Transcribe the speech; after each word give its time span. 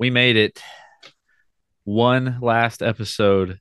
we 0.00 0.08
made 0.08 0.34
it 0.34 0.62
one 1.84 2.38
last 2.40 2.80
episode 2.80 3.58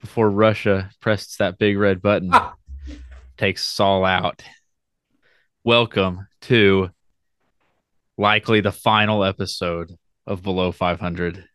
before 0.00 0.30
Russia 0.30 0.88
presses 1.00 1.34
that 1.40 1.58
big 1.58 1.76
red 1.76 2.00
button, 2.00 2.30
Ah. 2.32 2.54
takes 3.36 3.62
us 3.68 3.80
all 3.80 4.04
out. 4.04 4.44
Welcome 5.64 6.28
to 6.42 6.90
likely 8.16 8.60
the 8.60 8.70
final 8.70 9.24
episode 9.24 9.90
of 10.24 10.44
Below 10.44 10.70
500. 10.70 11.48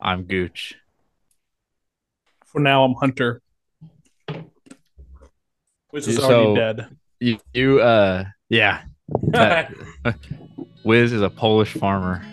I'm 0.00 0.22
Gooch. 0.22 0.76
For 2.44 2.60
now, 2.60 2.84
I'm 2.84 2.94
Hunter, 2.94 3.42
which 5.90 6.06
is 6.06 6.18
So- 6.18 6.52
already 6.54 6.76
dead. 6.82 6.96
You, 7.18 7.40
you 7.52 7.80
uh, 7.80 8.26
yeah. 8.48 8.84
That- 9.08 9.72
Wiz 10.84 11.12
is 11.12 11.22
a 11.22 11.30
Polish 11.30 11.72
farmer. 11.72 12.24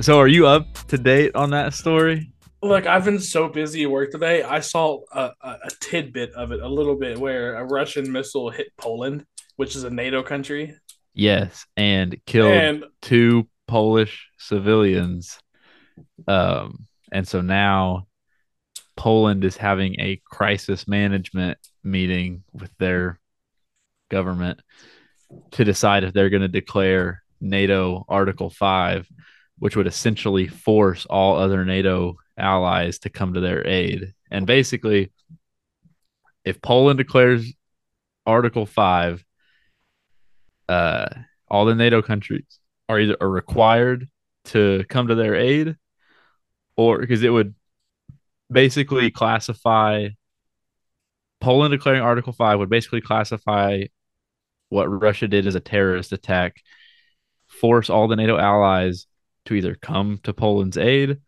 So, 0.00 0.20
are 0.20 0.28
you 0.28 0.46
up 0.46 0.72
to 0.88 0.98
date 0.98 1.34
on 1.34 1.50
that 1.50 1.74
story? 1.74 2.30
Look, 2.66 2.86
I've 2.86 3.04
been 3.04 3.20
so 3.20 3.48
busy 3.48 3.84
at 3.84 3.90
work 3.90 4.10
today. 4.10 4.42
I 4.42 4.60
saw 4.60 5.00
a, 5.12 5.30
a, 5.40 5.68
tidbit 5.80 6.32
of 6.32 6.52
it, 6.52 6.60
a 6.60 6.68
little 6.68 6.96
bit, 6.96 7.18
where 7.18 7.54
a 7.54 7.64
Russian 7.64 8.10
missile 8.10 8.50
hit 8.50 8.68
Poland, 8.76 9.24
which 9.54 9.76
is 9.76 9.84
a 9.84 9.90
NATO 9.90 10.22
country, 10.22 10.74
Yes, 11.16 11.64
and 11.78 12.14
killed 12.26 12.52
and 12.52 12.84
two 13.00 13.48
Polish 13.66 14.28
civilians. 14.38 15.38
Um, 16.28 16.86
and 17.10 17.26
so 17.26 17.40
now 17.40 18.06
Poland 18.96 19.42
is 19.42 19.56
having 19.56 19.98
a 19.98 20.20
crisis 20.26 20.86
management 20.86 21.56
meeting 21.82 22.44
with 22.52 22.70
their 22.78 23.18
government 24.10 24.60
to 25.52 25.64
decide 25.64 26.04
if 26.04 26.12
they're 26.12 26.28
going 26.28 26.42
to 26.42 26.48
declare 26.48 27.22
NATO 27.40 28.04
Article 28.10 28.50
5, 28.50 29.08
which 29.58 29.74
would 29.74 29.86
essentially 29.86 30.48
force 30.48 31.06
all 31.06 31.38
other 31.38 31.64
NATO 31.64 32.18
allies 32.38 33.00
to 33.00 33.10
come 33.10 33.34
to 33.34 33.40
their 33.40 33.66
aid. 33.66 34.14
And 34.30 34.46
basically, 34.46 35.12
if 36.44 36.60
Poland 36.60 36.98
declares 36.98 37.52
Article 38.24 38.66
5, 38.66 39.24
uh, 40.68 41.06
all 41.48 41.64
the 41.64 41.74
NATO 41.74 42.02
countries 42.02 42.60
are 42.88 43.00
either 43.00 43.16
are 43.20 43.28
required 43.28 44.08
to 44.46 44.84
come 44.88 45.08
to 45.08 45.14
their 45.14 45.34
aid 45.34 45.76
or 46.76 46.98
because 46.98 47.22
it 47.22 47.30
would 47.30 47.54
basically 48.50 49.10
classify 49.10 50.08
Poland 51.40 51.72
declaring 51.72 52.00
Article 52.02 52.32
5 52.32 52.58
would 52.58 52.70
basically 52.70 53.00
classify 53.00 53.84
what 54.68 54.86
Russia 54.86 55.28
did 55.28 55.46
as 55.46 55.54
a 55.54 55.60
terrorist 55.60 56.12
attack, 56.12 56.62
force 57.46 57.90
all 57.90 58.08
the 58.08 58.16
NATO 58.16 58.36
allies 58.36 59.06
to 59.46 59.54
either 59.54 59.74
come 59.74 60.18
to 60.24 60.32
Poland's 60.32 60.76
aid 60.76 61.18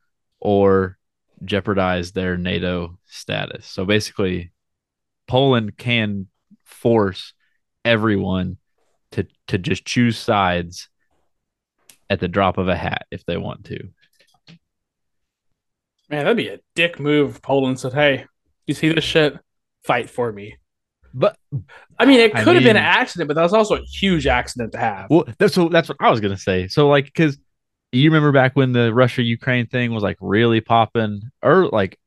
or 0.41 0.98
jeopardize 1.45 2.13
their 2.13 2.37
NATO 2.37 2.99
status. 3.07 3.67
So 3.67 3.85
basically, 3.85 4.53
Poland 5.27 5.77
can 5.77 6.29
force 6.65 7.35
everyone 7.85 8.59
to 9.13 9.27
to 9.49 9.59
just 9.59 9.85
choose 9.85 10.19
sides 10.19 10.89
at 12.11 12.21
the 12.21 12.29
drop 12.29 12.59
of 12.59 12.69
a 12.69 12.77
hat 12.77 13.07
if 13.11 13.25
they 13.25 13.37
want 13.37 13.65
to. 13.67 13.89
man, 16.11 16.25
that'd 16.25 16.37
be 16.37 16.49
a 16.49 16.59
dick 16.75 16.99
move. 16.99 17.43
Poland 17.43 17.79
said, 17.79 17.93
"Hey, 17.93 18.27
you 18.67 18.75
see 18.75 18.93
this 18.93 19.05
shit? 19.05 19.39
Fight 19.85 20.11
for 20.11 20.33
me." 20.33 20.57
But 21.15 21.37
I 21.99 22.05
mean, 22.05 22.21
it 22.21 22.35
I 22.35 22.45
could 22.45 22.55
have 22.55 22.65
been 22.65 22.77
an 22.77 22.83
accident, 22.83 23.29
but 23.29 23.35
that 23.35 23.43
was 23.43 23.53
also 23.53 23.77
a 23.77 23.83
huge 23.83 24.27
accident 24.27 24.73
to 24.73 24.79
have. 24.79 25.07
well, 25.11 25.25
that's 25.39 25.55
so 25.55 25.69
that's 25.69 25.89
what 25.89 25.97
I 26.01 26.11
was 26.11 26.21
gonna 26.21 26.37
say. 26.37 26.69
So 26.69 26.89
like, 26.89 27.07
because 27.07 27.39
you 27.93 28.11
remember 28.11 28.33
back 28.33 28.55
when 28.55 28.73
the 28.73 28.93
Russia 28.93 29.23
Ukraine 29.23 29.67
thing 29.67 29.93
was 29.93 30.03
like 30.03 30.17
really 30.21 30.61
popping, 30.61 31.23
or 31.43 31.67
like 31.69 31.99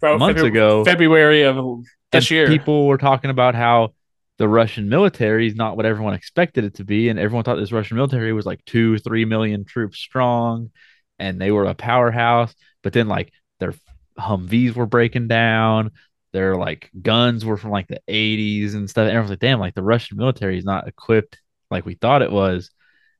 Bro, 0.00 0.18
months 0.18 0.40
Febru- 0.40 0.48
ago, 0.48 0.84
February 0.84 1.42
of 1.42 1.84
this 2.12 2.30
year. 2.30 2.46
people 2.46 2.86
were 2.86 2.98
talking 2.98 3.30
about 3.30 3.54
how 3.54 3.94
the 4.38 4.48
Russian 4.48 4.88
military 4.88 5.46
is 5.46 5.54
not 5.54 5.76
what 5.76 5.86
everyone 5.86 6.14
expected 6.14 6.64
it 6.64 6.74
to 6.74 6.84
be, 6.84 7.08
and 7.08 7.18
everyone 7.18 7.44
thought 7.44 7.56
this 7.56 7.72
Russian 7.72 7.96
military 7.96 8.32
was 8.32 8.46
like 8.46 8.64
two, 8.64 8.98
three 8.98 9.24
million 9.24 9.64
troops 9.64 9.98
strong, 9.98 10.70
and 11.18 11.40
they 11.40 11.50
were 11.50 11.64
a 11.64 11.74
powerhouse. 11.74 12.54
But 12.82 12.92
then 12.92 13.08
like 13.08 13.32
their 13.58 13.74
Humvees 14.18 14.74
were 14.74 14.86
breaking 14.86 15.28
down, 15.28 15.90
their 16.32 16.56
like 16.56 16.90
guns 17.02 17.44
were 17.44 17.56
from 17.56 17.70
like 17.70 17.88
the 17.88 18.00
80s 18.08 18.74
and 18.74 18.88
stuff. 18.88 19.02
And 19.02 19.10
everyone's 19.10 19.30
like, 19.30 19.38
damn, 19.40 19.60
like 19.60 19.74
the 19.74 19.82
Russian 19.82 20.18
military 20.18 20.58
is 20.58 20.64
not 20.64 20.88
equipped 20.88 21.40
like 21.70 21.84
we 21.86 21.94
thought 21.94 22.22
it 22.22 22.32
was. 22.32 22.70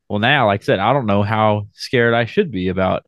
Well, 0.08 0.18
now, 0.18 0.46
like 0.46 0.62
I 0.62 0.64
said, 0.64 0.78
I 0.78 0.92
don't 0.92 1.06
know 1.06 1.22
how 1.22 1.68
scared 1.72 2.14
I 2.14 2.26
should 2.26 2.50
be 2.50 2.68
about 2.68 3.06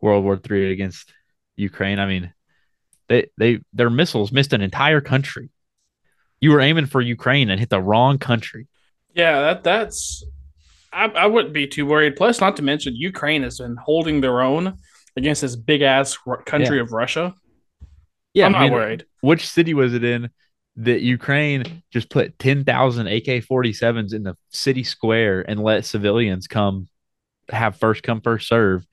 World 0.00 0.24
War 0.24 0.36
Three 0.36 0.72
against 0.72 1.12
Ukraine. 1.56 1.98
I 1.98 2.06
mean, 2.06 2.32
they 3.08 3.30
they 3.36 3.60
their 3.72 3.90
missiles 3.90 4.32
missed 4.32 4.52
an 4.52 4.62
entire 4.62 5.00
country. 5.00 5.50
You 6.40 6.52
were 6.52 6.60
aiming 6.60 6.86
for 6.86 7.00
Ukraine 7.00 7.50
and 7.50 7.60
hit 7.60 7.68
the 7.68 7.82
wrong 7.82 8.18
country. 8.18 8.68
Yeah, 9.14 9.40
that 9.40 9.64
that's. 9.64 10.24
I, 10.92 11.04
I 11.06 11.26
wouldn't 11.26 11.54
be 11.54 11.66
too 11.66 11.86
worried. 11.86 12.16
Plus, 12.16 12.40
not 12.40 12.56
to 12.56 12.62
mention, 12.62 12.96
Ukraine 12.96 13.42
has 13.42 13.58
been 13.58 13.76
holding 13.76 14.20
their 14.20 14.40
own 14.40 14.76
against 15.16 15.42
this 15.42 15.54
big 15.54 15.82
ass 15.82 16.18
country 16.46 16.80
of 16.80 16.92
Russia. 16.92 17.34
Yeah, 18.34 18.46
I'm 18.46 18.54
I 18.54 18.58
not 18.58 18.64
mean, 18.64 18.72
worried. 18.72 19.06
Which 19.20 19.48
city 19.48 19.74
was 19.74 19.94
it 19.94 20.02
in 20.02 20.30
that 20.76 21.02
Ukraine 21.02 21.82
just 21.90 22.10
put 22.10 22.38
ten 22.38 22.64
thousand 22.64 23.06
AK 23.08 23.44
47s 23.44 24.14
in 24.14 24.22
the 24.22 24.36
city 24.50 24.84
square 24.84 25.44
and 25.48 25.62
let 25.62 25.84
civilians 25.84 26.46
come 26.46 26.88
have 27.48 27.76
first 27.76 28.02
come 28.02 28.20
first 28.20 28.48
serve, 28.48 28.86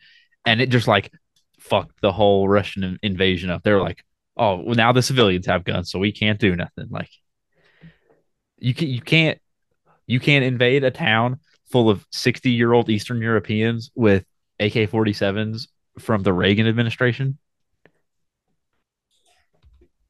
and 0.46 0.62
it 0.62 0.70
just 0.70 0.88
like 0.88 1.12
fucked 1.60 2.02
the 2.02 2.12
whole 2.12 2.48
Russian 2.48 2.98
invasion 3.04 3.50
up. 3.50 3.64
They're 3.64 3.82
like, 3.82 4.04
oh, 4.36 4.62
well 4.62 4.76
now 4.76 4.92
the 4.92 5.02
civilians 5.02 5.46
have 5.48 5.64
guns, 5.64 5.92
so 5.92 6.00
we 6.00 6.12
can't 6.12 6.40
do 6.40 6.56
nothing. 6.56 6.88
Like 6.90 7.10
you 8.58 8.74
can 8.74 8.88
you 8.88 9.02
can't 9.02 9.40
you 10.08 10.20
can't 10.20 10.46
invade 10.46 10.84
a 10.84 10.92
town 10.92 11.40
full 11.72 11.90
of 11.90 12.06
60 12.12 12.50
year 12.50 12.74
old 12.74 12.90
Eastern 12.90 13.22
Europeans 13.22 13.92
with 13.96 14.26
AK 14.60 14.90
47s 14.90 15.68
from 16.00 16.24
the 16.24 16.34
Reagan 16.34 16.68
administration. 16.68 17.38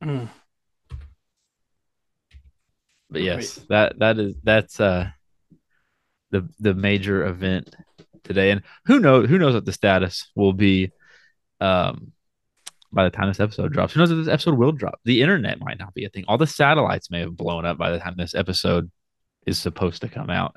Mm. 0.04 0.30
But 3.10 3.22
yes, 3.22 3.56
that 3.70 4.00
that 4.00 4.20
is 4.20 4.36
that's 4.44 4.80
uh 4.80 5.10
the 6.32 6.48
the 6.60 6.74
major 6.74 7.26
event 7.26 7.76
today. 8.24 8.52
And 8.52 8.64
who 8.86 9.00
knows 9.00 9.30
who 9.30 9.38
knows 9.38 9.54
what 9.54 9.66
the 9.66 9.74
status 9.74 10.30
will 10.36 10.54
be 10.54 10.92
um 11.62 12.12
by 12.92 13.04
the 13.04 13.10
time 13.10 13.28
this 13.28 13.40
episode 13.40 13.74
drops. 13.74 13.94
Who 13.94 14.00
knows 14.00 14.12
if 14.12 14.18
this 14.18 14.34
episode 14.34 14.58
will 14.58 14.72
drop? 14.72 15.00
The 15.06 15.22
internet 15.22 15.60
might 15.60 15.80
not 15.80 15.94
be 15.94 16.06
a 16.06 16.10
thing. 16.10 16.26
All 16.28 16.38
the 16.38 16.48
satellites 16.48 17.12
may 17.12 17.20
have 17.22 17.36
blown 17.36 17.66
up 17.66 17.78
by 17.78 17.92
the 17.92 18.00
time 18.00 18.16
this 18.18 18.36
episode 18.36 18.92
is 19.46 19.58
supposed 19.58 20.02
to 20.02 20.10
come 20.10 20.30
out. 20.30 20.56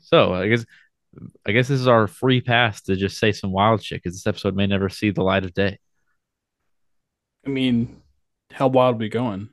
So 0.00 0.34
I 0.34 0.48
guess 0.48 0.64
I 1.46 1.52
guess 1.52 1.68
this 1.68 1.80
is 1.80 1.88
our 1.88 2.06
free 2.06 2.40
pass 2.40 2.82
to 2.82 2.96
just 2.96 3.18
say 3.18 3.32
some 3.32 3.52
wild 3.52 3.82
shit 3.82 4.02
because 4.02 4.16
this 4.16 4.26
episode 4.26 4.56
may 4.56 4.66
never 4.66 4.88
see 4.88 5.10
the 5.10 5.22
light 5.22 5.44
of 5.44 5.54
day. 5.54 5.78
I 7.46 7.50
mean, 7.50 8.00
how 8.50 8.68
wild 8.68 8.96
are 8.96 8.98
we 8.98 9.08
going? 9.08 9.50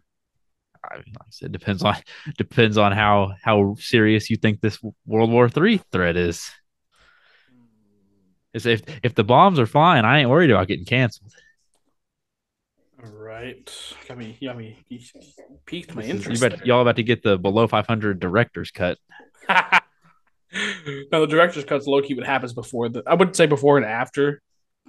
I 0.84 0.96
mean, 0.96 1.14
like 1.20 1.28
I 1.28 1.32
said, 1.32 1.52
depends 1.52 1.84
on 1.84 1.96
depends 2.38 2.78
on 2.78 2.92
how 2.92 3.34
how 3.42 3.76
serious 3.80 4.30
you 4.30 4.38
think 4.38 4.62
this 4.62 4.80
World 5.06 5.32
War 5.32 5.50
Three 5.50 5.82
threat 5.92 6.16
is. 6.16 6.50
Is 8.54 8.66
if 8.66 8.82
if 9.04 9.16
the 9.16 9.24
bombs 9.24 9.60
are 9.60 9.66
flying, 9.66 10.04
I 10.04 10.20
ain't 10.20 10.30
worried 10.30 10.52
about 10.52 10.68
getting 10.68 10.86
canceled. 10.86 11.32
All 13.04 13.12
right, 13.12 13.68
got 14.08 14.18
me, 14.18 14.38
got 14.44 14.58
me, 14.58 14.78
piqued 15.66 15.96
my 15.96 16.04
interest. 16.04 16.42
you 16.44 16.50
bet, 16.50 16.66
y'all 16.68 16.82
about 16.82 16.98
to 16.98 17.04
get 17.04 17.24
the 17.24 17.38
below 17.38 17.66
500 17.66 18.20
director's 18.20 18.70
cut. 18.70 19.00
now 19.50 19.82
the 21.12 21.28
director's 21.28 21.66
cut's 21.66 21.88
low 21.88 22.02
key 22.02 22.14
what 22.14 22.26
happens 22.26 22.54
before 22.54 22.90
the. 22.90 23.02
I 23.08 23.16
wouldn't 23.16 23.36
say 23.36 23.48
before 23.48 23.78
and 23.78 23.86
after 23.86 24.42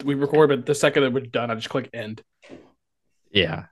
we 0.05 0.15
record, 0.15 0.51
but 0.51 0.67
the 0.67 0.75
second 0.75 1.05
that 1.05 1.13
we're 1.13 1.21
done, 1.21 1.51
I 1.51 1.55
just 1.55 1.71
click 1.71 1.89
end. 1.95 2.23
Yeah, 3.31 3.67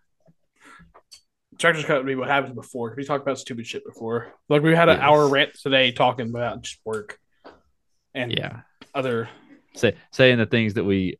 Director's 1.61 1.85
cut 1.85 1.99
would 1.99 2.07
be 2.07 2.15
what 2.15 2.29
happens 2.29 2.55
before. 2.55 2.95
We 2.97 3.05
talked 3.05 3.23
about 3.23 3.39
stupid 3.39 3.67
shit 3.67 3.85
before. 3.85 4.33
Like 4.49 4.63
we 4.63 4.75
had 4.75 4.89
an 4.89 4.97
Yes. 4.97 5.05
hour 5.05 5.29
rant 5.29 5.51
today 5.63 5.93
talking 5.93 6.29
about 6.31 6.63
just 6.63 6.81
work 6.85 7.19
and 8.15 8.33
yeah. 8.33 8.61
other. 8.95 9.29
Say, 9.75 9.95
saying 10.11 10.39
the 10.39 10.47
things 10.47 10.75
that 10.75 10.85
we 10.85 11.19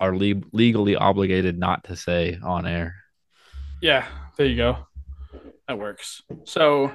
are 0.00 0.16
le- 0.16 0.42
legally 0.52 0.96
obligated 0.96 1.58
not 1.58 1.84
to 1.84 1.96
say 1.96 2.38
on 2.42 2.66
air. 2.66 2.94
Yeah, 3.82 4.06
there 4.36 4.46
you 4.46 4.56
go. 4.56 4.78
That 5.68 5.78
works. 5.78 6.22
So 6.44 6.92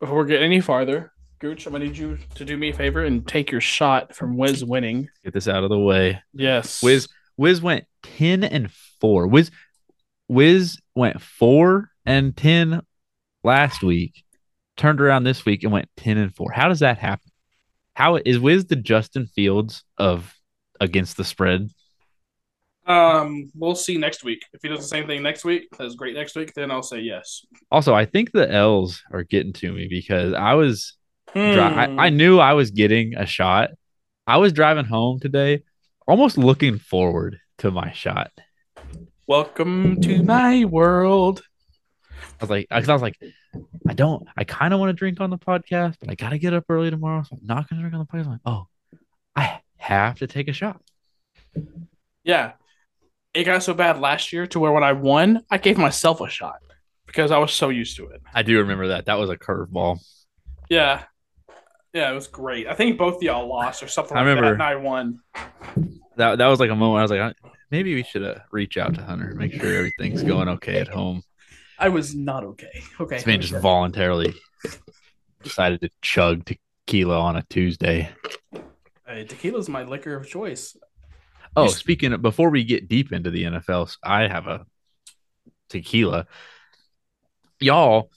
before 0.00 0.22
we 0.22 0.28
get 0.28 0.42
any 0.42 0.60
farther, 0.60 1.12
Gooch, 1.40 1.66
I'm 1.66 1.72
gonna 1.72 1.86
need 1.86 1.98
you 1.98 2.18
to 2.36 2.44
do 2.44 2.56
me 2.56 2.70
a 2.70 2.72
favor 2.72 3.04
and 3.04 3.26
take 3.26 3.50
your 3.50 3.60
shot 3.60 4.14
from 4.14 4.36
Wiz 4.36 4.64
winning. 4.64 5.08
Get 5.24 5.34
this 5.34 5.48
out 5.48 5.64
of 5.64 5.70
the 5.70 5.78
way. 5.78 6.22
Yes. 6.32 6.82
Wiz 6.82 7.08
Wiz 7.36 7.60
went 7.60 7.84
10 8.04 8.44
and 8.44 8.70
4. 9.00 9.26
Wiz 9.26 9.50
Wiz 10.28 10.78
went 10.94 11.20
4 11.20 11.90
and 12.06 12.36
10 12.36 12.80
last 13.44 13.82
week. 13.82 14.22
Turned 14.76 15.00
around 15.00 15.24
this 15.24 15.44
week 15.44 15.62
and 15.62 15.72
went 15.72 15.88
10 15.96 16.18
and 16.18 16.34
4. 16.34 16.52
How 16.52 16.68
does 16.68 16.80
that 16.80 16.98
happen? 16.98 17.30
How 17.94 18.16
is 18.16 18.38
Wiz 18.38 18.66
the 18.66 18.76
Justin 18.76 19.26
Fields 19.26 19.82
of 19.96 20.34
against 20.80 21.16
the 21.16 21.24
spread? 21.24 21.70
Um, 22.86 23.50
we'll 23.54 23.74
see 23.74 23.96
next 23.98 24.22
week. 24.22 24.44
If 24.52 24.60
he 24.62 24.68
does 24.68 24.80
the 24.80 24.86
same 24.86 25.06
thing 25.06 25.22
next 25.22 25.44
week, 25.44 25.66
that's 25.76 25.94
great 25.94 26.14
next 26.14 26.36
week, 26.36 26.52
then 26.54 26.70
I'll 26.70 26.82
say 26.82 27.00
yes. 27.00 27.44
Also, 27.72 27.94
I 27.94 28.04
think 28.04 28.32
the 28.32 28.48
L's 28.50 29.02
are 29.10 29.24
getting 29.24 29.52
to 29.54 29.72
me 29.72 29.88
because 29.88 30.34
I 30.34 30.54
was 30.54 30.96
dri- 31.32 31.58
I, 31.58 31.86
Hmm. 31.86 31.98
I 31.98 32.10
knew 32.10 32.38
I 32.38 32.52
was 32.52 32.70
getting 32.70 33.14
a 33.16 33.26
shot. 33.26 33.70
I 34.26 34.36
was 34.36 34.52
driving 34.52 34.84
home 34.84 35.18
today, 35.18 35.62
almost 36.06 36.36
looking 36.38 36.78
forward 36.78 37.38
to 37.58 37.70
my 37.70 37.92
shot. 37.92 38.30
Welcome 39.26 40.00
to 40.02 40.22
my 40.22 40.64
world. 40.64 41.42
I 42.40 42.44
was 42.44 42.50
like, 42.50 42.66
because 42.68 42.88
I 42.88 42.92
was 42.92 43.02
like, 43.02 43.18
I 43.88 43.94
don't, 43.94 44.26
I 44.36 44.44
kind 44.44 44.74
of 44.74 44.80
want 44.80 44.90
to 44.90 44.94
drink 44.94 45.20
on 45.20 45.30
the 45.30 45.38
podcast, 45.38 45.96
but 46.00 46.10
I 46.10 46.14
got 46.14 46.30
to 46.30 46.38
get 46.38 46.54
up 46.54 46.64
early 46.68 46.90
tomorrow. 46.90 47.22
So 47.22 47.36
I'm 47.40 47.46
not 47.46 47.68
going 47.68 47.80
to 47.82 47.88
drink 47.88 47.94
on 47.94 48.00
the 48.00 48.06
podcast. 48.06 48.26
I'm 48.26 48.32
like, 48.32 48.40
oh, 48.46 48.66
I 49.34 49.60
have 49.76 50.18
to 50.18 50.26
take 50.26 50.48
a 50.48 50.52
shot. 50.52 50.80
Yeah. 52.24 52.52
It 53.34 53.44
got 53.44 53.62
so 53.62 53.74
bad 53.74 54.00
last 54.00 54.32
year 54.32 54.46
to 54.48 54.60
where 54.60 54.72
when 54.72 54.82
I 54.84 54.92
won, 54.92 55.42
I 55.50 55.58
gave 55.58 55.78
myself 55.78 56.20
a 56.20 56.28
shot 56.28 56.60
because 57.06 57.30
I 57.30 57.38
was 57.38 57.52
so 57.52 57.68
used 57.68 57.96
to 57.96 58.06
it. 58.08 58.22
I 58.34 58.42
do 58.42 58.58
remember 58.58 58.88
that. 58.88 59.06
That 59.06 59.18
was 59.18 59.30
a 59.30 59.36
curveball. 59.36 59.98
Yeah. 60.68 61.02
Yeah, 61.92 62.10
it 62.10 62.14
was 62.14 62.26
great. 62.28 62.66
I 62.66 62.74
think 62.74 62.98
both 62.98 63.16
of 63.16 63.22
y'all 63.22 63.48
lost 63.48 63.82
or 63.82 63.88
something 63.88 64.16
I 64.16 64.20
like 64.20 64.28
remember- 64.28 64.48
that, 64.48 64.52
and 64.54 64.62
I 64.62 64.76
won. 64.76 65.20
That 66.16 66.38
that 66.38 66.46
was 66.46 66.60
like 66.60 66.70
a 66.70 66.74
moment. 66.74 66.98
I 66.98 67.02
was 67.02 67.10
like, 67.10 67.36
maybe 67.70 67.94
we 67.94 68.02
should 68.02 68.22
uh, 68.22 68.36
reach 68.50 68.76
out 68.78 68.94
to 68.94 69.02
Hunter, 69.02 69.34
make 69.34 69.52
sure 69.52 69.72
everything's 69.74 70.22
going 70.22 70.48
okay 70.48 70.78
at 70.80 70.88
home. 70.88 71.22
I 71.78 71.88
was 71.88 72.14
not 72.14 72.44
okay. 72.44 72.82
Okay. 73.00 73.16
This 73.16 73.26
man 73.26 73.40
just 73.40 73.54
voluntarily 73.60 74.34
decided 75.42 75.80
to 75.82 75.90
chug 76.00 76.44
tequila 76.46 77.18
on 77.20 77.36
a 77.36 77.42
Tuesday. 77.50 78.10
Hey, 79.06 79.24
tequila's 79.24 79.68
my 79.68 79.82
liquor 79.84 80.14
of 80.16 80.28
choice. 80.28 80.76
Oh, 81.54 81.64
You- 81.64 81.70
speaking 81.70 82.12
of, 82.12 82.22
before 82.22 82.50
we 82.50 82.64
get 82.64 82.88
deep 82.88 83.12
into 83.12 83.30
the 83.30 83.44
NFL, 83.44 83.94
I 84.02 84.26
have 84.28 84.46
a 84.46 84.66
tequila. 85.68 86.26
Y'all 87.60 88.10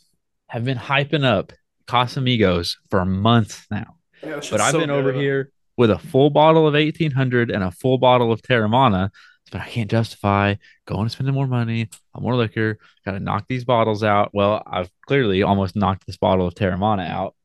have 0.48 0.66
been 0.66 0.78
hyping 0.78 1.24
up 1.24 1.54
Casamigos 1.88 2.76
for 2.90 3.06
months 3.06 3.66
now, 3.72 3.96
Yeah, 4.24 4.40
but 4.52 4.60
I've 4.62 4.72
so 4.72 4.80
been 4.80 4.90
over 4.90 5.14
here 5.14 5.52
with 5.78 5.90
a 5.92 5.98
full 6.00 6.30
bottle 6.30 6.68
of 6.68 6.74
1800 6.74 7.50
and 7.50 7.64
a 7.64 7.72
full 7.72 7.98
bottle 7.98 8.32
of 8.32 8.42
Teremana. 8.42 9.10
But 9.50 9.62
I 9.62 9.70
can't 9.70 9.90
justify 9.90 10.56
going 10.86 11.02
and 11.02 11.12
spending 11.12 11.36
more 11.36 11.48
money 11.48 11.90
on 12.14 12.24
more 12.24 12.36
liquor. 12.36 12.78
Got 13.06 13.14
to 13.14 13.20
knock 13.20 13.46
these 13.48 13.66
bottles 13.66 14.04
out. 14.04 14.32
Well, 14.34 14.64
I've 14.66 14.90
clearly 15.08 15.44
almost 15.44 15.76
knocked 15.76 16.06
this 16.06 16.18
bottle 16.18 16.48
of 16.48 16.56
Teremana 16.56 17.10
out. 17.10 17.36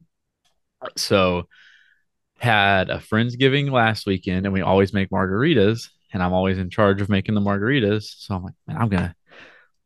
So, 0.96 1.48
had 2.44 2.90
a 2.90 2.98
friendsgiving 2.98 3.70
last 3.70 4.06
weekend, 4.06 4.46
and 4.46 4.52
we 4.52 4.60
always 4.60 4.92
make 4.92 5.10
margaritas, 5.10 5.88
and 6.12 6.22
I'm 6.22 6.32
always 6.32 6.58
in 6.58 6.70
charge 6.70 7.00
of 7.00 7.08
making 7.08 7.34
the 7.34 7.40
margaritas. 7.40 8.14
So 8.18 8.34
I'm 8.34 8.44
like, 8.44 8.54
man, 8.66 8.76
I'm 8.76 8.88
gonna, 8.88 9.14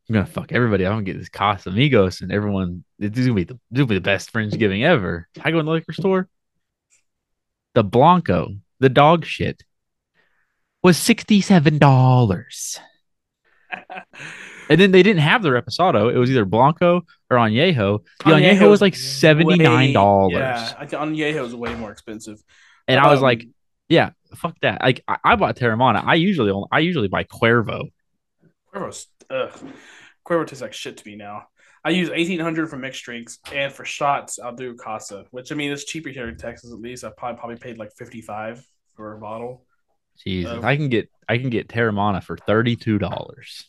I'm 0.08 0.12
gonna 0.12 0.26
fuck 0.26 0.52
everybody. 0.52 0.84
I'm 0.84 0.92
gonna 0.92 1.04
get 1.04 1.18
this 1.18 1.28
Casamigos, 1.28 2.20
and 2.20 2.32
everyone. 2.32 2.84
This 2.98 3.12
is 3.16 3.26
gonna 3.26 3.34
be 3.34 3.44
the, 3.44 3.58
this 3.70 3.80
will 3.80 3.86
be 3.86 3.94
the 3.94 4.00
best 4.00 4.32
friendsgiving 4.32 4.82
ever. 4.84 5.28
I 5.40 5.50
go 5.50 5.60
in 5.60 5.66
the 5.66 5.72
liquor 5.72 5.92
store. 5.92 6.28
The 7.74 7.84
Blanco, 7.84 8.54
the 8.80 8.88
dog 8.88 9.24
shit, 9.24 9.62
was 10.82 10.96
sixty-seven 10.96 11.78
dollars. 11.78 12.78
And 14.70 14.78
then 14.78 14.90
they 14.90 15.02
didn't 15.02 15.22
have 15.22 15.42
the 15.42 15.48
Reposado. 15.48 16.12
It 16.14 16.18
was 16.18 16.30
either 16.30 16.44
Blanco 16.44 17.02
or 17.30 17.36
Añejo. 17.38 18.04
The 18.24 18.32
Añejo 18.32 18.68
was 18.68 18.80
like 18.80 18.94
seventy-nine 18.96 19.92
dollars. 19.92 20.34
Yeah, 20.34 20.74
Añejo 20.84 21.46
is 21.46 21.54
way 21.54 21.74
more 21.74 21.90
expensive. 21.90 22.38
And 22.86 23.00
I 23.00 23.08
was 23.10 23.18
Um, 23.18 23.24
like, 23.24 23.46
yeah, 23.88 24.10
fuck 24.36 24.56
that. 24.60 24.82
Like 24.82 25.02
I, 25.08 25.16
I 25.24 25.36
bought 25.36 25.56
Teremana. 25.56 26.02
I 26.04 26.14
usually 26.14 26.50
only, 26.50 26.68
I 26.70 26.80
usually 26.80 27.08
buy 27.08 27.24
Cuervo. 27.24 27.90
Cuervo's, 28.74 29.06
ugh. 29.30 29.52
Cuervo 30.26 30.46
tastes 30.46 30.62
like 30.62 30.74
shit 30.74 30.98
to 30.98 31.08
me 31.08 31.16
now. 31.16 31.44
I 31.84 31.90
use 31.90 32.10
1800 32.10 32.68
for 32.68 32.76
mixed 32.76 33.04
drinks, 33.04 33.38
and 33.52 33.72
for 33.72 33.84
shots, 33.86 34.38
I'll 34.38 34.54
do 34.54 34.74
Casa, 34.74 35.24
which 35.30 35.52
I 35.52 35.54
mean, 35.54 35.72
it's 35.72 35.84
cheaper 35.84 36.10
here 36.10 36.28
in 36.28 36.36
Texas 36.36 36.72
at 36.72 36.78
least. 36.80 37.04
I 37.04 37.10
probably, 37.16 37.38
probably 37.38 37.56
paid 37.56 37.78
like 37.78 37.92
55 37.96 38.62
for 38.96 39.14
a 39.14 39.18
bottle. 39.18 39.64
Jesus, 40.24 40.52
Uh, 40.62 40.66
I 40.66 40.76
can 40.76 40.88
get 40.88 41.10
I 41.28 41.38
can 41.38 41.50
get 41.50 41.68
Teremana 41.68 42.22
for 42.22 42.36
thirty-two 42.36 42.98
dollars. 42.98 43.66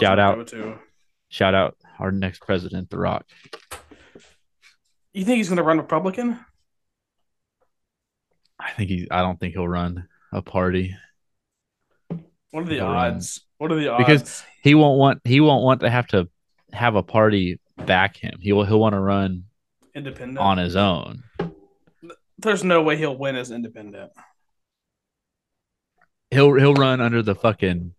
Shout 0.00 0.18
out. 0.18 0.52
Shout 1.28 1.54
out 1.54 1.76
our 1.98 2.10
next 2.10 2.40
president, 2.40 2.90
The 2.90 2.98
Rock. 2.98 3.26
You 5.12 5.24
think 5.24 5.36
he's 5.38 5.48
going 5.48 5.58
to 5.58 5.62
run 5.62 5.76
Republican? 5.78 6.38
I 8.58 8.70
think 8.72 8.90
he. 8.90 9.08
I 9.10 9.20
don't 9.22 9.38
think 9.38 9.54
he'll 9.54 9.68
run 9.68 10.08
a 10.32 10.42
party. 10.42 10.96
What 12.50 12.62
are 12.64 12.64
the 12.64 12.74
He'll 12.76 12.86
run. 12.86 13.14
odds? 13.14 13.40
What 13.58 13.70
are 13.72 13.76
the 13.76 13.88
odds? 13.88 14.04
Because- 14.04 14.44
He 14.62 14.74
won't 14.74 14.98
want. 14.98 15.20
He 15.24 15.40
won't 15.40 15.62
want 15.64 15.80
to 15.80 15.90
have 15.90 16.06
to 16.08 16.28
have 16.72 16.94
a 16.94 17.02
party 17.02 17.58
back 17.86 18.16
him. 18.16 18.38
He 18.40 18.52
will. 18.52 18.64
He'll 18.64 18.80
want 18.80 18.94
to 18.94 19.00
run 19.00 19.44
independent. 19.94 20.38
on 20.38 20.58
his 20.58 20.76
own. 20.76 21.22
There's 22.42 22.64
no 22.64 22.82
way 22.82 22.96
he'll 22.96 23.16
win 23.16 23.36
as 23.36 23.50
independent. 23.50 24.12
He'll 26.30 26.54
he'll 26.54 26.74
run 26.74 27.00
under 27.00 27.22
the 27.22 27.34
fucking 27.34 27.94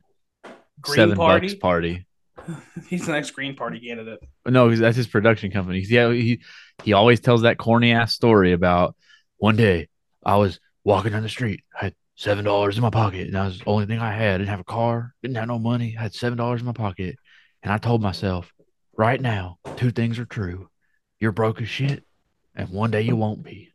Green 0.81 0.95
seven 0.95 1.15
Party? 1.15 1.47
bucks 1.47 1.59
party. 1.59 2.05
He's 2.87 3.05
the 3.05 3.11
next 3.11 3.31
Green 3.31 3.55
Party 3.55 3.79
candidate. 3.79 4.19
No, 4.47 4.73
that's 4.75 4.97
his 4.97 5.07
production 5.07 5.51
company. 5.51 5.85
Yeah, 5.87 6.11
he 6.11 6.41
he 6.83 6.93
always 6.93 7.19
tells 7.19 7.43
that 7.43 7.57
corny 7.57 7.91
ass 7.91 8.13
story 8.13 8.53
about 8.53 8.95
one 9.37 9.55
day 9.55 9.89
I 10.25 10.37
was 10.37 10.59
walking 10.83 11.11
down 11.11 11.23
the 11.23 11.29
street, 11.29 11.63
I 11.79 11.85
had 11.85 11.95
seven 12.15 12.45
dollars 12.45 12.77
in 12.77 12.81
my 12.81 12.89
pocket, 12.89 13.27
and 13.27 13.35
that 13.35 13.45
was 13.45 13.59
the 13.59 13.65
only 13.67 13.85
thing 13.85 13.99
I 13.99 14.11
had. 14.11 14.35
I 14.35 14.37
didn't 14.39 14.49
have 14.49 14.59
a 14.59 14.63
car, 14.63 15.13
didn't 15.21 15.37
have 15.37 15.47
no 15.47 15.59
money, 15.59 15.95
I 15.97 16.03
had 16.03 16.15
seven 16.15 16.37
dollars 16.37 16.61
in 16.61 16.65
my 16.65 16.73
pocket, 16.73 17.17
and 17.61 17.71
I 17.71 17.77
told 17.77 18.01
myself, 18.01 18.51
right 18.97 19.21
now, 19.21 19.57
two 19.77 19.91
things 19.91 20.17
are 20.17 20.25
true: 20.25 20.69
you're 21.19 21.31
broke 21.31 21.61
as 21.61 21.69
shit, 21.69 22.03
and 22.55 22.69
one 22.69 22.91
day 22.91 23.01
you 23.01 23.15
won't 23.15 23.43
be. 23.43 23.70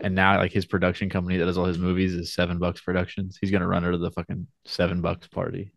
And 0.00 0.14
now, 0.14 0.36
like 0.38 0.52
his 0.52 0.66
production 0.66 1.08
company 1.08 1.38
that 1.38 1.46
does 1.46 1.56
all 1.56 1.64
his 1.64 1.78
movies 1.78 2.12
is 2.14 2.34
Seven 2.34 2.58
Bucks 2.58 2.80
Productions. 2.80 3.38
He's 3.40 3.50
gonna 3.50 3.66
run 3.66 3.84
under 3.84 3.96
the 3.96 4.10
fucking 4.10 4.46
Seven 4.64 5.00
Bucks 5.00 5.26
party. 5.28 5.72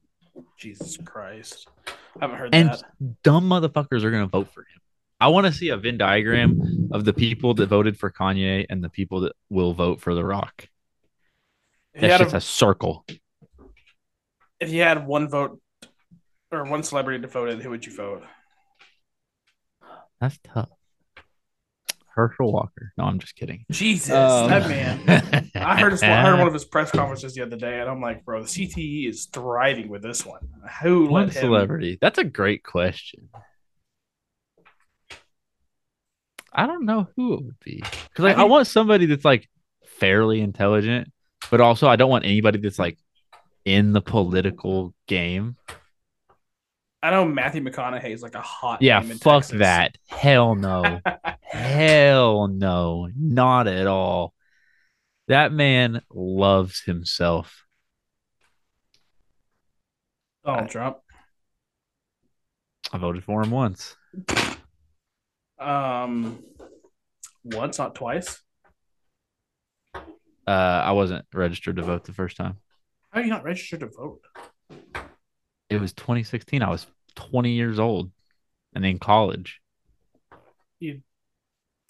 Jesus 0.57 0.97
Christ. 0.97 1.67
I 1.87 1.91
haven't 2.21 2.37
heard 2.37 2.55
And 2.55 2.69
that. 2.69 2.83
dumb 3.23 3.49
motherfuckers 3.49 4.03
are 4.03 4.11
going 4.11 4.23
to 4.23 4.27
vote 4.29 4.47
for 4.53 4.61
him. 4.61 4.81
I 5.19 5.27
want 5.27 5.47
to 5.47 5.53
see 5.53 5.67
a 5.69 5.75
Venn 5.77 5.97
diagram 5.97 6.89
of 6.93 7.03
the 7.03 7.11
people 7.13 7.53
that 7.55 7.67
voted 7.67 7.97
for 7.97 8.09
Kanye 8.09 8.65
and 8.69 8.81
the 8.81 8.89
people 8.89 9.21
that 9.21 9.33
will 9.49 9.73
vote 9.73 9.99
for 9.99 10.15
The 10.15 10.23
Rock. 10.23 10.67
That's 11.93 12.19
just 12.23 12.33
a, 12.33 12.37
a 12.37 12.41
circle. 12.41 13.05
if 14.61 14.69
you 14.71 14.81
had 14.81 15.05
one 15.05 15.27
vote 15.27 15.59
or 16.51 16.63
one 16.63 16.83
celebrity 16.83 17.21
to 17.21 17.27
vote 17.27 17.49
in, 17.49 17.59
who 17.59 17.69
would 17.71 17.85
you 17.85 17.93
vote? 17.93 18.23
That's 20.21 20.39
tough. 20.43 20.69
Herschel 22.13 22.51
Walker. 22.51 22.91
No, 22.97 23.05
I'm 23.05 23.19
just 23.19 23.35
kidding. 23.35 23.65
Jesus, 23.71 24.09
Um, 24.11 24.49
that 24.49 24.67
man. 24.69 25.49
I 25.55 25.79
heard 25.79 25.91
his, 25.93 26.03
I 26.03 26.21
heard 26.21 26.37
one 26.39 26.47
of 26.47 26.53
his 26.53 26.65
press 26.65 26.91
conferences 26.91 27.33
the 27.33 27.41
other 27.43 27.55
day, 27.57 27.79
and 27.79 27.89
I'm 27.89 28.01
like, 28.01 28.25
bro, 28.25 28.41
the 28.41 28.47
CTE 28.47 29.07
is 29.07 29.25
thriving 29.31 29.89
with 29.89 30.01
this 30.01 30.25
one. 30.25 30.41
Who 30.81 31.07
One 31.07 31.27
let 31.27 31.35
him? 31.35 31.41
celebrity. 31.41 31.97
That's 32.01 32.17
a 32.17 32.23
great 32.23 32.63
question. 32.63 33.29
I 36.51 36.65
don't 36.65 36.85
know 36.85 37.07
who 37.15 37.33
it 37.35 37.43
would 37.43 37.59
be 37.63 37.75
because 37.77 38.23
like, 38.23 38.37
I 38.37 38.41
I, 38.41 38.45
want 38.45 38.67
somebody 38.67 39.05
that's 39.05 39.23
like 39.25 39.47
fairly 39.85 40.41
intelligent, 40.41 41.11
but 41.51 41.61
also 41.61 41.87
I 41.87 41.95
don't 41.95 42.09
want 42.09 42.25
anybody 42.25 42.57
that's 42.59 42.79
like 42.79 42.97
in 43.65 43.93
the 43.93 44.01
political 44.01 44.93
game. 45.07 45.57
I 47.01 47.11
know 47.11 47.25
Matthew 47.25 47.63
McConaughey 47.63 48.09
is 48.09 48.21
like 48.21 48.35
a 48.35 48.41
hot. 48.41 48.81
Yeah, 48.81 49.01
fuck 49.01 49.43
Texas. 49.43 49.59
that. 49.59 49.97
Hell 50.07 50.55
no. 50.55 50.99
Hell 51.41 52.47
no. 52.49 53.09
Not 53.15 53.67
at 53.67 53.87
all. 53.87 54.33
That 55.27 55.53
man 55.53 56.01
loves 56.11 56.81
himself. 56.81 57.63
Donald 60.45 60.69
Trump. 60.69 60.97
I 62.91 62.97
voted 62.97 63.23
for 63.23 63.43
him 63.43 63.51
once. 63.51 63.95
Um, 65.59 66.43
once, 67.43 67.77
not 67.77 67.95
twice. 67.95 68.41
Uh, 69.95 69.99
I 70.47 70.91
wasn't 70.93 71.25
registered 71.33 71.75
to 71.75 71.83
vote 71.83 72.05
the 72.05 72.13
first 72.13 72.35
time. 72.35 72.57
How 73.11 73.19
are 73.19 73.23
you 73.23 73.29
not 73.29 73.43
registered 73.43 73.81
to 73.81 73.87
vote? 73.87 74.21
It 75.69 75.79
was 75.79 75.93
2016. 75.93 76.61
I 76.63 76.69
was 76.69 76.87
20 77.15 77.51
years 77.51 77.79
old 77.79 78.11
and 78.73 78.85
in 78.85 78.99
college. 78.99 79.61
You 80.79 81.01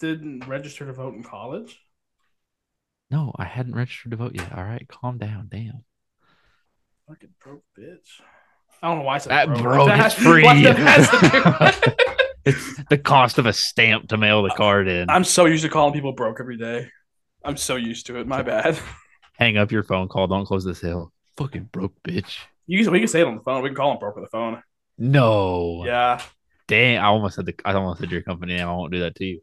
didn't 0.00 0.46
register 0.46 0.86
to 0.86 0.92
vote 0.92 1.14
in 1.14 1.22
college. 1.22 1.78
No, 3.10 3.32
I 3.36 3.44
hadn't 3.44 3.74
registered 3.74 4.10
to 4.12 4.16
vote 4.16 4.34
yet. 4.34 4.52
All 4.56 4.64
right, 4.64 4.86
calm 4.88 5.18
down. 5.18 5.48
Damn. 5.50 5.84
Fucking 7.08 7.30
broke 7.42 7.64
bitch. 7.78 8.20
I 8.82 8.88
don't 8.88 8.98
know 8.98 9.04
why 9.04 9.16
I 9.16 9.18
said 9.18 9.30
That 9.30 9.46
broke. 9.48 9.62
broke 9.62 9.88
That- 9.88 10.06
is 10.06 10.14
free. 10.14 10.42
what 10.44 10.62
that 10.62 10.76
has 10.78 11.10
to 11.80 11.90
do- 11.90 12.06
It's 12.46 12.84
the 12.88 12.96
cost 12.98 13.38
of 13.38 13.46
a 13.46 13.52
stamp 13.52 14.08
to 14.08 14.16
mail 14.16 14.42
the 14.42 14.50
card 14.50 14.88
in. 14.88 15.10
I'm 15.10 15.24
so 15.24 15.44
used 15.44 15.62
to 15.64 15.68
calling 15.68 15.92
people 15.92 16.12
broke 16.12 16.38
every 16.40 16.56
day. 16.56 16.88
I'm 17.44 17.56
so 17.56 17.76
used 17.76 18.06
to 18.06 18.16
it. 18.18 18.26
My 18.26 18.42
bad. 18.42 18.78
Hang 19.34 19.56
up 19.56 19.70
your 19.72 19.82
phone 19.82 20.08
call. 20.08 20.26
Don't 20.26 20.46
close 20.46 20.64
the 20.64 20.74
sale. 20.74 21.12
Fucking 21.36 21.64
broke 21.72 21.94
bitch. 22.02 22.38
You 22.70 22.84
can, 22.84 22.92
we 22.92 23.00
can 23.00 23.08
say 23.08 23.20
it 23.20 23.26
on 23.26 23.34
the 23.36 23.42
phone. 23.42 23.62
We 23.62 23.68
can 23.70 23.76
call 23.76 23.90
them 23.90 23.98
broke 23.98 24.16
on 24.16 24.22
the 24.22 24.28
phone. 24.28 24.62
No. 24.96 25.82
Yeah, 25.84 26.20
Dang. 26.68 26.98
I 26.98 27.06
almost 27.06 27.34
said 27.34 27.46
the. 27.46 27.54
I 27.64 27.72
almost 27.72 28.00
said 28.00 28.10
your 28.12 28.22
company 28.22 28.54
name. 28.56 28.68
I 28.68 28.72
won't 28.72 28.92
do 28.92 29.00
that 29.00 29.16
to 29.16 29.24
you. 29.24 29.40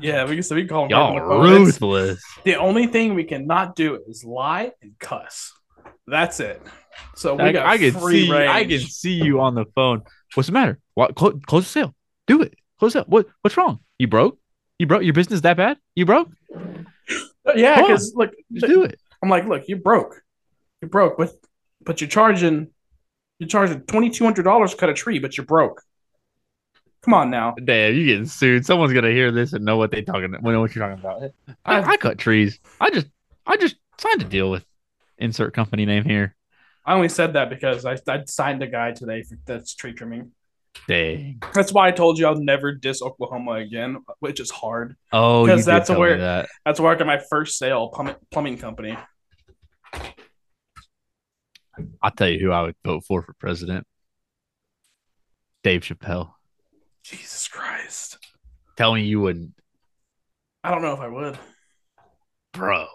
yeah. 0.00 0.24
We 0.24 0.34
can 0.36 0.42
say 0.42 0.54
we 0.54 0.62
can 0.62 0.68
call 0.68 0.82
them 0.84 0.90
Y'all 0.90 1.12
broke 1.12 1.22
on 1.22 1.28
the 1.28 1.34
phone. 1.34 1.52
It's- 1.52 1.66
ruthless. 1.66 2.22
The 2.44 2.54
only 2.56 2.86
thing 2.86 3.14
we 3.14 3.24
cannot 3.24 3.76
do 3.76 4.00
is 4.08 4.24
lie 4.24 4.72
and 4.80 4.98
cuss. 4.98 5.52
That's 6.06 6.40
it. 6.40 6.62
So 7.14 7.34
we 7.34 7.42
I, 7.42 7.52
got 7.52 7.66
I 7.66 7.76
can 7.76 7.92
free 7.92 8.24
see. 8.26 8.32
range. 8.32 8.48
I 8.50 8.64
can 8.64 8.80
see 8.80 9.12
you 9.14 9.40
on 9.40 9.54
the 9.54 9.66
phone. 9.74 10.02
What's 10.34 10.46
the 10.46 10.52
matter? 10.54 10.78
What? 10.94 11.14
Close, 11.14 11.34
close 11.46 11.64
the 11.64 11.68
sale. 11.70 11.94
Do 12.26 12.40
it. 12.40 12.54
Close 12.78 12.96
it. 12.96 13.06
What? 13.08 13.26
What's 13.42 13.56
wrong? 13.58 13.80
You 13.98 14.06
broke? 14.06 14.38
You 14.78 14.86
broke? 14.86 15.02
Your 15.02 15.12
business 15.12 15.42
that 15.42 15.56
bad? 15.58 15.76
You 15.94 16.06
broke? 16.06 16.30
yeah, 17.54 17.80
because 17.82 18.12
look, 18.14 18.32
Just 18.52 18.66
do 18.66 18.82
it. 18.84 18.98
I'm 19.22 19.28
like, 19.28 19.46
look, 19.46 19.64
you 19.68 19.76
broke. 19.76 20.22
You're 20.80 20.88
broke, 20.90 21.16
but 21.18 21.30
but 21.86 22.00
you're 22.02 22.08
charging 22.10 22.68
you're 23.38 23.48
charging 23.48 23.80
twenty 23.82 24.10
two 24.10 24.24
hundred 24.24 24.42
dollars 24.42 24.72
to 24.72 24.76
cut 24.76 24.90
a 24.90 24.94
tree, 24.94 25.18
but 25.18 25.36
you're 25.36 25.46
broke. 25.46 25.82
Come 27.04 27.14
on 27.14 27.30
now. 27.30 27.54
Damn, 27.62 27.94
You're 27.94 28.04
getting 28.06 28.26
sued. 28.26 28.66
Someone's 28.66 28.92
gonna 28.92 29.10
hear 29.12 29.30
this 29.30 29.52
and 29.52 29.64
know 29.64 29.76
what 29.76 29.90
they 29.92 30.02
talking. 30.02 30.32
Know 30.32 30.60
what 30.60 30.74
you're 30.74 30.88
talking 30.88 30.98
about. 31.02 31.30
I, 31.64 31.80
I've- 31.80 31.98
cut 31.98 32.18
trees. 32.18 32.58
I 32.80 32.90
just, 32.90 33.06
I 33.46 33.56
just 33.56 33.76
signed 33.98 34.22
a 34.22 34.24
deal 34.24 34.50
with 34.50 34.64
insert 35.18 35.54
company 35.54 35.86
name 35.86 36.04
here. 36.04 36.34
I 36.84 36.94
only 36.94 37.08
said 37.08 37.34
that 37.34 37.48
because 37.50 37.84
I, 37.84 37.96
I 38.08 38.24
signed 38.26 38.62
a 38.62 38.66
guy 38.66 38.92
today 38.92 39.22
for 39.22 39.36
that's 39.46 39.74
tree 39.74 39.92
trimming. 39.92 40.32
Dang. 40.88 41.42
That's 41.54 41.72
why 41.72 41.88
I 41.88 41.90
told 41.92 42.18
you 42.18 42.26
I'll 42.26 42.34
never 42.40 42.72
diss 42.72 43.00
Oklahoma 43.02 43.52
again, 43.52 43.98
which 44.20 44.40
is 44.40 44.50
hard. 44.50 44.96
Oh, 45.12 45.46
Because 45.46 45.64
that's 45.64 45.88
where- 45.90 46.18
that. 46.18 46.48
That's 46.64 46.80
where 46.80 46.92
I 46.92 46.96
got 46.96 47.06
my 47.06 47.20
first 47.30 47.56
sale, 47.58 47.88
plumbing, 47.88 48.16
plumbing 48.30 48.58
company. 48.58 48.96
I'll 52.02 52.10
tell 52.10 52.28
you 52.28 52.38
who 52.38 52.50
I 52.50 52.62
would 52.62 52.76
vote 52.84 53.04
for 53.04 53.22
for 53.22 53.32
president. 53.34 53.86
Dave 55.62 55.82
Chappelle. 55.82 56.32
Jesus 57.02 57.48
Christ. 57.48 58.18
Tell 58.76 58.94
me 58.94 59.02
you 59.02 59.20
wouldn't, 59.20 59.52
I 60.62 60.70
don't 60.70 60.82
know 60.82 60.92
if 60.92 61.00
I 61.00 61.08
would. 61.08 61.38
bro. 62.52 62.86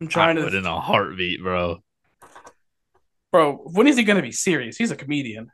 I'm 0.00 0.08
trying 0.08 0.36
would 0.36 0.42
to 0.42 0.50
Put 0.50 0.54
in 0.54 0.66
a 0.66 0.80
heartbeat, 0.80 1.42
bro. 1.42 1.82
Bro, 3.32 3.56
when 3.72 3.86
is 3.86 3.96
he 3.96 4.04
gonna 4.04 4.22
be 4.22 4.32
serious? 4.32 4.76
He's 4.76 4.90
a 4.90 4.96
comedian. 4.96 5.50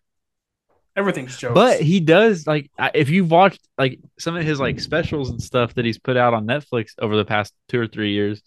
Everything's 0.96 1.36
jokes. 1.36 1.54
But 1.54 1.80
he 1.80 1.98
does 1.98 2.46
like 2.46 2.70
if 2.94 3.08
you've 3.08 3.30
watched 3.30 3.66
like 3.76 3.98
some 4.18 4.36
of 4.36 4.44
his 4.44 4.60
like 4.60 4.78
specials 4.78 5.30
and 5.30 5.42
stuff 5.42 5.74
that 5.74 5.84
he's 5.84 5.98
put 5.98 6.16
out 6.16 6.34
on 6.34 6.46
Netflix 6.46 6.92
over 7.00 7.16
the 7.16 7.24
past 7.24 7.52
two 7.68 7.80
or 7.80 7.86
three 7.86 8.12
years, 8.12 8.42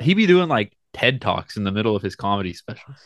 he 0.00 0.14
be 0.14 0.26
doing 0.26 0.48
like 0.48 0.72
TED 0.92 1.20
talks 1.20 1.56
in 1.56 1.64
the 1.64 1.70
middle 1.72 1.94
of 1.94 2.02
his 2.02 2.16
comedy 2.16 2.52
specials. 2.52 2.96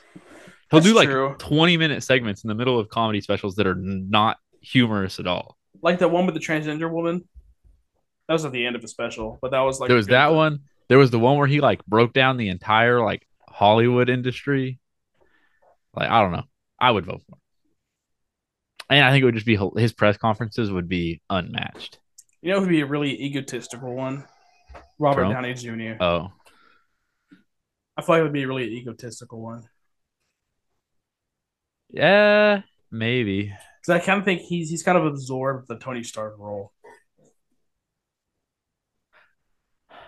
He'll 0.71 0.81
That's 0.81 0.87
do 0.87 0.95
like 0.95 1.09
true. 1.09 1.35
20 1.39 1.77
minute 1.77 2.03
segments 2.03 2.43
in 2.45 2.49
the 2.49 2.55
middle 2.55 2.79
of 2.79 2.89
comedy 2.89 3.21
specials 3.21 3.55
that 3.57 3.67
are 3.67 3.75
not 3.75 4.39
humorous 4.61 5.21
at 5.21 5.27
all. 5.27 5.59
like 5.83 5.99
the 5.99 6.09
one 6.09 6.27
with 6.27 6.35
the 6.35 6.41
transgender 6.41 6.91
woman. 6.91 7.29
That 8.29 8.33
was 8.33 8.45
at 8.47 8.53
the 8.53 8.65
end 8.65 8.75
of 8.75 8.81
the 8.83 8.89
special, 8.89 9.39
but 9.43 9.51
that 9.51 9.61
was 9.61 9.81
like 9.81 9.89
there 9.89 9.97
was 9.97 10.07
that 10.07 10.33
one. 10.33 10.61
There 10.89 10.99
was 10.99 11.11
the 11.11 11.19
one 11.19 11.37
where 11.37 11.47
he 11.47 11.61
like 11.61 11.85
broke 11.87 12.15
down 12.15 12.39
the 12.39 12.49
entire 12.49 13.03
like 13.05 13.27
Hollywood 13.49 14.09
industry. 14.09 14.79
Like 15.95 16.09
I 16.09 16.23
don't 16.23 16.33
know. 16.33 16.45
I 16.81 16.91
would 16.91 17.05
vote 17.05 17.23
for 17.29 17.35
him. 17.35 17.41
And 18.91 19.05
I 19.05 19.11
think 19.11 19.23
it 19.23 19.25
would 19.27 19.35
just 19.35 19.47
be 19.47 19.59
his 19.77 19.93
press 19.93 20.17
conferences 20.17 20.71
would 20.71 20.89
be 20.89 21.21
unmatched. 21.31 21.99
You 22.43 22.51
know 22.51 22.59
it 22.59 22.61
would 22.61 22.69
be 22.69 22.81
a 22.81 22.87
really 22.87 23.13
egotistical 23.23 23.95
one? 23.95 24.25
Robert 24.99 25.23
Trump? 25.23 25.35
Downey 25.35 25.55
Jr. 25.55 26.03
Oh, 26.03 26.33
I 27.97 28.03
feel 28.03 28.15
like 28.17 28.21
it 28.21 28.23
would 28.25 28.33
be 28.33 28.43
a 28.43 28.49
really 28.49 28.65
egotistical 28.77 29.41
one. 29.41 29.65
yeah, 31.91 32.63
maybe. 32.91 33.53
Because 33.81 34.01
I 34.01 34.05
kind 34.05 34.19
of 34.19 34.25
think 34.25 34.41
he's 34.41 34.71
he's 34.71 34.83
kind 34.83 34.99
of 34.99 35.05
absorbed 35.07 35.69
the 35.69 35.77
Tony 35.79 36.03
Stark 36.03 36.37
role. 36.39 36.73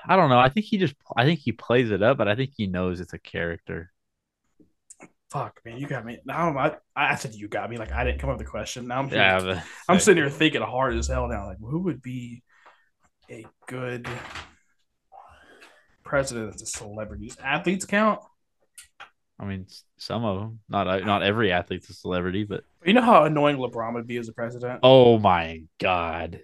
I 0.09 0.17
don't 0.17 0.31
know. 0.31 0.39
I 0.39 0.49
think 0.49 0.67
he 0.67 0.79
just 0.79 0.95
I 1.17 1.25
think 1.25 1.41
he 1.41 1.53
plays 1.53 1.91
it 1.91 2.03
up, 2.03 2.17
but 2.19 2.29
I 2.29 2.35
think 2.37 2.53
he 2.57 2.67
knows 2.67 3.01
it's 3.01 3.13
a 3.13 3.19
character. 3.19 3.93
Fuck, 5.31 5.61
man, 5.65 5.79
you 5.79 5.87
got 5.89 6.05
me. 6.05 6.19
Now 6.25 6.49
I'm, 6.49 6.57
I, 6.57 6.77
I 6.95 7.15
said 7.17 7.35
you 7.35 7.49
got 7.49 7.69
me. 7.69 7.77
Like 7.79 7.93
I 7.93 8.05
didn't 8.05 8.21
come 8.21 8.31
up 8.31 8.39
with 8.39 8.47
the 8.47 8.51
question. 8.51 8.87
Now 8.87 9.01
I'm 9.01 9.09
here- 9.09 9.19
Yeah, 9.19 9.41
but 9.41 9.63
I'm 9.89 9.99
sitting 10.01 10.23
here 10.23 10.31
thinking 10.31 10.63
hard 10.63 10.95
as 10.97 11.09
hell 11.09 11.27
now. 11.29 11.47
Like 11.47 11.59
who 11.61 11.81
would 11.81 12.01
be 12.01 12.43
a 13.31 13.45
good 13.67 14.09
president 16.07 16.55
as 16.55 16.63
a 16.63 16.67
celebrity? 16.67 17.33
Athletes 17.43 17.85
count? 17.85 18.21
I 19.39 19.45
mean, 19.45 19.67
some 19.99 20.25
of 20.25 20.39
them. 20.41 20.61
Not 20.69 20.89
uh, 20.89 20.99
not 21.01 21.23
every 21.23 21.53
athlete's 21.53 21.91
a 21.91 21.93
celebrity, 21.95 22.45
but 22.45 22.65
You 22.85 22.95
know 22.95 23.03
how 23.03 23.25
annoying 23.25 23.59
LeBron 23.59 23.93
would 23.95 24.07
be 24.07 24.17
as 24.17 24.29
a 24.29 24.33
president. 24.33 24.81
oh 24.83 25.19
my 25.19 25.63
god, 25.79 26.41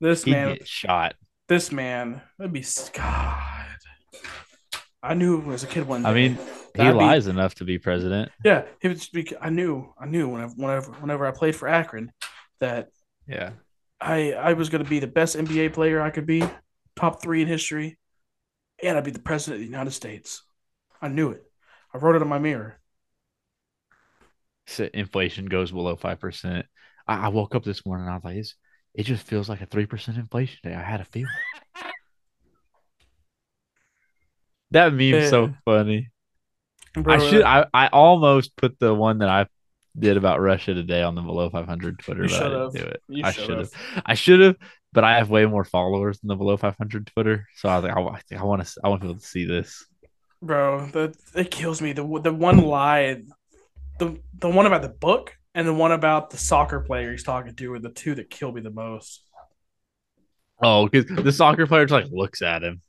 this 0.00 0.24
he 0.24 0.32
man, 0.32 0.54
get 0.56 0.66
shot. 0.66 1.14
this 1.48 1.70
man 1.70 2.20
would 2.38 2.52
be 2.52 2.64
God. 2.92 3.44
I 5.00 5.14
knew 5.14 5.52
as 5.52 5.62
a 5.62 5.68
kid 5.68 5.86
one 5.86 6.02
day. 6.02 6.08
I 6.08 6.12
mean, 6.14 6.32
he 6.34 6.38
That'd 6.74 6.94
be- 6.98 7.04
lies 7.04 7.28
enough 7.28 7.54
to 7.56 7.64
be 7.64 7.78
president. 7.78 8.32
yeah, 8.44 8.64
he 8.82 8.88
would 8.88 9.00
speak. 9.00 9.32
I 9.40 9.50
knew, 9.50 9.92
I 10.00 10.06
knew 10.06 10.28
whenever, 10.28 10.52
whenever, 10.56 10.90
whenever 10.92 11.24
I 11.26 11.30
played 11.30 11.54
for 11.54 11.68
Akron, 11.68 12.10
that 12.58 12.88
Yeah. 13.28 13.50
I, 14.00 14.32
I 14.32 14.52
was 14.54 14.68
going 14.70 14.82
to 14.82 14.88
be 14.90 14.98
the 15.00 15.06
best 15.06 15.36
NBA 15.36 15.72
player 15.72 16.00
I 16.00 16.10
could 16.10 16.26
be, 16.26 16.42
top 16.96 17.22
three 17.22 17.42
in 17.42 17.48
history, 17.48 17.96
and 18.82 18.96
I'd 18.96 19.04
be 19.04 19.10
the 19.10 19.18
president 19.18 19.56
of 19.56 19.60
the 19.60 19.70
United 19.70 19.92
States. 19.92 20.42
I 21.00 21.08
knew 21.08 21.30
it. 21.30 21.42
I 21.92 21.98
wrote 21.98 22.16
it 22.16 22.22
on 22.22 22.28
my 22.28 22.38
mirror. 22.38 22.78
So 24.66 24.88
inflation 24.92 25.46
goes 25.46 25.70
below 25.70 25.96
five 25.96 26.20
percent. 26.20 26.66
I, 27.06 27.26
I 27.26 27.28
woke 27.28 27.54
up 27.54 27.64
this 27.64 27.86
morning 27.86 28.06
and 28.06 28.12
I 28.12 28.16
was 28.16 28.24
like, 28.24 28.36
it's, 28.36 28.54
it 28.94 29.04
just 29.04 29.26
feels 29.26 29.48
like 29.48 29.60
a 29.60 29.66
three 29.66 29.86
percent 29.86 30.18
inflation 30.18 30.58
day. 30.62 30.74
I 30.74 30.82
had 30.82 31.00
a 31.00 31.04
feeling. 31.04 31.28
that 34.72 34.92
meme's 34.92 35.30
so 35.30 35.54
funny. 35.64 36.10
Bro, 36.94 37.14
I 37.14 37.18
should. 37.18 37.42
I, 37.42 37.66
I 37.72 37.86
almost 37.88 38.56
put 38.56 38.78
the 38.78 38.94
one 38.94 39.18
that 39.18 39.28
I 39.28 39.46
did 39.98 40.16
about 40.16 40.40
Russia 40.40 40.74
today 40.74 41.02
on 41.02 41.14
the 41.14 41.22
below 41.22 41.50
500 41.50 41.98
Twitter, 41.98 42.24
You 42.24 42.28
but 42.28 42.42
I 42.42 42.48
didn't 42.48 42.52
should've. 42.52 42.72
do 42.72 42.80
it. 42.80 43.02
You 43.08 43.24
I 43.24 43.32
should 43.32 43.58
have. 43.58 43.70
I 44.06 44.14
should 44.14 44.40
have, 44.40 44.56
but 44.98 45.04
I 45.04 45.18
have 45.18 45.30
way 45.30 45.46
more 45.46 45.62
followers 45.62 46.18
than 46.18 46.26
the 46.26 46.34
below 46.34 46.56
500 46.56 47.06
Twitter, 47.06 47.46
so 47.54 47.68
I 47.68 47.76
was 47.76 47.84
like, 47.84 47.96
I, 47.96 48.36
I 48.36 48.42
want 48.42 48.66
to. 48.66 48.80
I 48.82 48.88
want 48.88 49.00
people 49.00 49.14
to 49.14 49.24
see 49.24 49.44
this. 49.44 49.86
bro, 50.42 50.86
that 50.86 51.14
it 51.36 51.52
kills 51.52 51.80
me. 51.80 51.92
The 51.92 52.02
the 52.20 52.34
one 52.34 52.58
lie, 52.58 53.22
the 54.00 54.18
the 54.36 54.48
one 54.48 54.66
about 54.66 54.82
the 54.82 54.88
book 54.88 55.36
and 55.54 55.68
the 55.68 55.72
one 55.72 55.92
about 55.92 56.30
the 56.30 56.36
soccer 56.36 56.80
player 56.80 57.12
he's 57.12 57.22
talking 57.22 57.54
to 57.54 57.72
are 57.74 57.78
the 57.78 57.90
two 57.90 58.16
that 58.16 58.28
kill 58.28 58.50
me 58.50 58.60
the 58.60 58.72
most. 58.72 59.22
Oh, 60.60 60.88
because 60.88 61.06
the 61.06 61.30
soccer 61.30 61.68
player 61.68 61.86
just 61.86 61.92
like 61.92 62.10
looks 62.10 62.42
at 62.42 62.64
him. 62.64 62.82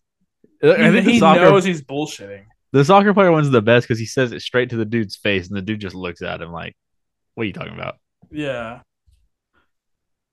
I 0.63 0.89
think 0.89 1.06
he 1.06 1.20
soccer, 1.20 1.42
knows 1.42 1.63
he's 1.63 1.84
bullshitting. 1.84 2.46
the 2.72 2.84
soccer 2.84 3.13
player 3.13 3.32
one's 3.32 3.51
the 3.51 3.62
best 3.62 3.88
because 3.88 4.00
he 4.00 4.08
says 4.08 4.32
it 4.32 4.42
straight 4.42 4.72
to 4.72 4.78
the 4.78 4.84
dude's 4.86 5.16
face, 5.16 5.48
and 5.48 5.56
the 5.56 5.62
dude 5.62 5.80
just 5.80 5.96
looks 5.96 6.24
at 6.24 6.42
him 6.42 6.51
like, 6.51 6.75
"What 7.36 7.44
are 7.44 7.46
you 7.46 7.54
talking 7.54 7.75
about?" 7.75 7.98
Yeah. 8.32 8.80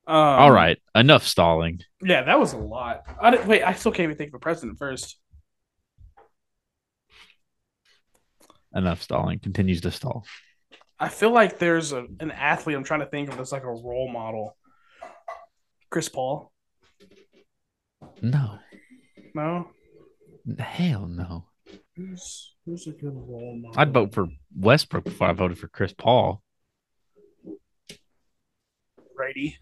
Um, 0.08 0.14
All 0.16 0.52
right, 0.52 0.78
enough 0.94 1.24
stalling. 1.26 1.80
Yeah, 2.02 2.22
that 2.22 2.38
was 2.38 2.52
a 2.52 2.58
lot. 2.58 3.02
I 3.20 3.30
didn't, 3.32 3.46
wait, 3.48 3.62
I 3.62 3.72
still 3.72 3.90
can't 3.90 4.04
even 4.04 4.16
think 4.16 4.28
of 4.30 4.34
a 4.34 4.38
president 4.38 4.78
first. 4.78 5.18
Enough 8.74 9.02
stalling. 9.02 9.38
Continues 9.40 9.80
to 9.80 9.90
stall. 9.90 10.24
I 10.98 11.08
feel 11.08 11.30
like 11.30 11.58
there's 11.58 11.92
a, 11.92 12.06
an 12.20 12.30
athlete 12.30 12.76
I'm 12.76 12.84
trying 12.84 13.00
to 13.00 13.06
think 13.06 13.30
of 13.30 13.36
that's 13.36 13.52
like 13.52 13.64
a 13.64 13.70
role 13.70 14.10
model. 14.12 14.56
Chris 15.90 16.08
Paul. 16.08 16.52
No, 18.22 18.58
No. 19.34 19.70
hell 20.58 21.06
no. 21.06 21.46
Who's 21.96 22.54
who's 22.64 22.86
a 22.86 22.92
good 22.92 23.12
role 23.14 23.58
model? 23.60 23.80
I'd 23.80 23.92
vote 23.92 24.14
for 24.14 24.28
Westbrook 24.54 25.04
before 25.04 25.28
I 25.28 25.32
voted 25.32 25.58
for 25.58 25.68
Chris 25.68 25.92
Paul. 25.92 26.42
Brady. 29.16 29.56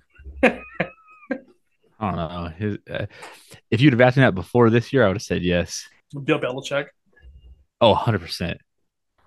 I 2.00 2.10
don't 2.10 2.16
know. 2.16 2.52
His, 2.56 2.78
uh, 2.90 3.06
if 3.70 3.80
you'd 3.80 3.92
have 3.92 4.00
asked 4.00 4.16
me 4.16 4.22
that 4.22 4.34
before 4.34 4.70
this 4.70 4.92
year, 4.92 5.04
I 5.04 5.08
would 5.08 5.16
have 5.16 5.22
said 5.22 5.42
yes. 5.42 5.88
Bill 6.12 6.38
Belichick. 6.38 6.86
Oh, 7.80 7.94
100%. 7.94 8.56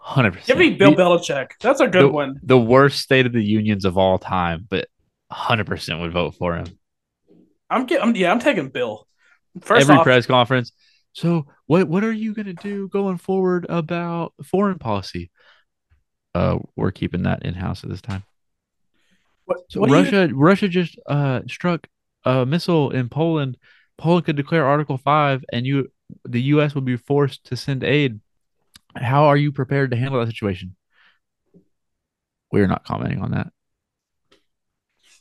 100%. 0.05 0.45
Give 0.45 0.57
me 0.57 0.75
Bill 0.75 0.91
the, 0.91 0.97
Belichick. 0.97 1.51
That's 1.61 1.79
a 1.79 1.87
good 1.87 2.03
the- 2.03 2.09
one. 2.09 2.39
the 2.43 2.59
worst 2.59 2.99
state 2.99 3.25
of 3.25 3.33
the 3.33 3.43
unions 3.43 3.85
of 3.85 3.97
all 3.97 4.17
time, 4.17 4.65
but 4.69 4.87
100% 5.31 6.01
would 6.01 6.11
vote 6.13 6.35
for 6.35 6.55
him. 6.55 6.67
I'm 7.69 7.85
getting. 7.85 8.15
Yeah, 8.15 8.31
I'm 8.31 8.39
taking 8.39 8.69
Bill. 8.69 9.05
First 9.61 9.81
Every 9.81 9.97
off, 9.97 10.03
press 10.03 10.25
conference. 10.25 10.71
So 11.13 11.47
what 11.65 11.87
what 11.87 12.03
are 12.03 12.11
you 12.11 12.33
gonna 12.33 12.53
do 12.53 12.87
going 12.87 13.17
forward 13.17 13.65
about 13.67 14.33
foreign 14.45 14.79
policy? 14.79 15.31
Uh, 16.33 16.59
we're 16.75 16.91
keeping 16.91 17.23
that 17.23 17.43
in 17.43 17.55
house 17.55 17.83
at 17.83 17.89
this 17.89 18.01
time. 18.01 18.23
What, 19.47 19.57
So 19.69 19.79
what 19.79 19.87
do 19.89 19.95
you- 19.95 20.01
Russia 20.03 20.29
Russia 20.33 20.67
just 20.67 20.99
uh 21.07 21.41
struck 21.47 21.87
a 22.23 22.45
missile 22.45 22.91
in 22.91 23.09
Poland. 23.09 23.57
Poland 23.97 24.25
could 24.25 24.35
declare 24.35 24.63
Article 24.65 24.97
Five, 24.97 25.43
and 25.51 25.65
you 25.65 25.91
the 26.23 26.41
U.S. 26.53 26.75
would 26.75 26.85
be 26.85 26.97
forced 26.97 27.43
to 27.45 27.55
send 27.57 27.83
aid. 27.83 28.19
How 28.95 29.25
are 29.25 29.37
you 29.37 29.51
prepared 29.51 29.91
to 29.91 29.97
handle 29.97 30.19
that 30.19 30.27
situation? 30.27 30.75
We're 32.51 32.67
not 32.67 32.85
commenting 32.85 33.19
on 33.21 33.31
that. 33.31 33.47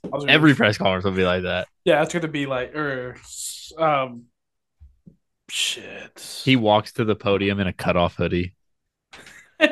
I 0.05 0.09
was 0.09 0.23
gonna- 0.25 0.33
Every 0.33 0.55
press 0.55 0.79
conference 0.79 1.05
will 1.05 1.13
be 1.13 1.25
like 1.25 1.43
that. 1.43 1.67
Yeah, 1.85 2.03
it's 2.03 2.13
gonna 2.15 2.29
be 2.29 2.47
like 2.47 2.75
or 2.77 3.17
um 3.79 4.25
shit. 5.51 6.43
He 6.45 6.57
walks 6.57 6.93
to 6.95 7.05
the 7.05 7.17
podium 7.17 7.59
in 7.61 7.67
a 7.67 7.73
cutoff 7.73 8.17
hoodie. 8.17 8.55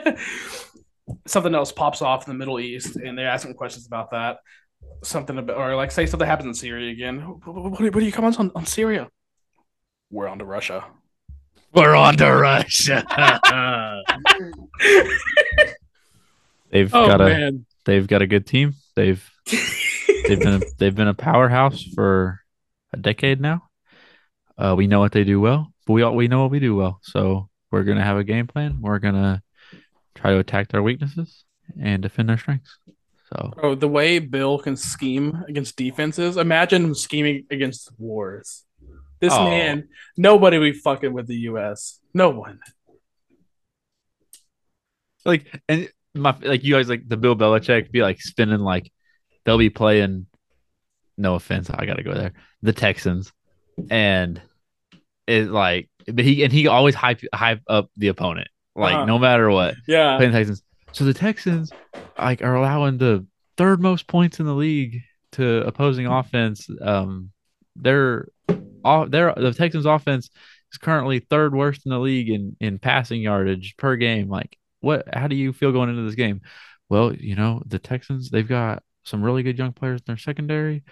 something 1.27 1.55
else 1.55 1.73
pops 1.73 2.03
off 2.03 2.27
in 2.27 2.33
the 2.33 2.39
Middle 2.39 2.61
East 2.61 2.97
and 2.97 3.17
they're 3.19 3.29
asking 3.29 3.55
questions 3.55 3.87
about 3.87 4.11
that. 4.13 4.39
Something 5.03 5.39
about 5.39 5.57
or 5.57 5.77
like 5.77 5.91
say 5.91 6.07
something 6.07 6.27
happens 6.29 6.47
in 6.47 6.55
Syria 6.55 6.91
again. 6.93 7.21
What, 7.21 7.55
what, 7.55 7.81
what 7.81 7.93
do 7.95 8.05
you 8.07 8.13
comment 8.13 8.39
on, 8.41 8.51
on 8.55 8.67
Syria? 8.67 9.09
We're 10.11 10.29
on 10.29 10.39
to 10.39 10.45
Russia. 10.45 10.85
We're 11.75 11.95
on 11.95 12.17
to 12.19 12.31
Russia. 12.31 13.05
they've 16.71 16.93
Oh 16.93 17.07
got 17.07 17.21
a 17.21 17.25
man. 17.25 17.67
they've 17.85 18.07
got 18.07 18.23
a 18.23 18.27
good 18.27 18.47
team. 18.47 18.75
They've 18.97 19.29
they've 19.47 20.41
been 20.41 20.63
a, 20.63 20.67
they've 20.79 20.95
been 20.95 21.09
a 21.09 21.15
powerhouse 21.15 21.83
for 21.83 22.41
a 22.93 22.97
decade 22.97 23.41
now. 23.41 23.65
Uh, 24.57 24.75
we 24.77 24.87
know 24.87 25.01
what 25.01 25.13
they 25.13 25.25
do 25.25 25.41
well, 25.41 25.73
but 25.87 25.93
we 25.95 26.03
all 26.03 26.15
we 26.15 26.29
know 26.29 26.43
what 26.43 26.51
we 26.51 26.61
do 26.61 26.77
well. 26.77 27.01
So 27.03 27.49
we're 27.71 27.85
gonna 27.85 28.05
have 28.05 28.19
a 28.19 28.25
game 28.25 28.47
plan. 28.47 28.81
We're 28.81 29.01
gonna 29.01 29.43
try 30.15 30.31
to 30.33 30.39
attack 30.39 30.69
their 30.69 30.83
weaknesses 30.83 31.45
and 31.81 32.03
defend 32.03 32.29
their 32.29 32.39
strengths. 32.39 32.79
So 33.33 33.53
Oh, 33.63 33.75
the 33.75 33.89
way 33.89 34.19
Bill 34.19 34.59
can 34.59 34.77
scheme 34.77 35.45
against 35.49 35.77
defenses. 35.77 36.37
Imagine 36.37 36.85
him 36.85 36.95
scheming 36.95 37.47
against 37.51 37.91
wars. 37.99 38.65
This 39.21 39.33
Oh. 39.33 39.45
man, 39.49 39.89
nobody 40.17 40.59
be 40.59 40.73
fucking 40.73 41.13
with 41.13 41.27
the 41.27 41.37
U.S. 41.51 41.99
No 42.13 42.31
one. 42.31 42.61
like 45.25 45.61
and 45.69 45.89
my 46.15 46.37
like 46.43 46.63
you 46.65 46.75
guys 46.75 46.89
like 46.89 47.09
the 47.09 47.17
Bill 47.17 47.35
Belichick 47.37 47.91
be 47.91 48.03
like 48.03 48.21
spinning 48.21 48.61
like 48.61 48.93
they'll 49.45 49.59
be 49.59 49.71
playing. 49.71 50.27
No 51.17 51.35
offense, 51.37 51.71
I 51.71 51.87
gotta 51.87 52.03
go 52.03 52.13
there. 52.13 52.33
The 52.63 52.73
Texans, 52.73 53.33
and 53.89 54.41
it 55.27 55.49
like, 55.49 55.89
but 56.07 56.25
he 56.25 56.43
and 56.45 56.53
he 56.53 56.67
always 56.67 56.95
hype 56.95 57.21
hype 57.33 57.63
up 57.69 57.89
the 57.97 58.09
opponent, 58.09 58.49
like 58.77 58.95
Uh-huh. 58.95 59.05
no 59.07 59.19
matter 59.19 59.51
what. 59.51 59.75
Yeah. 59.87 60.17
Playing 60.17 60.33
Texans. 60.33 60.63
So 60.93 61.05
the 61.05 61.15
Texans 61.15 61.71
like 62.19 62.43
are 62.43 62.55
allowing 62.55 62.99
the 62.99 63.27
third 63.57 63.81
most 63.81 64.07
points 64.07 64.41
in 64.41 64.47
the 64.47 64.55
league 64.55 65.01
to 65.33 65.67
opposing 65.67 66.07
offense. 66.07 66.69
Um, 66.81 67.31
they're 67.77 68.29
all 68.85 69.07
they're 69.09 69.35
the 69.37 69.53
Texans 69.53 69.87
offense 69.87 70.31
is 70.73 70.79
currently 70.79 71.19
third 71.21 71.55
worst 71.55 71.87
in 71.87 71.91
the 71.91 71.99
league 71.99 72.31
in 72.31 72.57
in 72.61 72.79
passing 72.79 73.21
yardage 73.23 73.75
per 73.77 73.97
game. 73.97 74.29
Like, 74.29 74.57
what? 74.81 75.07
How 75.13 75.27
do 75.27 75.35
you 75.37 75.53
feel 75.53 75.73
going 75.73 75.91
into 75.91 76.03
this 76.03 76.15
game? 76.15 76.41
Well, 76.89 77.15
you 77.15 77.35
know 77.35 77.63
the 77.67 77.79
Texans 77.79 78.31
they've 78.31 78.47
got 78.47 78.83
some 79.05 79.23
really 79.23 79.43
good 79.43 79.59
young 79.59 79.73
players 79.73 80.01
in 80.01 80.05
their 80.07 80.17
secondary. 80.17 80.85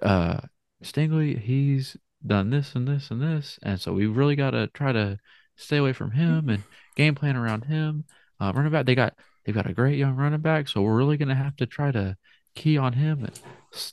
Uh, 0.00 0.40
Stingley 0.84 1.38
he's 1.38 1.96
done 2.24 2.50
this 2.50 2.74
and 2.74 2.86
this 2.86 3.10
and 3.10 3.20
this, 3.20 3.58
and 3.62 3.80
so 3.80 3.92
we've 3.92 4.16
really 4.16 4.36
got 4.36 4.50
to 4.50 4.68
try 4.68 4.92
to 4.92 5.18
stay 5.56 5.78
away 5.78 5.92
from 5.92 6.12
him 6.12 6.48
and 6.48 6.62
game 6.98 7.14
plan 7.14 7.36
around 7.36 7.64
him. 7.64 8.04
Uh, 8.40 8.52
running 8.54 8.72
back 8.72 8.84
they 8.84 8.94
got 8.94 9.14
they've 9.44 9.54
got 9.54 9.70
a 9.70 9.72
great 9.72 9.96
young 9.96 10.16
running 10.16 10.40
back, 10.40 10.68
so 10.68 10.82
we're 10.82 10.96
really 10.96 11.16
gonna 11.16 11.34
have 11.34 11.56
to 11.56 11.66
try 11.66 11.90
to 11.90 12.16
key 12.54 12.76
on 12.76 12.92
him 12.92 13.24
and 13.24 13.40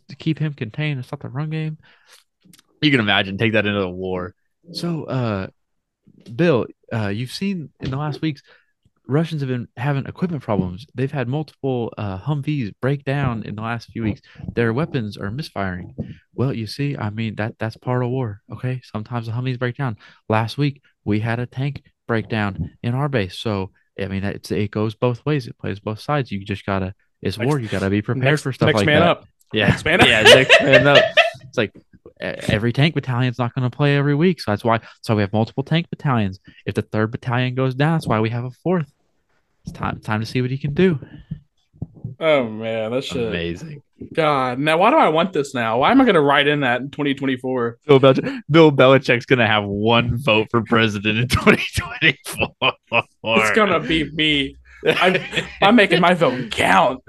to 0.10 0.15
keep 0.15 0.39
him 0.39 0.54
contained 0.54 0.98
and 0.98 1.06
stop 1.06 1.22
the 1.22 1.30
run 1.30 1.50
game. 1.50 1.78
You 2.82 2.91
can 2.91 3.00
imagine 3.00 3.38
take 3.38 3.54
that 3.54 3.65
into 3.65 3.80
the 3.80 3.89
war. 3.89 4.36
So, 4.74 5.06
uh, 5.06 5.48
Bill, 6.36 6.65
uh, 6.91 7.08
you've 7.08 7.32
seen 7.32 7.70
in 7.80 7.91
the 7.91 7.98
last 7.98 8.22
weeks, 8.22 8.41
Russians 9.08 9.41
have 9.41 9.50
been 9.50 9.68
having 9.78 10.06
equipment 10.06 10.41
problems. 10.41 10.88
They've 10.96 11.12
had 11.12 11.28
multiple 11.28 11.94
uh, 11.98 12.18
Humvees 12.18 12.74
break 12.82 13.04
down 13.04 13.44
in 13.44 13.56
the 13.56 13.62
last 13.62 13.89
few 13.91 14.04
weeks. 14.04 14.22
Their 14.56 14.74
weapons 14.74 15.15
are 15.18 15.30
misfiring. 15.30 15.96
Well, 16.34 16.54
you 16.54 16.65
see, 16.65 16.98
I 16.98 17.12
mean 17.12 17.36
that 17.36 17.56
that's 17.60 17.78
part 17.78 18.04
of 18.04 18.10
war. 18.10 18.41
Okay, 18.52 18.82
sometimes 18.84 19.28
the 19.28 19.32
Humvees 19.34 19.60
break 19.60 19.78
down. 19.78 19.98
Last 20.28 20.58
week 20.58 20.82
we 21.04 21.20
had 21.20 21.39
a 21.39 21.46
tank 21.46 21.84
break 22.08 22.30
down 22.30 22.72
in 22.84 22.94
our 22.96 23.10
base. 23.10 23.38
So 23.38 23.72
I 24.00 24.08
mean, 24.08 24.24
it's 24.24 24.52
it 24.52 24.72
goes 24.72 24.96
both 24.96 25.26
ways. 25.26 25.48
It 25.48 25.58
plays 25.58 25.80
both 25.80 26.00
sides. 26.00 26.32
You 26.32 26.44
just 26.44 26.65
gotta. 26.65 26.94
It's 27.22 27.38
Next- 27.38 27.48
war. 27.48 27.60
You 27.60 27.68
gotta 27.68 27.89
be 27.89 28.02
prepared 28.02 28.26
next, 28.26 28.41
for 28.44 28.54
stuff 28.54 28.68
next 28.68 28.78
like 28.78 28.86
man 28.86 29.00
that. 29.02 29.08
up. 29.10 29.28
Yeah, 29.54 29.68
Next 29.68 29.86
man 29.86 30.02
up. 30.02 30.08
yeah, 30.08 30.22
next 30.24 30.62
man 30.62 30.88
up. 30.88 31.04
It's 31.44 31.58
like 31.58 31.74
every 32.20 32.74
tank 32.74 32.96
battalion's 32.96 33.38
not 33.39 33.54
going 33.54 33.70
to 33.70 33.76
play 33.76 33.96
every 33.98 34.15
week, 34.15 34.41
so 34.41 34.52
that's 34.52 34.63
why. 34.63 34.80
So 35.02 35.15
we 35.15 35.22
have 35.22 35.32
multiple 35.34 35.63
tank 35.63 35.89
battalions. 35.89 36.39
If 36.65 36.76
the 36.76 36.82
third 36.82 37.12
battalion 37.12 37.56
goes 37.56 37.76
down, 37.76 37.94
that's 37.94 38.08
why 38.08 38.20
we 38.20 38.30
have 38.32 38.44
a 38.46 38.52
fourth. 38.52 38.91
It's 39.63 39.72
time 39.72 40.00
time 40.02 40.20
to 40.20 40.26
see 40.26 40.41
what 40.41 40.52
he 40.52 40.58
can 40.58 40.74
do. 40.74 41.00
Oh 42.20 42.48
man, 42.50 42.91
that's. 42.91 43.12
Amazing. 43.12 43.82
God, 44.13 44.60
now 44.60 44.77
why 44.77 44.91
do 44.91 44.97
I 44.97 45.08
want 45.10 45.31
this 45.31 45.53
now? 45.53 45.79
Why 45.79 45.91
am 45.91 46.01
I 46.01 46.05
gonna 46.05 46.21
write 46.21 46.47
in 46.47 46.62
that 46.62 46.81
in 46.81 46.91
2024? 46.91 47.77
Bill, 47.88 47.99
Belichick, 47.99 48.41
Bill 48.49 48.71
Belichick's 48.71 49.25
going 49.25 49.39
to 49.39 49.47
have 49.47 49.63
one 49.63 50.17
vote 50.17 50.47
for 50.51 50.62
president 50.63 51.17
in 51.17 51.27
2024. 51.29 52.73
It's 53.23 53.55
gonna 53.55 53.79
be 53.79 54.10
me. 54.12 54.58
I'm, 54.86 55.15
I'm 55.62 55.75
making 55.75 56.01
my 56.01 56.13
vote 56.13 56.51
count. 56.51 57.01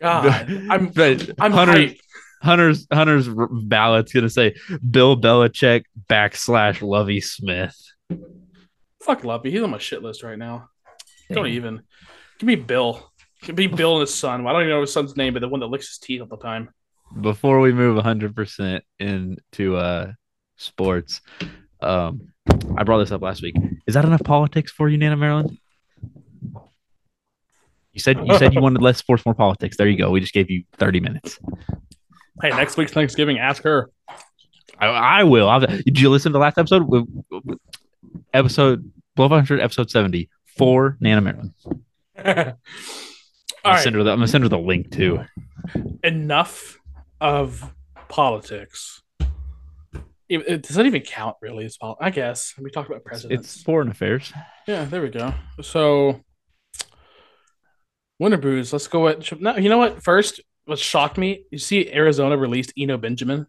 God, 0.00 0.50
I'm 0.70 0.88
But 0.88 1.30
I'm 1.38 1.52
Hunter's, 1.52 1.76
hyped. 1.76 2.00
Hunter's 2.42 2.86
Hunter's 2.92 3.28
ballot's 3.28 4.12
going 4.12 4.24
to 4.24 4.30
say 4.30 4.54
Bill 4.88 5.20
Belichick 5.20 5.84
backslash 6.08 6.80
Lovie 6.82 7.20
Smith. 7.20 7.76
Fuck 9.02 9.24
Lovie. 9.24 9.50
He's 9.50 9.62
on 9.62 9.70
my 9.70 9.78
shit 9.78 10.02
list 10.02 10.22
right 10.22 10.38
now. 10.38 10.68
Don't 11.30 11.48
even. 11.48 11.82
Give 12.38 12.46
me 12.46 12.56
Bill. 12.56 13.11
Give 13.42 13.56
me 13.56 13.66
Bill 13.66 13.94
and 13.94 14.00
his 14.02 14.14
son. 14.14 14.46
I 14.46 14.52
don't 14.52 14.62
even 14.62 14.70
know 14.70 14.80
his 14.82 14.92
son's 14.92 15.16
name, 15.16 15.34
but 15.34 15.40
the 15.40 15.48
one 15.48 15.60
that 15.60 15.66
licks 15.66 15.88
his 15.88 15.98
teeth 15.98 16.20
all 16.20 16.26
the 16.28 16.36
time. 16.36 16.70
before 17.20 17.60
we 17.60 17.72
move 17.72 18.02
100% 18.02 18.80
into 18.98 19.76
uh 19.76 20.12
sports 20.56 21.20
um 21.80 22.28
i 22.78 22.84
brought 22.84 22.98
this 22.98 23.10
up 23.12 23.20
last 23.20 23.42
week. 23.42 23.54
Is 23.86 23.94
that 23.94 24.04
enough 24.04 24.22
politics 24.24 24.70
for 24.70 24.88
you 24.88 24.96
nana 24.96 25.16
maryland 25.16 25.58
you 27.92 28.00
said 28.00 28.16
you 28.26 28.38
said 28.38 28.54
you 28.54 28.60
wanted 28.66 28.80
less 28.80 28.98
sports 28.98 29.24
more 29.26 29.34
politics. 29.34 29.76
There 29.76 29.88
you 29.88 29.98
go. 29.98 30.10
We 30.10 30.20
just 30.20 30.32
gave 30.32 30.50
you 30.50 30.64
30 30.78 31.00
minutes. 31.00 31.38
Hey, 32.40 32.48
next 32.50 32.76
week's 32.78 32.92
Thanksgiving, 32.92 33.38
ask 33.38 33.62
her. 33.64 33.90
i, 34.78 34.86
I 34.86 35.24
will. 35.24 35.48
I'll, 35.48 35.60
did 35.60 36.00
you 36.00 36.08
listen 36.08 36.32
to 36.32 36.34
the 36.34 36.38
last 36.38 36.56
episode? 36.56 36.88
Episode 38.32 38.90
1200 39.16 39.60
episode 39.60 39.90
70 39.90 40.30
for 40.56 40.96
nana 41.00 41.20
maryland 41.20 41.52
All 43.64 43.70
I'm 43.70 43.74
gonna, 43.76 43.82
send 43.82 43.96
her 43.96 44.02
the, 44.04 44.10
I'm 44.10 44.16
gonna 44.18 44.28
send 44.28 44.44
her 44.44 44.48
the 44.48 44.58
link 44.58 44.90
too 44.90 45.24
enough 46.02 46.78
of 47.20 47.72
politics. 48.08 49.02
It, 50.28 50.40
it- 50.40 50.48
uh, 50.48 50.56
does 50.56 50.76
that 50.76 50.86
even 50.86 51.02
count? 51.02 51.36
Really? 51.40 51.64
It's 51.64 51.76
pol- 51.76 51.98
I 52.00 52.10
guess 52.10 52.54
we 52.58 52.70
talked 52.70 52.90
about 52.90 53.04
presidents. 53.04 53.54
it's 53.54 53.62
foreign 53.62 53.88
affairs 53.88 54.32
Yeah, 54.66 54.84
there 54.86 55.02
we 55.02 55.10
go. 55.10 55.32
So, 55.60 56.20
winter 58.18 58.38
booze. 58.38 58.72
Let's 58.72 58.88
go 58.88 59.08
at. 59.08 59.40
No, 59.40 59.56
you 59.56 59.68
know 59.68 59.78
what? 59.78 60.02
First, 60.02 60.40
what 60.64 60.78
shocked 60.78 61.18
me? 61.18 61.44
You 61.50 61.58
see, 61.58 61.92
Arizona 61.92 62.36
released 62.36 62.72
Eno 62.78 62.96
Benjamin. 62.96 63.46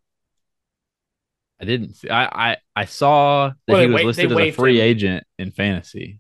I 1.62 1.66
didn't. 1.66 1.94
See, 1.96 2.10
I 2.10 2.52
I 2.52 2.58
I 2.76 2.86
saw 2.86 3.50
that 3.50 3.56
Well, 3.68 3.82
he 3.82 3.88
was 3.88 4.02
wa- 4.02 4.08
listed 4.08 4.32
as 4.32 4.38
a 4.38 4.52
free 4.52 4.80
him. 4.80 4.86
agent 4.86 5.24
in 5.40 5.52
fantasy. 5.52 6.20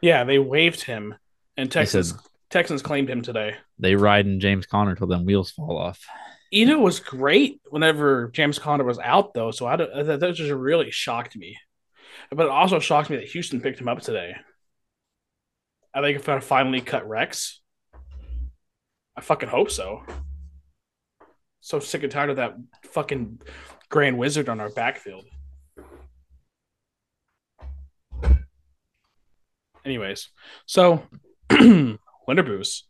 Yeah, 0.00 0.24
they 0.24 0.38
waived 0.38 0.82
him, 0.82 1.14
and 1.56 1.70
Texas 1.70 2.10
said- 2.10 2.18
Texans 2.50 2.82
claimed 2.82 3.08
him 3.08 3.22
today. 3.22 3.54
They 3.78 3.94
ride 3.94 4.26
in 4.26 4.40
James 4.40 4.66
Conner 4.66 4.96
till 4.96 5.06
them 5.06 5.24
wheels 5.24 5.52
fall 5.52 5.78
off. 5.78 6.04
Eno 6.52 6.78
was 6.78 6.98
great 6.98 7.60
whenever 7.70 8.28
James 8.30 8.58
Conner 8.58 8.84
was 8.84 8.98
out, 8.98 9.34
though. 9.34 9.52
So 9.52 9.66
I 9.66 9.76
don't, 9.76 10.06
that, 10.06 10.18
that 10.18 10.34
just 10.34 10.50
really 10.50 10.90
shocked 10.90 11.36
me. 11.36 11.56
But 12.30 12.46
it 12.46 12.50
also 12.50 12.80
shocked 12.80 13.08
me 13.08 13.16
that 13.16 13.28
Houston 13.28 13.60
picked 13.60 13.80
him 13.80 13.88
up 13.88 14.00
today. 14.00 14.34
I 15.94 16.00
think 16.00 16.18
if 16.18 16.28
I 16.28 16.40
finally 16.40 16.80
cut 16.80 17.08
Rex, 17.08 17.60
I 19.16 19.20
fucking 19.20 19.48
hope 19.48 19.70
so. 19.70 20.02
So 21.60 21.78
sick 21.78 22.02
and 22.02 22.10
tired 22.10 22.30
of 22.30 22.36
that 22.36 22.56
fucking 22.84 23.40
Grand 23.88 24.18
Wizard 24.18 24.48
on 24.48 24.60
our 24.60 24.70
backfield. 24.70 25.24
Anyways, 29.84 30.28
so 30.66 31.02
Winter 32.30 32.44
Boost. 32.44 32.86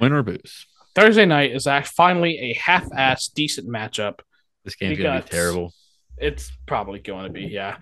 Win 0.00 0.14
or 0.14 0.22
booze. 0.22 0.66
Thursday 0.94 1.26
night 1.26 1.52
is 1.52 1.68
finally 1.94 2.38
a 2.38 2.54
half-ass 2.54 3.28
decent 3.28 3.68
matchup 3.68 4.20
This 4.64 4.74
game's 4.76 4.96
We 4.96 5.04
gonna 5.04 5.18
got- 5.20 5.28
be 5.30 5.36
terrible. 5.36 5.74
It's 6.16 6.50
probably 6.66 6.98
going 7.00 7.24
to 7.26 7.30
be, 7.30 7.42
yeah. 7.42 7.76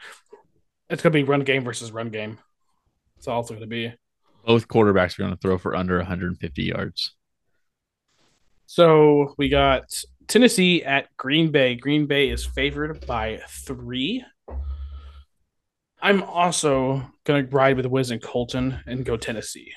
It's 0.88 1.00
going 1.00 1.12
to 1.12 1.16
be 1.18 1.22
run 1.22 1.42
game 1.44 1.62
versus 1.62 1.92
run 1.92 2.08
game. 2.08 2.38
It's 3.18 3.28
also 3.28 3.54
going 3.54 3.60
to 3.60 3.68
be. 3.68 3.92
Both 4.44 4.66
quarterbacks 4.66 5.16
are 5.16 5.22
going 5.22 5.30
to 5.30 5.36
throw 5.40 5.58
for 5.58 5.76
under 5.76 5.98
150 5.98 6.62
yards. 6.64 7.14
So 8.66 9.34
we 9.38 9.48
got 9.48 9.84
Tennessee 10.26 10.82
at 10.82 11.06
Green 11.16 11.52
Bay. 11.52 11.76
Green 11.76 12.06
Bay 12.06 12.30
is 12.30 12.44
favored 12.44 13.06
by 13.06 13.40
three. 13.48 14.24
I'm 16.02 16.22
also 16.24 17.04
going 17.24 17.46
to 17.46 17.54
ride 17.54 17.76
with 17.76 17.86
Wiz 17.86 18.10
and 18.10 18.20
Colton 18.22 18.80
and 18.86 19.04
go 19.04 19.16
Tennessee. 19.16 19.72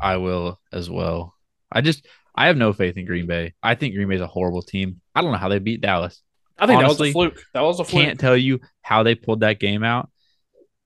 I 0.00 0.16
will 0.16 0.60
as 0.72 0.88
well. 0.88 1.34
I 1.70 1.80
just 1.80 2.06
I 2.34 2.46
have 2.46 2.56
no 2.56 2.72
faith 2.72 2.96
in 2.96 3.06
Green 3.06 3.26
Bay. 3.26 3.54
I 3.62 3.74
think 3.74 3.94
Green 3.94 4.08
Bay 4.08 4.16
is 4.16 4.20
a 4.20 4.26
horrible 4.26 4.62
team. 4.62 5.00
I 5.14 5.22
don't 5.22 5.32
know 5.32 5.38
how 5.38 5.48
they 5.48 5.58
beat 5.58 5.80
Dallas. 5.80 6.22
I 6.58 6.66
think 6.66 6.82
Honestly, 6.82 7.12
that 7.12 7.18
was 7.18 7.26
a 7.26 7.30
fluke. 7.30 7.46
That 7.54 7.60
was 7.60 7.80
a 7.80 7.84
fluke. 7.84 8.04
Can't 8.04 8.20
tell 8.20 8.36
you 8.36 8.60
how 8.82 9.02
they 9.02 9.14
pulled 9.14 9.40
that 9.40 9.60
game 9.60 9.82
out. 9.82 10.10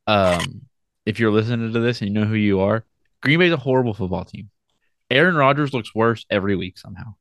Um, 0.07 0.63
if 1.07 1.19
you're 1.19 1.33
listening 1.33 1.73
to 1.73 1.81
this 1.81 2.01
and 2.01 2.09
you 2.09 2.15
know 2.15 2.27
who 2.27 2.35
you 2.35 2.61
are, 2.61 2.85
Green 3.21 3.39
Bay's 3.39 3.53
a 3.53 3.57
horrible 3.57 3.95
football 3.95 4.25
team. 4.25 4.51
Aaron 5.11 5.37
Rodgers 5.37 5.73
looks 5.73 5.95
worse 5.95 6.25
every 6.31 6.57
week 6.57 6.79
somehow. 6.79 7.15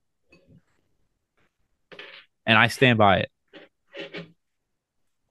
And 2.45 2.57
I 2.57 2.67
stand 2.67 2.97
by 2.97 3.19
it. 3.19 3.29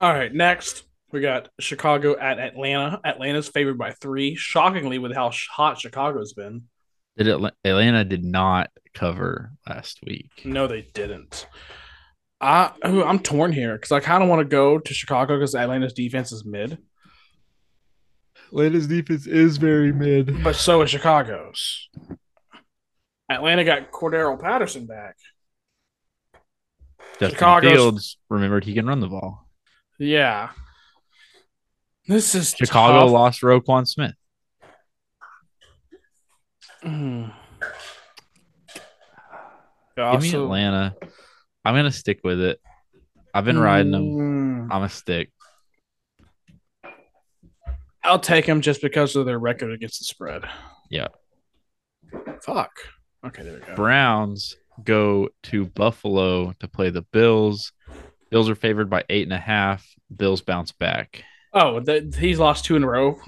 All 0.01 0.12
right, 0.12 0.33
next 0.33 0.85
we 1.12 1.20
got 1.20 1.48
Chicago 1.61 2.16
at 2.18 2.38
Atlanta. 2.38 3.01
Atlanta's 3.05 3.48
favored 3.48 3.79
by 3.79 3.92
three. 3.92 4.35
Shockingly, 4.35 4.98
with 4.98 5.14
how 5.14 5.31
hot 5.51 5.79
Chicago's 5.79 6.33
been. 6.33 6.64
Did 7.16 7.29
Atla- 7.29 7.53
Atlanta 7.64 8.05
did 8.05 8.25
not 8.25 8.70
cover 8.94 9.53
last 9.68 10.01
week. 10.07 10.31
No, 10.44 10.66
they 10.66 10.83
didn't. 10.94 11.46
I 12.40 12.72
I'm 12.83 13.18
torn 13.20 13.53
here 13.53 13.75
because 13.77 13.92
I 13.92 14.01
kind 14.01 14.22
of 14.22 14.29
want 14.29 14.40
to 14.40 14.44
go 14.44 14.79
to 14.79 14.94
Chicago 14.94 15.37
because 15.37 15.55
Atlanta's 15.55 15.92
defense 15.92 16.33
is 16.33 16.44
mid, 16.44 16.79
Atlanta's 18.48 18.87
defense 18.88 19.27
is 19.27 19.59
very 19.59 19.92
mid. 19.92 20.42
but 20.42 20.57
so 20.57 20.83
is 20.83 20.90
Chicago's. 20.90 21.88
Atlanta 23.31 23.64
got 23.64 23.92
Cordarrelle 23.92 24.40
Patterson 24.40 24.87
back. 24.87 25.16
Justin 27.20 27.31
Chicago's- 27.31 27.72
Fields 27.72 28.16
remembered 28.29 28.64
he 28.64 28.75
can 28.75 28.87
run 28.87 29.01
the 29.01 29.09
ball. 29.09 29.48
Yeah, 29.98 30.51
this 32.06 32.34
is 32.34 32.50
Chicago 32.50 33.00
tough. 33.00 33.10
lost 33.10 33.42
Roquan 33.42 33.86
Smith. 33.86 34.14
Mm. 36.84 37.32
Give 39.96 40.22
me 40.22 40.34
Atlanta. 40.34 40.96
I'm 41.64 41.74
gonna 41.74 41.92
stick 41.92 42.20
with 42.24 42.40
it. 42.40 42.60
I've 43.34 43.44
been 43.44 43.58
riding 43.58 43.92
them. 43.92 44.68
Mm. 44.68 44.68
I'm 44.70 44.82
a 44.82 44.88
stick. 44.88 45.30
I'll 48.04 48.18
take 48.18 48.46
them 48.46 48.60
just 48.60 48.82
because 48.82 49.14
of 49.14 49.26
their 49.26 49.38
record 49.38 49.72
against 49.72 50.00
the 50.00 50.04
spread. 50.04 50.42
Yeah. 50.90 51.08
Fuck. 52.42 52.72
Okay, 53.24 53.42
there 53.44 53.54
we 53.54 53.60
go. 53.60 53.76
Browns 53.76 54.56
go 54.82 55.28
to 55.44 55.66
Buffalo 55.66 56.52
to 56.58 56.68
play 56.68 56.90
the 56.90 57.02
Bills. 57.02 57.72
Bills 58.30 58.50
are 58.50 58.56
favored 58.56 58.90
by 58.90 59.04
eight 59.08 59.22
and 59.22 59.32
a 59.32 59.38
half. 59.38 59.86
Bills 60.14 60.40
bounce 60.40 60.72
back. 60.72 61.24
Oh, 61.52 61.80
the, 61.80 62.14
he's 62.18 62.38
lost 62.38 62.64
two 62.64 62.76
in 62.76 62.82
a 62.84 62.88
row. 62.88 63.18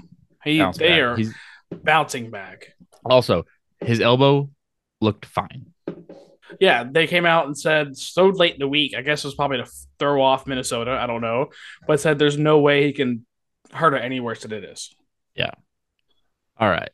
He 0.43 0.59
Bounce 0.59 0.77
they 0.77 0.89
back. 0.89 0.99
are 1.01 1.15
He's 1.15 1.33
bouncing 1.71 2.29
back. 2.31 2.73
also 3.03 3.45
his 3.81 4.01
elbow 4.01 4.49
looked 5.01 5.25
fine. 5.25 5.67
Yeah, 6.59 6.83
they 6.89 7.07
came 7.07 7.25
out 7.25 7.47
and 7.47 7.57
said 7.57 7.97
so 7.97 8.27
late 8.27 8.53
in 8.53 8.59
the 8.59 8.67
week. 8.67 8.93
I 8.95 9.01
guess 9.01 9.23
it 9.23 9.27
was 9.27 9.35
probably 9.35 9.57
to 9.57 9.69
throw 9.99 10.21
off 10.21 10.47
Minnesota. 10.47 10.91
I 10.91 11.07
don't 11.07 11.21
know, 11.21 11.49
but 11.87 11.99
said 11.99 12.17
there's 12.19 12.37
no 12.37 12.59
way 12.59 12.85
he 12.85 12.93
can 12.93 13.25
hurt 13.71 13.93
it 13.93 14.03
any 14.03 14.19
worse 14.19 14.41
than 14.43 14.53
it 14.53 14.63
is. 14.63 14.95
Yeah. 15.35 15.51
All 16.57 16.69
right. 16.69 16.89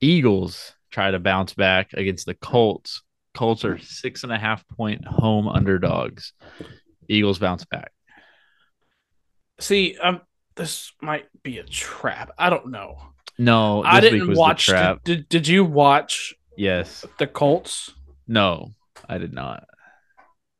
Eagles 0.00 0.72
try 0.90 1.10
to 1.10 1.18
bounce 1.18 1.54
back 1.54 1.92
against 1.92 2.26
the 2.26 2.34
Colts. 2.34 3.02
Colts 3.34 3.64
are 3.64 3.78
six 3.78 4.22
and 4.24 4.32
a 4.32 4.38
half 4.38 4.66
point 4.68 5.04
home 5.06 5.48
underdogs. 5.48 6.32
Eagles 7.08 7.38
bounce 7.38 7.64
back. 7.64 7.92
See, 9.60 9.96
um, 10.02 10.20
this 10.56 10.92
might 11.00 11.26
be 11.42 11.58
a 11.58 11.64
trap. 11.64 12.30
I 12.38 12.50
don't 12.50 12.70
know. 12.70 12.96
No, 13.38 13.82
I 13.82 14.00
didn't 14.00 14.36
watch. 14.36 14.66
Did, 14.66 15.02
did 15.04 15.28
did 15.28 15.48
you 15.48 15.64
watch 15.64 16.34
Yes. 16.56 17.04
the 17.18 17.26
Colts? 17.26 17.90
No, 18.28 18.70
I 19.08 19.18
did 19.18 19.32
not. 19.32 19.64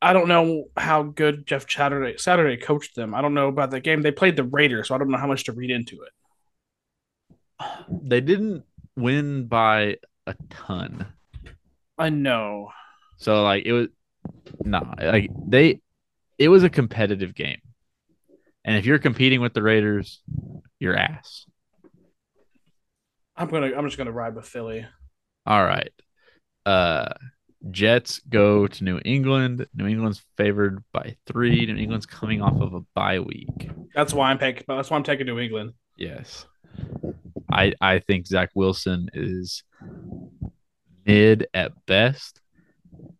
I 0.02 0.12
don't 0.12 0.28
know 0.28 0.64
how 0.76 1.02
good 1.02 1.46
Jeff 1.46 1.70
Saturday 1.70 2.18
Saturday 2.18 2.56
coached 2.60 2.94
them. 2.94 3.14
I 3.14 3.22
don't 3.22 3.34
know 3.34 3.48
about 3.48 3.70
the 3.70 3.80
game. 3.80 4.02
They 4.02 4.10
played 4.10 4.36
the 4.36 4.44
Raiders, 4.44 4.88
so 4.88 4.94
I 4.94 4.98
don't 4.98 5.10
know 5.10 5.18
how 5.18 5.26
much 5.28 5.44
to 5.44 5.52
read 5.52 5.70
into 5.70 6.02
it. 6.02 6.12
They 8.02 8.20
didn't 8.20 8.64
win 8.96 9.46
by 9.46 9.96
a 10.26 10.34
ton. 10.50 11.06
I 11.96 12.10
know. 12.10 12.70
So 13.16 13.42
like 13.42 13.64
it 13.64 13.72
was 13.72 13.88
nah, 14.64 14.94
like 15.00 15.30
they 15.46 15.80
it 16.38 16.48
was 16.48 16.64
a 16.64 16.70
competitive 16.70 17.34
game. 17.34 17.60
And 18.64 18.76
if 18.76 18.86
you're 18.86 18.98
competing 18.98 19.40
with 19.40 19.52
the 19.52 19.62
Raiders, 19.62 20.22
you're 20.78 20.96
ass. 20.96 21.46
I'm 23.36 23.48
gonna. 23.48 23.72
I'm 23.76 23.84
just 23.86 23.98
gonna 23.98 24.12
ride 24.12 24.34
with 24.34 24.46
Philly. 24.46 24.86
All 25.46 25.64
right. 25.64 25.92
Uh 26.64 27.12
Jets 27.70 28.20
go 28.28 28.66
to 28.66 28.84
New 28.84 29.00
England. 29.04 29.66
New 29.74 29.86
England's 29.86 30.22
favored 30.36 30.82
by 30.92 31.16
three. 31.26 31.66
New 31.66 31.76
England's 31.76 32.06
coming 32.06 32.42
off 32.42 32.60
of 32.60 32.74
a 32.74 32.80
bye 32.94 33.20
week. 33.20 33.70
That's 33.94 34.12
why 34.12 34.30
I'm 34.30 34.38
taking. 34.38 34.64
That's 34.68 34.90
why 34.90 34.96
I'm 34.96 35.02
taking 35.02 35.26
New 35.26 35.38
England. 35.38 35.72
Yes. 35.96 36.46
I 37.50 37.74
I 37.80 38.00
think 38.00 38.26
Zach 38.26 38.50
Wilson 38.54 39.08
is 39.14 39.62
mid 41.06 41.46
at 41.54 41.72
best. 41.86 42.40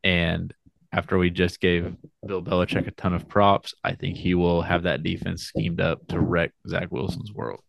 And 0.03 0.53
after 0.95 1.19
we 1.19 1.29
just 1.29 1.61
gave 1.61 1.93
Bill 2.25 2.41
Belichick 2.41 2.87
a 2.87 2.93
ton 2.93 3.15
of 3.15 3.29
props, 3.29 3.75
I 3.83 3.95
think 3.95 4.17
he 4.17 4.35
will 4.35 4.63
have 4.63 4.85
that 4.85 5.03
defense 5.03 5.43
schemed 5.43 5.81
up 5.81 6.07
to 6.09 6.21
wreck 6.21 6.53
Zach 6.69 6.93
Wilson's 6.93 7.33
world. 7.33 7.61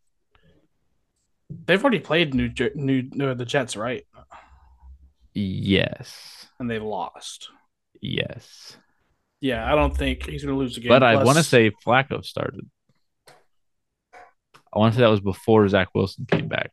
They've 1.49 1.81
already 1.81 1.99
played 1.99 2.35
New 2.35 2.49
Jer- 2.49 2.73
New 2.75 3.01
the 3.33 3.45
Jets, 3.45 3.75
right? 3.75 4.05
Yes. 5.33 6.47
And 6.59 6.69
they 6.69 6.77
lost. 6.77 7.49
Yes. 7.99 8.77
Yeah, 9.41 9.71
I 9.71 9.75
don't 9.75 9.95
think 9.97 10.27
he's 10.27 10.43
gonna 10.43 10.57
lose 10.57 10.75
the 10.75 10.81
game. 10.81 10.89
But 10.89 11.01
I 11.01 11.23
want 11.23 11.37
to 11.39 11.43
say 11.43 11.71
Flacco 11.85 12.23
started. 12.23 12.69
I 13.27 14.79
want 14.79 14.93
to 14.93 14.97
say 14.97 15.01
that 15.03 15.09
was 15.09 15.21
before 15.21 15.67
Zach 15.67 15.87
Wilson 15.95 16.27
came 16.29 16.47
back. 16.47 16.71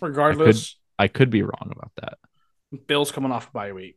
regardless, 0.00 0.76
I 0.98 1.08
could 1.08 1.30
be 1.30 1.42
wrong 1.42 1.72
about 1.74 1.90
that. 2.00 2.18
Bill's 2.86 3.10
coming 3.10 3.32
off 3.32 3.48
a 3.48 3.50
bye 3.50 3.72
week. 3.72 3.96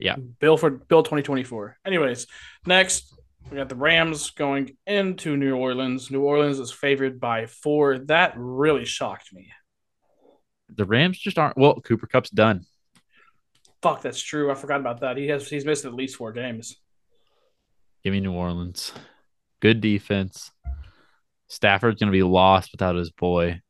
Yeah. 0.00 0.16
Bill 0.16 0.56
for 0.56 0.70
Bill 0.70 1.02
2024. 1.02 1.78
Anyways, 1.84 2.26
next 2.66 3.14
we 3.50 3.56
got 3.56 3.68
the 3.68 3.74
Rams 3.74 4.30
going 4.30 4.76
into 4.86 5.36
New 5.36 5.56
Orleans. 5.56 6.10
New 6.10 6.22
Orleans 6.22 6.58
is 6.58 6.70
favored 6.70 7.20
by 7.20 7.46
four. 7.46 7.98
That 7.98 8.34
really 8.36 8.84
shocked 8.84 9.32
me. 9.32 9.52
The 10.76 10.84
Rams 10.84 11.18
just 11.18 11.38
aren't 11.38 11.58
well, 11.58 11.80
Cooper 11.80 12.06
Kupp's 12.06 12.30
done. 12.30 12.64
Fuck, 13.82 14.02
that's 14.02 14.20
true. 14.22 14.50
I 14.50 14.54
forgot 14.54 14.80
about 14.80 15.00
that. 15.00 15.16
He 15.16 15.28
has 15.28 15.48
he's 15.48 15.64
missed 15.64 15.84
at 15.84 15.94
least 15.94 16.16
four 16.16 16.32
games. 16.32 16.76
Give 18.04 18.12
me 18.12 18.20
New 18.20 18.32
Orleans. 18.32 18.92
Good 19.60 19.80
defense. 19.80 20.52
Stafford's 21.48 21.98
gonna 21.98 22.12
be 22.12 22.22
lost 22.22 22.70
without 22.72 22.94
his 22.94 23.10
boy. 23.10 23.60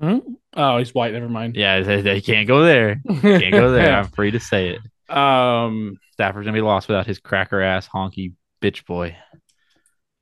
Hmm? 0.00 0.18
Oh, 0.54 0.78
he's 0.78 0.94
white. 0.94 1.12
Never 1.12 1.28
mind. 1.28 1.56
Yeah, 1.56 1.80
they, 1.80 2.00
they 2.00 2.20
can't 2.20 2.48
go 2.48 2.62
there. 2.62 3.00
Can't 3.20 3.52
go 3.52 3.72
there. 3.72 3.96
I'm 3.98 4.08
free 4.08 4.30
to 4.30 4.40
say 4.40 4.70
it. 4.70 4.80
Um, 5.08 5.98
Stafford's 6.12 6.46
gonna 6.46 6.56
be 6.56 6.62
lost 6.62 6.88
without 6.88 7.06
his 7.06 7.18
cracker 7.18 7.60
ass 7.60 7.88
honky 7.88 8.34
bitch 8.62 8.84
boy. 8.86 9.16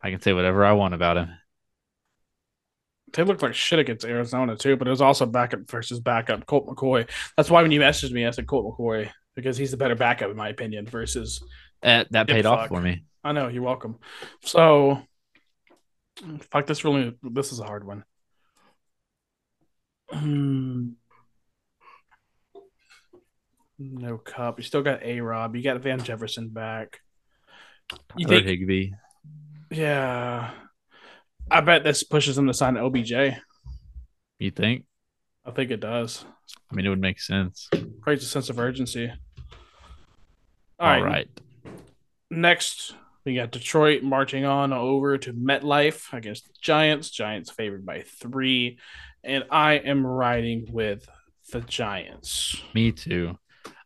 I 0.03 0.11
can 0.11 0.21
say 0.21 0.33
whatever 0.33 0.65
I 0.65 0.73
want 0.73 0.93
about 0.95 1.17
him. 1.17 1.31
they 3.15 3.23
looked 3.23 3.43
like 3.43 3.55
shit 3.55 3.79
against 3.79 4.05
Arizona 4.05 4.57
too, 4.57 4.77
but 4.77 4.87
it 4.87 4.91
was 4.91 5.01
also 5.01 5.25
backup 5.25 5.71
versus 5.71 6.01
backup. 6.01 6.47
Colt 6.47 6.67
McCoy. 6.67 7.09
That's 7.37 7.49
why 7.49 7.63
when 7.63 7.71
you 7.71 7.81
messaged 7.81 8.13
me, 8.13 8.27
I 8.27 8.31
said 8.31 8.47
Colt 8.47 8.67
McCoy 8.67 9.11
because 9.35 9.57
he's 9.57 9.71
the 9.71 9.77
better 9.77 9.95
backup 9.95 10.31
in 10.31 10.37
my 10.37 10.49
opinion. 10.49 10.87
Versus, 10.87 11.43
That, 11.83 12.11
that 12.13 12.29
paid 12.29 12.45
off 12.47 12.61
fuck. 12.61 12.69
for 12.69 12.81
me. 12.81 13.05
I 13.23 13.33
know 13.33 13.49
you're 13.49 13.63
welcome. 13.63 13.99
So, 14.43 15.01
fuck 16.51 16.67
this. 16.67 16.85
Really, 16.85 17.15
this 17.23 17.53
is 17.53 17.61
a 17.61 17.65
hard 17.65 17.85
one. 17.87 18.05
No 23.93 24.19
Kupp. 24.19 24.59
You 24.59 24.65
still 24.65 24.83
got 24.83 25.03
A 25.03 25.21
Rob. 25.21 25.55
You 25.57 25.63
got 25.63 25.81
Van 25.81 26.03
Jefferson 26.03 26.49
back. 26.49 27.01
You 28.17 28.27
Tyler 28.27 28.39
think? 28.43 28.49
Higbee. 28.61 28.91
Yeah. 29.71 30.51
I 31.51 31.61
bet 31.61 31.85
this 31.85 32.03
pushes 32.03 32.37
them 32.37 32.47
to 32.47 32.55
sign 32.55 32.77
OBJ. 32.77 33.13
You 34.39 34.51
think? 34.51 34.85
I 35.45 35.51
think 35.51 35.71
it 35.71 35.81
does. 35.81 36.25
I 36.71 36.75
mean, 36.75 36.87
it 36.87 36.89
would 36.89 37.01
make 37.01 37.21
sense. 37.21 37.69
Creates 38.01 38.25
a 38.25 38.29
sense 38.29 38.49
of 38.49 38.59
urgency. 38.59 39.13
All 40.79 41.03
right. 41.03 41.29
Next, 42.31 42.95
We 43.25 43.35
got 43.35 43.53
Detroit 43.53 44.03
marching 44.03 44.45
on 44.45 44.73
over 44.73 45.17
to 45.17 45.33
MetLife 45.33 46.13
against 46.13 46.47
the 46.47 46.53
Giants. 46.61 47.11
Giants 47.11 47.51
favored 47.51 47.87
by 47.87 48.03
three. 48.03 48.79
And 49.23 49.45
I 49.51 49.75
am 49.75 50.07
riding 50.07 50.67
with 50.71 51.09
the 51.51 51.61
Giants. 51.63 52.61
Me 52.75 52.93
too. 52.93 53.39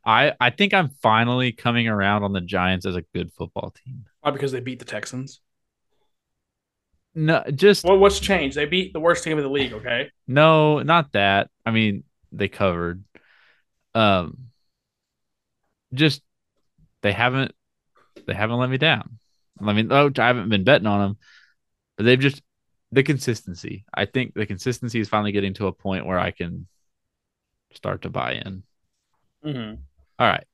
I 0.08 0.32
I 0.40 0.48
think 0.48 0.72
I'm 0.72 0.88
finally 1.02 1.52
coming 1.52 1.86
around 1.86 2.22
on 2.22 2.32
the 2.32 2.40
Giants 2.40 2.86
as 2.86 2.96
a 2.96 3.02
good 3.14 3.30
football 3.34 3.74
team. 3.84 4.06
Why? 4.22 4.30
Because 4.30 4.52
they 4.52 4.60
beat 4.60 4.78
the 4.78 4.86
Texans. 4.86 5.40
No, 7.14 7.44
just 7.54 7.84
Well, 7.84 7.98
what's 7.98 8.18
changed? 8.18 8.56
They 8.56 8.64
beat 8.64 8.94
the 8.94 9.00
worst 9.00 9.22
team 9.22 9.36
in 9.36 9.44
the 9.44 9.50
league, 9.50 9.74
okay? 9.74 10.10
no, 10.26 10.80
not 10.80 11.12
that. 11.12 11.50
I 11.66 11.72
mean, 11.72 12.04
they 12.32 12.48
covered. 12.48 13.04
Um, 13.94 14.48
just 15.92 16.22
they 17.02 17.12
haven't 17.12 17.52
they 18.26 18.34
haven't 18.34 18.58
let 18.58 18.70
me 18.70 18.78
down. 18.78 19.18
I 19.60 19.74
mean, 19.74 19.92
oh, 19.92 20.10
I 20.16 20.26
haven't 20.26 20.48
been 20.48 20.64
betting 20.64 20.86
on 20.86 21.00
them, 21.00 21.18
but 21.96 22.04
they've 22.06 22.18
just 22.18 22.40
the 22.92 23.02
consistency. 23.02 23.84
I 23.92 24.06
think 24.06 24.32
the 24.32 24.46
consistency 24.46 25.00
is 25.00 25.08
finally 25.10 25.32
getting 25.32 25.52
to 25.54 25.66
a 25.66 25.72
point 25.72 26.06
where 26.06 26.18
I 26.18 26.30
can 26.30 26.66
start 27.74 28.02
to 28.02 28.10
buy 28.10 28.34
in. 28.34 28.62
Mm-hmm. 29.44 29.82
All 30.18 30.26
right, 30.26 30.44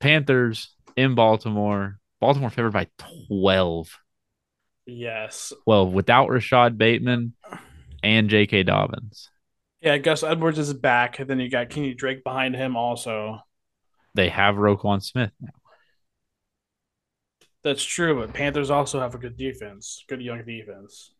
Panthers 0.00 0.74
in 0.96 1.14
Baltimore. 1.14 1.98
Baltimore 2.20 2.50
favored 2.50 2.72
by 2.72 2.86
twelve. 3.28 3.98
Yes. 4.86 5.52
Well, 5.66 5.88
without 5.90 6.28
Rashod 6.30 6.76
Bateman 6.78 7.34
and 8.02 8.28
J.K. 8.28 8.64
Dobbins, 8.64 9.30
Yeah, 9.80 9.98
Gus 9.98 10.22
Edwards 10.24 10.58
is 10.58 10.72
back. 10.74 11.20
And 11.20 11.30
then 11.30 11.38
you 11.38 11.48
got 11.48 11.70
Kenny 11.70 11.94
Drake 11.94 12.24
behind 12.24 12.56
him 12.56 12.74
also. 12.76 13.40
they 14.14 14.28
have 14.28 14.56
Roquan 14.56 15.00
Smith 15.02 15.30
now. 15.40 15.50
That's 17.62 17.84
true, 17.84 18.18
but 18.20 18.34
Panthers 18.34 18.70
also 18.70 18.98
have 19.00 19.14
a 19.14 19.18
good 19.18 19.36
defense, 19.36 20.04
good 20.08 20.20
young 20.20 20.44
defense. 20.44 21.12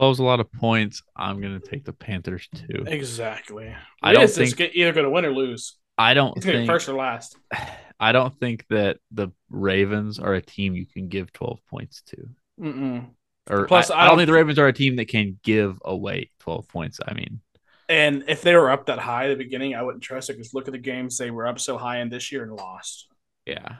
12's 0.00 0.18
a 0.18 0.24
lot 0.24 0.40
of 0.40 0.50
points. 0.52 1.02
I'm 1.14 1.40
gonna 1.40 1.60
take 1.60 1.84
the 1.84 1.92
Panthers 1.92 2.48
too. 2.52 2.82
Exactly. 2.86 3.72
I 4.02 4.12
don't 4.12 4.24
is 4.24 4.34
think- 4.34 4.56
get- 4.56 4.74
either 4.74 4.92
going 4.92 5.04
to 5.04 5.10
win 5.10 5.24
or 5.24 5.30
lose. 5.32 5.76
I 5.98 6.14
don't 6.14 6.34
to 6.34 6.40
think 6.40 6.66
first 6.66 6.88
or 6.88 6.94
last. 6.94 7.36
I 8.00 8.10
don't 8.12 8.38
think 8.40 8.66
that 8.70 8.98
the 9.12 9.28
Ravens 9.48 10.18
are 10.18 10.34
a 10.34 10.42
team 10.42 10.74
you 10.74 10.86
can 10.86 11.08
give 11.08 11.32
12 11.32 11.60
points 11.70 12.02
to. 12.06 12.28
Mm-mm. 12.60 13.10
Or 13.48 13.66
Plus, 13.66 13.90
I, 13.90 13.96
I 13.96 14.04
I 14.04 14.08
don't 14.08 14.08
don't 14.08 14.18
think 14.18 14.26
the 14.26 14.32
Ravens 14.32 14.58
are 14.58 14.66
a 14.66 14.72
team 14.72 14.96
that 14.96 15.08
can 15.08 15.38
give 15.44 15.78
away 15.84 16.30
12 16.40 16.68
points. 16.68 16.98
I 17.06 17.14
mean, 17.14 17.40
And 17.88 18.24
if 18.28 18.42
they 18.42 18.54
were 18.56 18.70
up 18.70 18.86
that 18.86 18.98
high 18.98 19.26
at 19.26 19.28
the 19.28 19.44
beginning, 19.44 19.74
I 19.74 19.82
wouldn't 19.82 20.02
trust 20.02 20.30
it 20.30 20.34
because 20.34 20.54
look 20.54 20.66
at 20.68 20.72
the 20.72 20.78
games 20.78 21.16
they 21.18 21.30
were 21.30 21.46
up 21.46 21.60
so 21.60 21.78
high 21.78 22.00
in 22.00 22.08
this 22.08 22.32
year 22.32 22.42
and 22.42 22.52
lost. 22.52 23.08
yeah. 23.46 23.76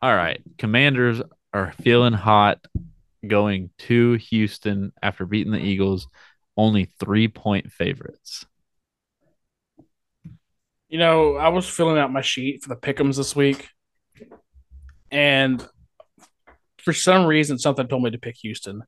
All 0.00 0.14
right. 0.14 0.42
Commanders 0.58 1.22
are 1.52 1.72
feeling 1.82 2.12
hot 2.12 2.58
going 3.26 3.70
to 3.78 4.14
Houston 4.14 4.92
after 5.02 5.26
beating 5.26 5.52
the 5.52 5.60
Eagles, 5.60 6.08
only 6.56 6.86
three 6.98 7.28
point 7.28 7.70
favorites. 7.72 8.44
You 10.92 10.98
know, 10.98 11.36
I 11.36 11.48
was 11.48 11.66
filling 11.66 11.96
out 11.96 12.12
my 12.12 12.20
sheet 12.20 12.62
for 12.62 12.68
the 12.68 12.76
pickums 12.76 13.16
this 13.16 13.34
week, 13.34 13.70
and 15.10 15.66
for 16.78 16.92
some 16.92 17.24
reason, 17.24 17.58
something 17.58 17.88
told 17.88 18.02
me 18.02 18.10
to 18.10 18.18
pick 18.18 18.36
Houston. 18.42 18.82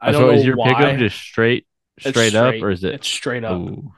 I 0.00 0.12
so 0.12 0.20
don't 0.20 0.34
is 0.36 0.40
know 0.40 0.46
your 0.46 0.56
why. 0.56 0.68
pick 0.68 0.78
'em 0.78 0.98
just 0.98 1.18
straight 1.18 1.66
It's 1.98 2.08
straight, 2.08 2.34
up 2.34 2.54
or 2.62 2.70
is 2.70 2.84
it 2.84 2.94
It's 2.94 3.08
straight 3.08 3.44
up. 3.44 3.52
Ooh. 3.60 3.92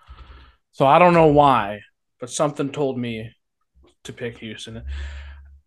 So 0.72 0.84
I 0.84 0.98
don't 0.98 1.14
know 1.14 1.28
why, 1.28 1.82
but 2.18 2.28
something 2.28 2.70
told 2.72 2.98
me 2.98 3.30
to 4.02 4.12
pick 4.12 4.38
Houston. 4.38 4.82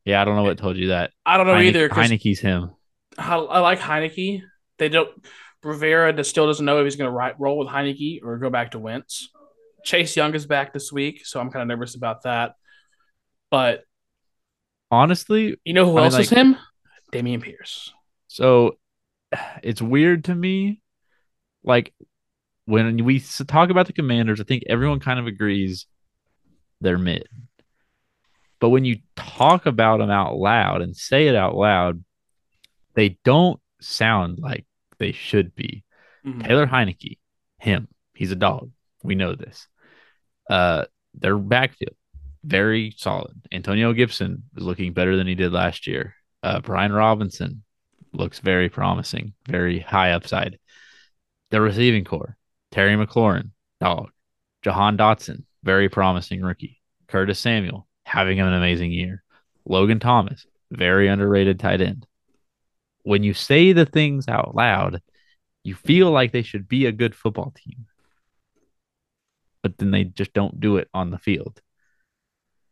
Yeah, 0.03 0.21
I 0.21 0.25
don't 0.25 0.35
know 0.35 0.43
what 0.43 0.57
told 0.57 0.75
you 0.75 0.89
that. 0.89 1.11
I 1.25 1.37
don't 1.37 1.47
know 1.47 1.53
Heine- 1.53 1.67
either. 1.67 1.87
Heinicke's 1.87 2.39
him. 2.39 2.71
I, 3.17 3.37
I 3.37 3.59
like 3.59 3.79
Heinicke. 3.79 4.41
They 4.77 4.89
don't. 4.89 5.09
Rivera 5.63 6.21
still 6.25 6.47
doesn't 6.47 6.65
know 6.65 6.79
if 6.79 6.83
he's 6.83 6.97
going 6.97 7.09
to 7.11 7.35
roll 7.39 7.57
with 7.57 7.69
Heinicke 7.69 8.19
or 8.23 8.37
go 8.39 8.49
back 8.49 8.71
to 8.71 8.79
Wentz. 8.79 9.29
Chase 9.85 10.15
Young 10.15 10.33
is 10.33 10.45
back 10.45 10.73
this 10.73 10.91
week, 10.91 11.25
so 11.25 11.39
I'm 11.39 11.51
kind 11.51 11.61
of 11.61 11.67
nervous 11.67 11.95
about 11.95 12.23
that. 12.23 12.55
But 13.49 13.83
Honestly, 14.91 15.57
you 15.63 15.73
know 15.73 15.85
who 15.85 15.97
I 15.97 16.03
mean, 16.03 16.13
else 16.13 16.19
is 16.19 16.29
him? 16.29 16.57
Dameon 17.11 17.41
Pierce. 17.41 17.93
So 18.27 18.77
it's 19.63 19.81
weird 19.81 20.25
to 20.25 20.35
me. 20.35 20.81
Like 21.63 21.93
when 22.65 23.03
we 23.03 23.19
talk 23.19 23.69
about 23.69 23.87
the 23.87 23.93
commanders, 23.93 24.41
I 24.41 24.43
think 24.43 24.63
everyone 24.67 24.99
kind 24.99 25.19
of 25.19 25.27
agrees 25.27 25.85
they're 26.81 26.97
mid. 26.97 27.27
But 28.59 28.69
when 28.69 28.85
you 28.85 28.99
talk 29.15 29.65
about 29.65 29.99
them 29.99 30.09
out 30.09 30.35
loud 30.35 30.81
and 30.81 30.95
say 30.95 31.27
it 31.27 31.35
out 31.35 31.55
loud, 31.55 32.03
they 32.93 33.17
don't 33.23 33.59
sound 33.81 34.39
like 34.39 34.65
they 34.97 35.11
should 35.11 35.55
be. 35.55 35.83
Mhm. 36.25 36.45
Taylor 36.45 36.67
Heinicke, 36.67 37.17
him, 37.59 37.87
he's 38.13 38.31
a 38.31 38.35
dog. 38.35 38.71
We 39.03 39.15
know 39.15 39.35
this. 39.35 39.67
Uh, 40.49 40.86
their 41.13 41.38
backfield, 41.38 41.95
very 42.43 42.93
solid. 42.97 43.41
Antonio 43.51 43.93
Gibson 43.93 44.43
is 44.55 44.63
looking 44.63 44.93
better 44.93 45.15
than 45.15 45.27
he 45.27 45.36
did 45.36 45.51
last 45.51 45.88
year. 45.88 46.15
Uh, 46.43 46.60
Brian 46.60 46.91
Robinson 46.91 47.63
looks 48.13 48.39
very 48.39 48.69
promising, 48.69 49.34
very 49.47 49.79
high 49.79 50.12
upside. 50.12 50.60
The 51.51 51.62
receiving 51.62 52.03
core, 52.03 52.38
Terry 52.71 52.95
McLaurin, 52.95 53.51
dog. 53.79 54.12
Jahan 54.63 54.97
Dotson, 54.97 55.43
very 55.63 55.89
promising 55.89 56.41
rookie. 56.41 56.81
Curtis 57.08 57.39
Samuel, 57.39 57.88
having 58.03 58.39
an 58.39 58.51
amazing 58.51 58.91
year. 58.91 59.23
Logan 59.63 59.99
Thomas, 59.99 60.47
very 60.71 61.08
underrated 61.08 61.60
tight 61.60 61.81
end. 61.81 62.08
When 63.03 63.21
you 63.21 63.34
say 63.34 63.73
the 63.73 63.86
things 63.86 64.27
out 64.27 64.55
loud, 64.55 65.01
you 65.63 65.75
feel 65.75 66.12
like 66.12 66.31
they 66.31 66.41
should 66.41 66.67
be 66.67 66.86
a 66.86 66.91
good 66.91 67.15
football 67.15 67.53
team. 67.55 67.86
But 69.65 69.80
then 69.80 69.89
they 69.89 70.04
just 70.04 70.32
don't 70.32 70.60
do 70.60 70.78
it 70.78 70.89
on 70.93 71.10
the 71.10 71.17
field. 71.17 71.60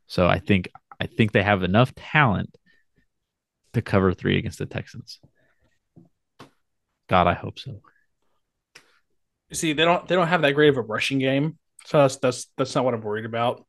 So 0.05 0.27
I 0.27 0.37
think 0.37 0.69
I 1.01 1.07
think 1.07 1.31
they 1.31 1.41
have 1.41 1.63
enough 1.63 1.95
talent 1.95 2.55
to 3.73 3.81
cover 3.81 4.13
three 4.13 4.37
against 4.37 4.59
the 4.59 4.67
Texans. 4.67 5.19
God, 7.09 7.25
I 7.25 7.33
hope 7.33 7.57
so. 7.57 7.81
You 9.49 9.55
see, 9.55 9.73
they 9.73 9.85
don't 9.85 10.07
they 10.07 10.13
don't 10.13 10.27
have 10.27 10.43
that 10.43 10.51
great 10.51 10.69
of 10.69 10.77
a 10.77 10.81
rushing 10.81 11.17
game, 11.17 11.57
so 11.83 11.97
that's 11.97 12.17
that's 12.17 12.51
that's 12.59 12.75
not 12.75 12.85
what 12.85 12.93
I'm 12.93 13.01
worried 13.01 13.25
about. 13.25 13.65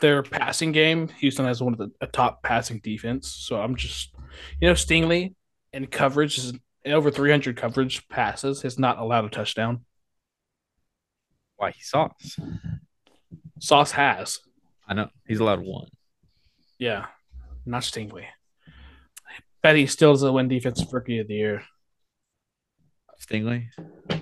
Their 0.00 0.24
passing 0.24 0.72
game, 0.72 1.06
Houston 1.20 1.44
has 1.44 1.62
one 1.62 1.74
of 1.74 1.78
the 1.78 2.06
top 2.08 2.42
passing 2.42 2.80
defense, 2.80 3.30
so 3.30 3.60
I'm 3.60 3.76
just, 3.76 4.12
you 4.60 4.66
know, 4.66 4.74
Stingley 4.74 5.36
and 5.72 5.88
coverage 5.88 6.38
is 6.38 6.54
over 6.86 7.12
300 7.12 7.56
coverage 7.56 8.08
passes 8.08 8.62
has 8.62 8.80
not 8.80 8.98
allowed 8.98 9.26
a 9.26 9.28
touchdown. 9.28 9.84
Why 11.60 11.72
he 11.72 11.82
sauce? 11.82 12.38
Sauce 13.58 13.90
has, 13.92 14.38
I 14.88 14.94
know 14.94 15.10
he's 15.28 15.40
allowed 15.40 15.60
one. 15.60 15.88
yeah, 16.78 17.04
not 17.66 17.82
Stingley. 17.82 18.24
Bet 19.62 19.76
he 19.76 19.84
still 19.84 20.14
doesn't 20.14 20.32
win 20.32 20.48
defensive 20.48 20.90
rookie 20.90 21.18
of 21.18 21.28
the 21.28 21.34
year. 21.34 21.62
Stingley. 23.20 23.66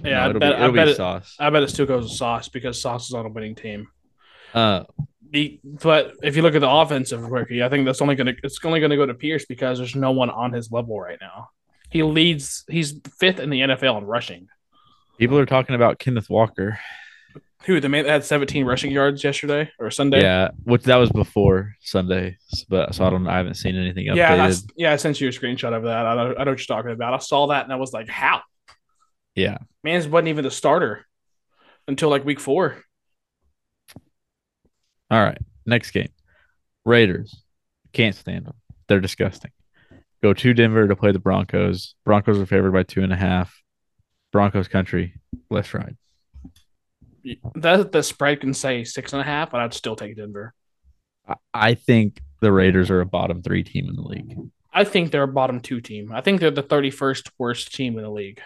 Yeah, 0.02 0.10
No, 0.10 0.10
I 0.18 0.28
it'll 0.30 0.40
bet, 0.40 0.50
be, 0.50 0.56
I, 0.56 0.64
it'll 0.64 0.72
bet 0.74 0.86
be 0.86 0.90
it, 0.92 0.96
sauce. 0.96 1.36
I 1.38 1.50
bet 1.50 1.62
it 1.62 1.70
still 1.70 1.86
goes 1.86 2.10
to 2.10 2.16
Sauce 2.16 2.48
because 2.48 2.80
Sauce 2.82 3.06
is 3.06 3.14
on 3.14 3.24
a 3.26 3.28
winning 3.28 3.54
team. 3.54 3.86
Uh, 4.52 4.82
The, 5.30 5.60
but 5.62 6.14
if 6.24 6.34
you 6.34 6.42
look 6.42 6.56
at 6.56 6.60
the 6.60 6.68
offensive 6.68 7.30
rookie, 7.30 7.62
I 7.62 7.68
think 7.68 7.86
that's 7.86 8.02
only 8.02 8.16
gonna 8.16 8.34
it's 8.42 8.58
only 8.64 8.80
gonna 8.80 8.96
go 8.96 9.06
to 9.06 9.14
Pierce 9.14 9.44
because 9.44 9.78
there's 9.78 9.94
no 9.94 10.10
one 10.10 10.30
on 10.30 10.52
his 10.52 10.72
level 10.72 11.00
right 11.00 11.18
now. 11.20 11.50
He 11.90 12.02
leads. 12.02 12.64
He's 12.68 12.98
fifth 13.20 13.38
in 13.38 13.50
the 13.50 13.60
NFL 13.60 13.98
in 13.98 14.04
rushing. 14.06 14.48
people 15.18 15.38
are 15.38 15.46
talking 15.46 15.76
about 15.76 16.00
Kenneth 16.00 16.28
Walker. 16.28 16.80
Who 17.64 17.80
the 17.80 17.88
man 17.88 18.04
that 18.04 18.10
had 18.10 18.24
17 18.24 18.64
rushing 18.64 18.92
yards 18.92 19.24
yesterday 19.24 19.70
or 19.78 19.90
Sunday? 19.90 20.22
Yeah, 20.22 20.50
which 20.62 20.84
that 20.84 20.96
was 20.96 21.10
before 21.10 21.74
Sunday, 21.80 22.38
but 22.68 22.94
so 22.94 23.04
I 23.04 23.10
don't. 23.10 23.26
I 23.26 23.36
haven't 23.36 23.54
seen 23.54 23.76
anything 23.76 24.06
updated. 24.06 24.16
yeah, 24.16 24.36
that's, 24.36 24.66
yeah. 24.76 24.92
I 24.92 24.96
sent 24.96 25.20
you 25.20 25.28
a 25.28 25.32
screenshot 25.32 25.76
of 25.76 25.82
that. 25.82 26.06
I 26.06 26.14
know, 26.14 26.34
I 26.38 26.44
know 26.44 26.52
what 26.52 26.68
you're 26.68 26.76
talking 26.76 26.92
about. 26.92 27.14
I 27.14 27.18
saw 27.18 27.48
that 27.48 27.64
and 27.64 27.72
I 27.72 27.76
was 27.76 27.92
like, 27.92 28.08
how? 28.08 28.42
yeah. 29.34 29.58
Man's 29.84 30.06
wasn't 30.06 30.28
even 30.28 30.44
the 30.44 30.50
starter 30.50 31.04
until 31.86 32.10
like 32.10 32.24
week 32.24 32.40
four. 32.40 32.82
All 35.10 35.22
right. 35.22 35.38
Next 35.66 35.90
game. 35.92 36.10
Raiders. 36.84 37.42
Can't 37.92 38.14
stand 38.14 38.46
them. 38.46 38.54
They're 38.88 39.00
disgusting. 39.00 39.50
Go 40.22 40.32
to 40.34 40.54
Denver 40.54 40.88
to 40.88 40.96
play 40.96 41.12
the 41.12 41.18
Broncos. 41.18 41.94
Broncos 42.04 42.38
are 42.38 42.46
favored 42.46 42.72
by 42.72 42.82
two 42.82 43.02
and 43.02 43.12
a 43.12 43.16
half. 43.16 43.62
Broncos 44.32 44.68
country. 44.68 45.14
Let's 45.50 45.72
ride. 45.72 45.96
That 47.54 47.92
the 47.92 48.02
spread 48.02 48.40
can 48.40 48.54
say 48.54 48.84
six 48.84 49.12
and 49.12 49.20
a 49.20 49.24
half, 49.24 49.50
but 49.50 49.60
I'd 49.60 49.74
still 49.74 49.96
take 49.96 50.16
Denver. 50.16 50.54
I, 51.52 51.74
think 51.74 52.22
the 52.40 52.50
Raiders 52.52 52.90
are 52.90 53.00
a 53.00 53.06
bottom 53.06 53.42
three 53.42 53.62
team 53.62 53.88
in 53.88 53.96
the 53.96 54.02
league. 54.02 54.38
I 54.72 54.84
think 54.84 55.10
they're 55.10 55.24
a 55.24 55.28
bottom 55.28 55.60
two 55.60 55.80
team. 55.80 56.12
I 56.12 56.20
think 56.20 56.40
they're 56.40 56.50
the 56.50 56.62
31st 56.62 57.30
worst 57.36 57.74
team 57.74 57.98
in 57.98 58.04
the 58.04 58.10
league. 58.10 58.40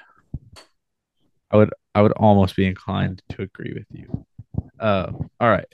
I 1.50 1.56
would 1.56 1.70
I 1.94 2.02
would 2.02 2.12
almost 2.12 2.56
be 2.56 2.66
inclined 2.66 3.22
to 3.30 3.42
agree 3.42 3.74
with 3.74 3.86
you. 3.90 4.26
Uh, 4.80 5.12
all 5.38 5.48
right. 5.48 5.66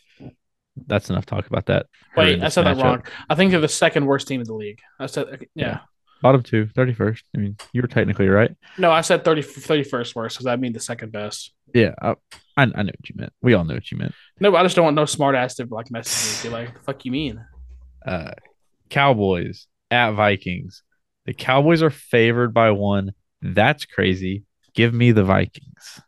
that's 0.86 1.08
enough 1.08 1.24
talk 1.24 1.46
about 1.46 1.66
that. 1.66 1.86
Wait, 2.16 2.42
I 2.42 2.48
said 2.48 2.66
that 2.66 2.76
wrong. 2.76 3.04
I 3.30 3.36
think 3.36 3.52
they're 3.52 3.60
the 3.60 3.68
second 3.68 4.06
worst 4.06 4.26
team 4.26 4.40
in 4.40 4.46
the 4.46 4.54
league. 4.54 4.80
I 4.98 5.06
said 5.06 5.46
yeah. 5.54 5.66
Yeah. 5.66 5.78
Bottom 6.20 6.42
two, 6.42 6.66
31st. 6.66 7.22
I 7.34 7.38
mean, 7.38 7.56
you 7.72 7.82
were 7.82 7.88
technically 7.88 8.28
right. 8.28 8.50
No, 8.76 8.90
I 8.90 9.02
said 9.02 9.24
30, 9.24 9.42
31st 9.42 10.14
worst 10.14 10.36
because 10.36 10.46
I 10.46 10.56
mean 10.56 10.72
the 10.72 10.80
second 10.80 11.12
best. 11.12 11.52
Yeah, 11.74 11.94
I, 12.00 12.10
I, 12.56 12.62
I 12.62 12.66
know 12.66 12.92
what 12.96 13.08
you 13.08 13.14
meant. 13.16 13.32
We 13.40 13.54
all 13.54 13.64
know 13.64 13.74
what 13.74 13.90
you 13.90 13.98
meant. 13.98 14.14
No, 14.40 14.54
I 14.56 14.62
just 14.62 14.74
don't 14.74 14.84
want 14.84 14.96
no 14.96 15.04
smart 15.04 15.34
ass 15.36 15.54
to 15.56 15.66
like 15.70 15.90
message 15.90 16.44
me. 16.44 16.50
Be 16.50 16.54
like, 16.54 16.74
the 16.74 16.80
fuck 16.80 17.04
you 17.04 17.12
mean? 17.12 17.44
Uh, 18.04 18.32
Cowboys 18.90 19.66
at 19.90 20.12
Vikings. 20.12 20.82
The 21.26 21.34
Cowboys 21.34 21.82
are 21.82 21.90
favored 21.90 22.54
by 22.54 22.70
one. 22.70 23.12
That's 23.42 23.84
crazy. 23.84 24.44
Give 24.74 24.92
me 24.92 25.12
the 25.12 25.24
Vikings. 25.24 26.00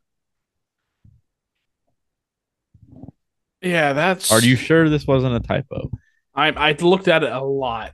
Yeah, 3.63 3.93
that's. 3.93 4.33
Are 4.33 4.41
you 4.41 4.57
sure 4.57 4.89
this 4.89 5.07
wasn't 5.07 5.35
a 5.35 5.41
typo? 5.41 5.91
I 6.35 6.49
I 6.49 6.73
looked 6.73 7.09
at 7.09 7.23
it 7.23 7.33
a 7.33 7.41
lot, 7.43 7.93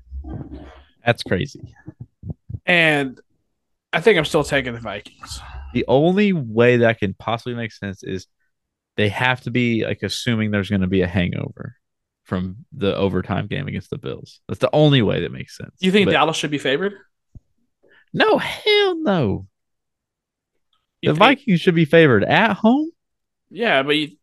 That's 1.04 1.22
crazy. 1.22 1.74
And 2.66 3.20
I 3.92 4.00
think 4.00 4.18
I'm 4.18 4.24
still 4.24 4.44
taking 4.44 4.74
the 4.74 4.80
Vikings. 4.80 5.40
The 5.72 5.84
only 5.88 6.32
way 6.32 6.78
that 6.78 6.98
can 6.98 7.14
possibly 7.14 7.54
make 7.54 7.72
sense 7.72 8.02
is 8.02 8.26
they 8.96 9.08
have 9.08 9.40
to 9.42 9.50
be 9.50 9.84
like 9.84 10.02
assuming 10.02 10.50
there's 10.50 10.68
going 10.70 10.80
to 10.80 10.86
be 10.86 11.02
a 11.02 11.06
hangover 11.06 11.76
from 12.24 12.56
the 12.72 12.94
overtime 12.96 13.46
game 13.46 13.68
against 13.68 13.90
the 13.90 13.98
Bills. 13.98 14.40
That's 14.48 14.60
the 14.60 14.70
only 14.72 15.02
way 15.02 15.20
that 15.22 15.32
makes 15.32 15.56
sense. 15.56 15.72
You 15.80 15.92
think 15.92 16.06
But- 16.06 16.12
Dallas 16.12 16.36
should 16.36 16.50
be 16.50 16.58
favored? 16.58 16.94
No, 18.12 18.38
hell 18.38 18.96
no. 19.02 19.46
You 21.02 21.10
the 21.12 21.18
think- 21.18 21.38
Vikings 21.40 21.60
should 21.60 21.74
be 21.74 21.84
favored 21.84 22.24
at 22.24 22.54
home. 22.54 22.90
Yeah, 23.50 23.82
but 23.82 23.96
you. 23.96 24.16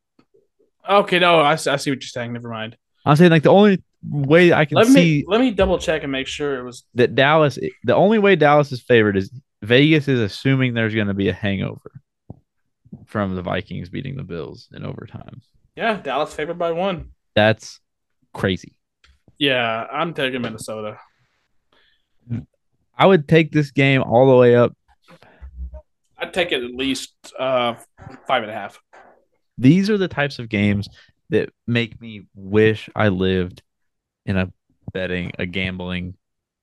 Okay, 0.89 1.19
no, 1.19 1.39
I, 1.39 1.51
I 1.51 1.55
see 1.55 1.71
what 1.71 1.85
you're 1.85 2.01
saying. 2.01 2.33
Never 2.33 2.49
mind. 2.49 2.75
I'm 3.05 3.15
saying 3.15 3.31
like 3.31 3.43
the 3.43 3.51
only 3.51 3.81
way 4.09 4.53
I 4.53 4.65
can 4.65 4.77
Let 4.77 4.87
see 4.87 4.93
me 4.93 5.25
let 5.27 5.41
me 5.41 5.51
double 5.51 5.77
check 5.79 6.03
and 6.03 6.11
make 6.11 6.27
sure 6.27 6.59
it 6.59 6.63
was. 6.63 6.83
that 6.95 7.15
Dallas, 7.15 7.57
the 7.83 7.95
only 7.95 8.19
way 8.19 8.35
Dallas 8.35 8.71
is 8.71 8.81
favored 8.81 9.17
is 9.17 9.31
Vegas 9.61 10.07
is 10.07 10.19
assuming 10.19 10.73
there's 10.73 10.93
going 10.95 11.07
to 11.07 11.13
be 11.13 11.29
a 11.29 11.33
hangover 11.33 11.91
from 13.05 13.35
the 13.35 13.41
Vikings 13.41 13.89
beating 13.89 14.15
the 14.15 14.23
Bills 14.23 14.67
in 14.73 14.85
overtime. 14.85 15.41
Yeah, 15.75 16.01
Dallas 16.01 16.33
favored 16.33 16.59
by 16.59 16.71
one. 16.71 17.11
That's 17.35 17.79
crazy. 18.33 18.77
Yeah, 19.37 19.87
I'm 19.91 20.13
taking 20.13 20.41
Minnesota. 20.41 20.97
I 22.97 23.05
would 23.05 23.27
take 23.27 23.51
this 23.51 23.71
game 23.71 24.03
all 24.03 24.29
the 24.29 24.37
way 24.37 24.55
up. 24.55 24.75
I'd 26.17 26.33
take 26.33 26.51
it 26.51 26.63
at 26.63 26.71
least 26.71 27.13
uh 27.39 27.75
five 28.27 28.43
and 28.43 28.51
a 28.51 28.53
half. 28.53 28.79
These 29.57 29.89
are 29.89 29.97
the 29.97 30.07
types 30.07 30.39
of 30.39 30.49
games 30.49 30.87
that 31.29 31.49
make 31.67 31.99
me 32.01 32.27
wish 32.35 32.89
I 32.95 33.09
lived 33.09 33.61
in 34.25 34.37
a 34.37 34.51
betting, 34.93 35.31
a 35.39 35.45
gambling 35.45 36.15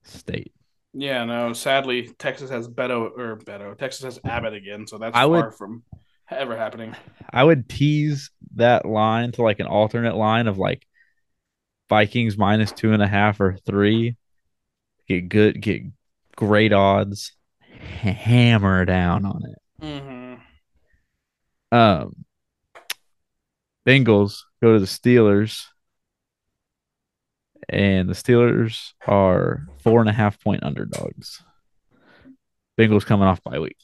state. 0.04 0.52
Yeah, 0.92 1.24
no. 1.24 1.52
Sadly, 1.52 2.08
Texas 2.18 2.50
has 2.50 2.68
Beto 2.68 3.16
or 3.16 3.36
Beto. 3.36 3.76
Texas 3.78 4.04
has 4.04 4.20
Abbott 4.24 4.54
again, 4.54 4.86
so 4.86 4.98
that's 4.98 5.16
I 5.16 5.22
far 5.22 5.28
would- 5.30 5.54
from 5.54 5.82
ever 6.30 6.56
happening. 6.56 6.94
I 7.32 7.42
would 7.44 7.68
tease 7.68 8.30
that 8.56 8.86
line 8.86 9.32
to 9.32 9.42
like 9.42 9.60
an 9.60 9.66
alternate 9.66 10.16
line 10.16 10.46
of 10.46 10.58
like 10.58 10.86
Vikings 11.88 12.36
minus 12.38 12.70
two 12.72 12.92
and 12.92 13.02
a 13.02 13.06
half 13.08 13.40
or 13.40 13.56
three. 13.66 14.16
Get 15.08 15.28
good, 15.28 15.60
get 15.60 15.82
great 16.36 16.72
odds, 16.72 17.32
hammer 17.70 18.84
down 18.84 19.24
on 19.24 19.42
it. 19.44 19.84
Mm-hmm. 19.84 21.76
Um, 21.76 22.24
Bengals 23.86 24.42
go 24.62 24.74
to 24.74 24.78
the 24.80 24.86
Steelers, 24.86 25.64
and 27.68 28.08
the 28.08 28.14
Steelers 28.14 28.92
are 29.06 29.66
four 29.82 30.00
and 30.00 30.08
a 30.08 30.12
half 30.12 30.42
point 30.42 30.62
underdogs. 30.62 31.42
Bengals 32.78 33.04
coming 33.04 33.26
off 33.26 33.42
bye 33.42 33.58
week. 33.58 33.76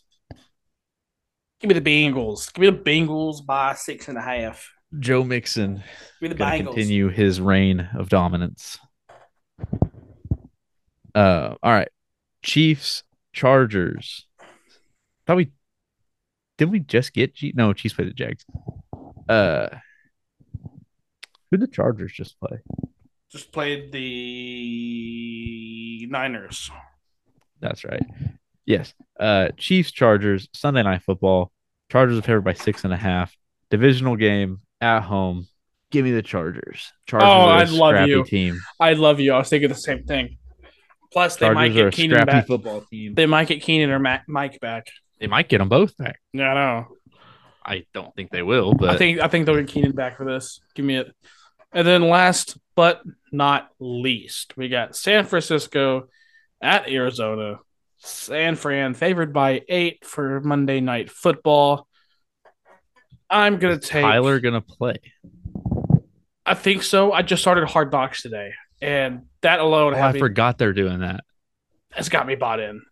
Give 1.61 1.69
me 1.69 1.79
the 1.79 1.81
Bengals. 1.81 2.53
Give 2.53 2.63
me 2.63 2.71
the 2.71 2.91
Bengals 2.91 3.45
by 3.45 3.75
six 3.75 4.09
and 4.09 4.19
a 4.19 4.23
half. 4.23 4.71
Joe 4.99 5.25
Mixon 5.25 5.83
Give 6.21 6.31
me 6.31 6.37
the 6.37 6.45
Bengals. 6.45 6.67
continue 6.67 7.09
his 7.09 7.41
reign 7.41 7.89
of 7.97 8.09
dominance. 8.09 8.79
Uh, 11.15 11.55
all 11.63 11.73
right, 11.73 11.89
Chiefs, 12.43 13.03
Chargers. 13.33 14.27
Thought 15.27 15.37
we 15.39 15.53
did 16.59 16.71
we 16.71 16.79
just 16.81 17.13
get 17.13 17.35
G? 17.35 17.53
No, 17.55 17.73
Chiefs 17.73 17.95
played 17.95 18.09
the 18.09 18.13
Jags. 18.15 18.45
Uh, 19.29 19.69
who 21.51 21.57
the 21.59 21.67
Chargers 21.67 22.13
just 22.13 22.39
play? 22.39 22.59
Just 23.37 23.53
played 23.53 23.93
the 23.93 24.07
Niners. 26.09 26.71
That's 27.61 27.85
right. 27.85 28.01
Yes. 28.65 28.95
Uh, 29.21 29.49
Chiefs, 29.59 29.91
Chargers, 29.93 30.49
Sunday 30.55 30.83
night 30.83 31.03
football. 31.03 31.53
Chargers 31.93 32.19
are 32.19 32.23
favored 32.23 32.45
by 32.45 32.55
six 32.55 32.85
and 32.85 32.95
a 32.95 32.97
half. 32.97 33.37
Divisional 33.71 34.17
game 34.17 34.61
at 34.81 35.03
home. 35.03 35.47
Give 35.91 36.07
me 36.07 36.13
the 36.13 36.23
Chargers. 36.23 36.91
Chargers 37.07 37.29
Oh, 37.29 37.33
are 37.33 37.59
a 37.59 37.61
I'd 37.61 37.69
love 37.69 37.91
scrappy 37.95 38.11
you. 38.11 38.25
team. 38.25 38.59
I 38.81 38.95
love 38.95 39.21
you. 39.21 39.35
I 39.35 39.39
was 39.41 39.51
thinking 39.51 39.69
the 39.69 39.75
same 39.75 40.05
thing. 40.05 40.39
Plus, 41.13 41.37
they 41.37 41.51
might 41.51 41.75
Chargers 41.75 41.83
are 41.83 41.91
get 41.91 41.97
Keenan 41.97 42.25
back. 42.25 42.47
football 42.47 42.85
team. 42.91 43.13
They 43.15 43.27
might 43.27 43.49
get 43.49 43.61
Keenan 43.61 43.91
or 43.91 43.99
Mac- 43.99 44.25
Mike 44.29 44.59
back. 44.61 44.87
They 45.21 45.27
might 45.27 45.51
get 45.51 45.59
them 45.59 45.69
both 45.69 45.95
back. 45.99 46.21
Yeah, 46.33 46.53
I 46.53 46.55
know. 46.55 46.87
I 47.67 47.85
don't 47.93 48.15
think 48.15 48.31
they 48.31 48.41
will, 48.43 48.73
but 48.73 48.89
I 48.89 48.97
think 48.97 49.21
I 49.21 49.29
think 49.29 49.45
they'll 49.45 49.57
get 49.57 49.69
Keenan 49.69 49.93
back 49.93 50.17
for 50.17 50.25
this. 50.25 50.59
Give 50.75 50.87
me 50.87 50.97
it. 50.97 51.15
And 51.73 51.87
then 51.87 52.09
last 52.09 52.57
but 52.77 53.03
not 53.33 53.71
least, 53.81 54.57
we 54.57 54.69
got 54.69 54.95
San 54.95 55.25
Francisco 55.25 56.09
at 56.63 56.89
Arizona. 56.89 57.59
San 57.99 58.55
Fran 58.55 58.95
favored 58.95 59.33
by 59.33 59.63
eight 59.69 60.05
for 60.05 60.41
Monday 60.43 60.81
night 60.81 61.11
football. 61.11 61.89
I'm 63.29 63.59
gonna 63.59 63.79
take 63.79 64.05
Kyler 64.05 64.41
gonna 64.43 64.61
play. 64.61 64.97
I 66.45 66.55
think 66.55 66.83
so. 66.85 67.13
I 67.13 67.23
just 67.23 67.43
started 67.43 67.67
Hard 67.69 67.91
Knocks 67.91 68.23
today, 68.23 68.53
and 68.81 69.23
that 69.41 69.59
alone 69.59 69.95
Oh, 69.95 69.97
I 69.97 70.01
having- 70.01 70.21
forgot 70.21 70.59
they're 70.59 70.73
doing 70.73 71.01
that. 71.01 71.25
It's 71.97 72.09
got 72.09 72.27
me 72.27 72.35
bought 72.37 72.61
in. 72.61 72.83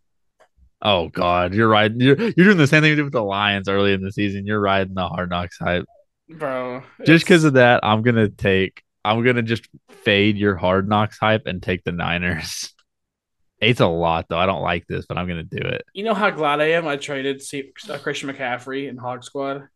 Oh 0.83 1.09
God, 1.09 1.55
you're 1.55 1.69
right. 1.69 1.93
You're, 1.95 2.17
you're 2.21 2.33
doing 2.47 2.57
the 2.57 2.67
same 2.67 2.83
thing 2.83 2.91
you 2.91 2.97
did 2.97 3.05
with 3.05 3.13
the 3.13 3.23
Lions 3.23 3.69
early 3.69 3.93
in 3.93 4.03
the 4.03 4.11
season. 4.13 4.47
You're 4.47 4.61
riding 4.61 4.95
the 4.95 5.07
hard 5.07 5.31
knocks 5.31 5.57
hype. 5.59 5.85
Bro, 6.29 6.83
Just 7.05 7.25
because 7.25 7.45
of 7.45 7.53
that, 7.55 7.81
I'm 7.85 8.03
gonna 8.03 8.29
take. 8.29 8.83
I'm 9.05 9.23
gonna 9.23 9.43
just 9.43 9.69
fade 9.91 10.37
your 10.37 10.57
hard 10.57 10.89
knocks 10.89 11.19
hype 11.19 11.43
and 11.47 11.63
take 11.63 11.85
the 11.85 11.93
Niners. 11.93 12.73
Eight's 13.61 13.81
a 13.81 13.87
lot 13.87 14.27
though. 14.29 14.39
I 14.39 14.47
don't 14.47 14.63
like 14.63 14.87
this, 14.87 15.07
but 15.07 15.17
I'm 15.19 15.29
gonna 15.29 15.43
do 15.43 15.59
it. 15.59 15.85
You 15.93 16.05
know 16.05 16.15
how 16.15 16.31
glad 16.31 16.61
I 16.61 16.71
am 16.73 16.87
I 16.87 16.97
traded 16.97 17.43
uh, 17.89 17.99
Christian 17.99 18.31
McCaffrey 18.31 18.89
in 18.89 18.97
Hog 18.97 19.25
Squad 19.25 19.69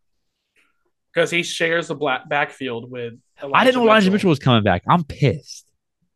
because 1.12 1.30
he 1.30 1.42
shares 1.42 1.88
the 1.88 1.94
black 1.94 2.28
backfield 2.28 2.90
with. 2.90 3.14
I 3.52 3.64
didn't 3.64 3.80
know 3.82 3.86
Elijah 3.88 4.10
Mitchell 4.10 4.30
was 4.30 4.38
coming 4.38 4.62
back. 4.62 4.82
I'm 4.88 5.04
pissed. 5.04 5.66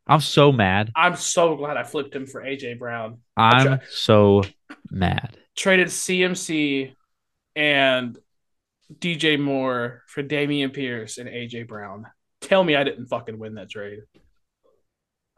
I'm 0.07 0.21
so 0.21 0.51
mad. 0.51 0.91
I'm 0.97 1.17
so 1.17 1.57
glad 1.57 1.77
I 1.77 1.85
flipped 1.85 2.15
him 2.15 2.27
for 2.27 2.43
AJ 2.43 2.79
Brown. 2.79 3.19
I'm 3.37 3.69
Okay. 3.75 3.85
so 3.91 4.43
mad. 4.91 5.37
Traded 5.57 5.89
CMC 5.89 6.95
and 7.55 8.19
DJ 8.93 9.39
Moore 9.39 10.03
for 10.09 10.23
Dameon 10.23 10.75
Pierce 10.75 11.19
and 11.19 11.29
AJ 11.29 11.69
Brown. 11.69 12.07
Tell 12.43 12.63
me 12.63 12.77
I 12.77 12.85
didn't 12.85 13.07
fucking 13.07 13.39
win 13.39 13.55
that 13.55 13.71
trade. 13.71 14.01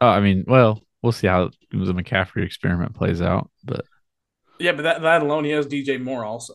Oh, 0.01 0.07
I 0.07 0.19
mean, 0.19 0.43
well, 0.47 0.81
we'll 1.01 1.11
see 1.13 1.27
how 1.27 1.49
the 1.71 1.93
McCaffrey 1.93 2.43
experiment 2.45 2.93
plays 2.95 3.21
out. 3.21 3.49
But 3.63 3.85
Yeah, 4.59 4.73
but 4.73 4.81
that, 4.83 5.01
that 5.03 5.21
alone, 5.21 5.45
he 5.45 5.51
has 5.51 5.67
DJ 5.67 6.01
Moore 6.01 6.25
also. 6.25 6.53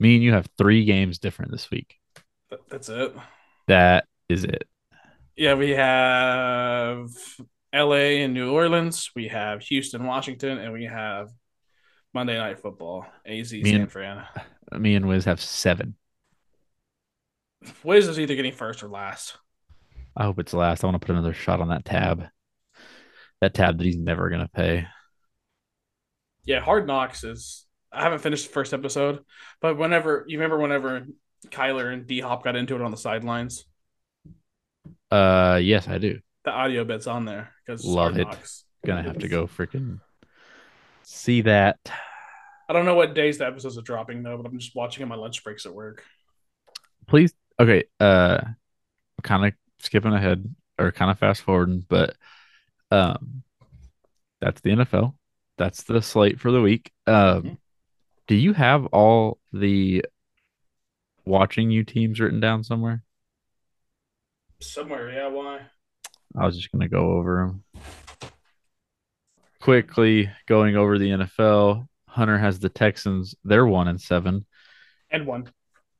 me 0.00 0.14
and 0.16 0.24
you 0.24 0.32
have 0.32 0.48
three 0.58 0.84
games 0.84 1.18
different 1.18 1.52
this 1.52 1.70
week. 1.70 1.96
That, 2.50 2.60
that's 2.68 2.88
it. 2.88 3.14
That 3.68 4.06
is 4.28 4.44
it. 4.44 4.66
Yeah, 5.36 5.54
we 5.54 5.70
have 5.70 7.08
LA 7.74 8.22
and 8.22 8.34
New 8.34 8.52
Orleans. 8.52 9.10
We 9.16 9.28
have 9.28 9.62
Houston, 9.62 10.04
Washington, 10.04 10.58
and 10.58 10.72
we 10.72 10.84
have 10.84 11.30
Monday 12.12 12.36
Night 12.38 12.60
Football. 12.60 13.06
AZ 13.26 13.52
Me 13.52 13.64
San 13.64 13.80
and- 13.82 13.92
Fran. 13.92 14.24
Me 14.78 14.94
and 14.96 15.06
Wiz 15.06 15.24
have 15.26 15.40
seven. 15.40 15.94
Wiz 17.82 18.08
is 18.08 18.18
either 18.18 18.34
getting 18.34 18.52
first 18.52 18.82
or 18.82 18.88
last. 18.88 19.36
I 20.16 20.24
hope 20.24 20.38
it's 20.38 20.54
last. 20.54 20.84
I 20.84 20.86
want 20.86 21.00
to 21.00 21.04
put 21.06 21.12
another 21.14 21.32
shot 21.34 21.60
on 21.60 21.68
that 21.68 21.84
tab. 21.84 22.24
That 23.40 23.54
tab 23.54 23.78
that 23.78 23.84
he's 23.84 23.96
never 23.96 24.30
gonna 24.30 24.48
pay. 24.48 24.86
Yeah, 26.44 26.60
Hard 26.60 26.86
Knocks 26.86 27.24
is. 27.24 27.66
I 27.92 28.02
haven't 28.02 28.20
finished 28.20 28.46
the 28.46 28.52
first 28.52 28.72
episode, 28.74 29.24
but 29.60 29.76
whenever 29.76 30.24
you 30.28 30.38
remember, 30.38 30.58
whenever 30.58 31.06
Kyler 31.48 31.92
and 31.92 32.06
D 32.06 32.20
Hop 32.20 32.42
got 32.44 32.56
into 32.56 32.74
it 32.74 32.82
on 32.82 32.90
the 32.90 32.96
sidelines, 32.96 33.64
Uh, 35.10 35.60
yes, 35.62 35.88
I 35.88 35.98
do. 35.98 36.20
the 36.44 36.50
audio 36.50 36.84
bit's 36.84 37.06
on 37.06 37.24
there 37.24 37.52
because 37.66 37.84
Love 37.84 38.18
it. 38.18 38.28
Gonna 38.86 39.02
have 39.02 39.18
to 39.18 39.28
go 39.28 39.46
freaking 39.46 40.00
see 41.02 41.42
that. 41.42 41.78
I 42.68 42.72
don't 42.72 42.86
know 42.86 42.94
what 42.94 43.14
days 43.14 43.38
the 43.38 43.46
episodes 43.46 43.76
are 43.78 43.82
dropping 43.82 44.22
though, 44.22 44.36
but 44.36 44.46
I'm 44.46 44.58
just 44.58 44.74
watching 44.74 45.02
on 45.02 45.08
my 45.08 45.16
lunch 45.16 45.42
breaks 45.44 45.66
at 45.66 45.74
work. 45.74 46.02
Please. 47.06 47.32
Okay. 47.60 47.84
Uh, 48.00 48.40
kind 49.22 49.46
of 49.46 49.52
skipping 49.84 50.12
ahead 50.12 50.54
or 50.78 50.90
kind 50.92 51.10
of 51.10 51.18
fast 51.18 51.42
forwarding, 51.42 51.84
but 51.88 52.16
um, 52.90 53.42
that's 54.40 54.60
the 54.60 54.70
NFL. 54.70 55.14
That's 55.58 55.84
the 55.84 56.02
slate 56.02 56.40
for 56.40 56.50
the 56.50 56.60
week. 56.60 56.92
Um, 57.06 57.14
Mhm. 57.42 57.58
do 58.26 58.34
you 58.34 58.52
have 58.54 58.86
all 58.86 59.38
the 59.52 60.04
watching 61.24 61.70
you 61.70 61.84
teams 61.84 62.18
written 62.20 62.40
down 62.40 62.64
somewhere? 62.64 63.02
Somewhere, 64.60 65.10
yeah. 65.12 65.28
Why? 65.28 65.60
I 66.36 66.46
was 66.46 66.56
just 66.56 66.72
gonna 66.72 66.88
go 66.88 67.12
over 67.12 67.46
them 67.46 67.64
quickly. 69.60 70.30
Going 70.46 70.76
over 70.76 70.98
the 70.98 71.10
NFL. 71.10 71.88
Hunter 72.08 72.38
has 72.38 72.58
the 72.60 72.68
Texans. 72.68 73.34
They're 73.44 73.66
one 73.66 73.88
and 73.88 74.00
seven, 74.00 74.46
And 75.10 75.26
one. 75.26 75.50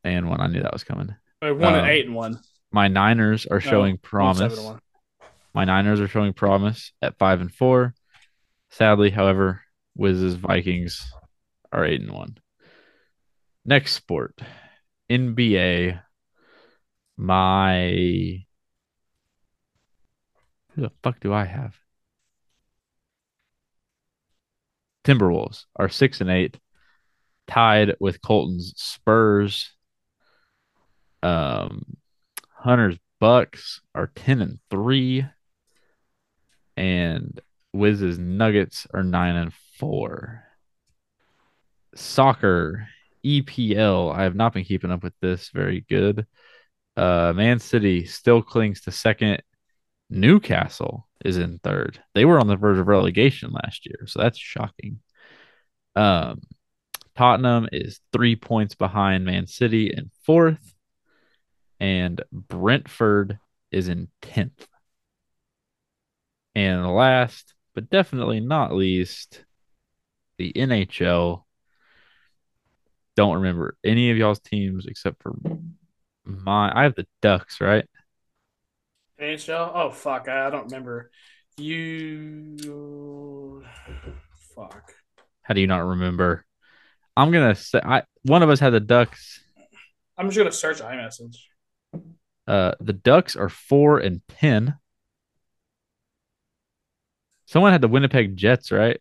and 0.04 0.28
one. 0.28 0.40
I 0.40 0.46
knew 0.46 0.62
that 0.62 0.72
was 0.72 0.84
coming. 0.84 1.10
Uh, 1.42 1.52
one 1.54 1.74
and 1.74 1.82
Um, 1.82 1.86
eight 1.88 2.06
and 2.06 2.14
one. 2.14 2.40
My 2.74 2.88
Niners 2.88 3.46
are 3.46 3.60
No, 3.60 3.70
showing 3.70 3.98
promise. 3.98 4.38
seven 4.38 4.58
and 4.58 4.66
one. 4.66 4.80
My 5.54 5.64
Niners 5.64 6.00
are 6.00 6.08
showing 6.08 6.32
promise 6.32 6.90
at 7.00 7.16
five 7.18 7.40
and 7.40 7.54
four. 7.54 7.94
Sadly, 8.70 9.10
however, 9.10 9.62
Wiz's 9.94 10.34
Vikings 10.34 11.08
are 11.70 11.84
eight 11.84 12.00
and 12.00 12.10
one. 12.10 12.36
Next 13.64 13.92
sport, 13.92 14.40
NBA. 15.08 16.00
My 17.16 18.44
who 20.72 20.82
the 20.82 20.90
fuck 21.04 21.20
do 21.20 21.32
I 21.32 21.44
have? 21.44 21.76
Timberwolves 25.04 25.66
are 25.76 25.88
six 25.88 26.20
and 26.20 26.28
eight, 26.28 26.58
tied 27.46 27.94
with 28.00 28.20
Colton's 28.20 28.74
Spurs. 28.76 29.70
Um, 31.22 31.96
Hunter's 32.64 32.96
Bucks 33.20 33.82
are 33.94 34.10
ten 34.16 34.40
and 34.40 34.58
three, 34.70 35.26
and 36.78 37.38
Wiz's 37.74 38.18
Nuggets 38.18 38.86
are 38.94 39.04
nine 39.04 39.36
and 39.36 39.52
four. 39.78 40.44
Soccer 41.94 42.88
EPL. 43.22 44.14
I 44.14 44.22
have 44.22 44.34
not 44.34 44.54
been 44.54 44.64
keeping 44.64 44.90
up 44.90 45.02
with 45.02 45.12
this 45.20 45.50
very 45.50 45.84
good. 45.90 46.26
Uh, 46.96 47.34
Man 47.36 47.58
City 47.58 48.06
still 48.06 48.40
clings 48.40 48.80
to 48.82 48.90
second. 48.90 49.42
Newcastle 50.08 51.06
is 51.22 51.36
in 51.36 51.58
third. 51.58 52.02
They 52.14 52.24
were 52.24 52.40
on 52.40 52.46
the 52.46 52.56
verge 52.56 52.78
of 52.78 52.88
relegation 52.88 53.52
last 53.52 53.84
year, 53.84 54.06
so 54.06 54.22
that's 54.22 54.38
shocking. 54.38 55.00
Um, 55.96 56.40
Tottenham 57.14 57.68
is 57.72 58.00
three 58.10 58.36
points 58.36 58.74
behind 58.74 59.26
Man 59.26 59.46
City 59.46 59.92
in 59.94 60.10
fourth, 60.24 60.73
and 61.80 62.22
Brentford 62.32 63.38
is 63.70 63.88
in 63.88 64.08
tenth. 64.22 64.66
And 66.54 66.86
last, 66.94 67.54
but 67.74 67.90
definitely 67.90 68.40
not 68.40 68.72
least, 68.74 69.44
the 70.38 70.52
NHL. 70.52 71.42
Don't 73.16 73.36
remember 73.36 73.76
any 73.84 74.10
of 74.10 74.16
y'all's 74.16 74.40
teams 74.40 74.86
except 74.86 75.22
for 75.22 75.34
my. 76.24 76.72
I 76.74 76.84
have 76.84 76.94
the 76.94 77.06
Ducks, 77.22 77.60
right? 77.60 77.86
NHL. 79.20 79.72
Oh 79.74 79.90
fuck, 79.90 80.28
I, 80.28 80.46
I 80.46 80.50
don't 80.50 80.64
remember. 80.64 81.10
You. 81.56 82.56
Fuck. 84.54 84.92
How 85.42 85.54
do 85.54 85.60
you 85.60 85.66
not 85.66 85.84
remember? 85.84 86.44
I'm 87.16 87.30
gonna 87.30 87.54
say 87.54 87.80
I 87.84 88.02
one 88.22 88.42
of 88.42 88.50
us 88.50 88.58
had 88.60 88.72
the 88.72 88.80
Ducks. 88.80 89.40
I'm 90.16 90.28
just 90.28 90.38
gonna 90.38 90.52
search 90.52 90.78
iMessage. 90.78 91.36
Uh, 92.46 92.72
the 92.80 92.92
Ducks 92.92 93.36
are 93.36 93.48
four 93.48 93.98
and 93.98 94.20
ten. 94.28 94.74
Someone 97.46 97.72
had 97.72 97.80
the 97.80 97.88
Winnipeg 97.88 98.36
Jets, 98.36 98.70
right? 98.72 99.00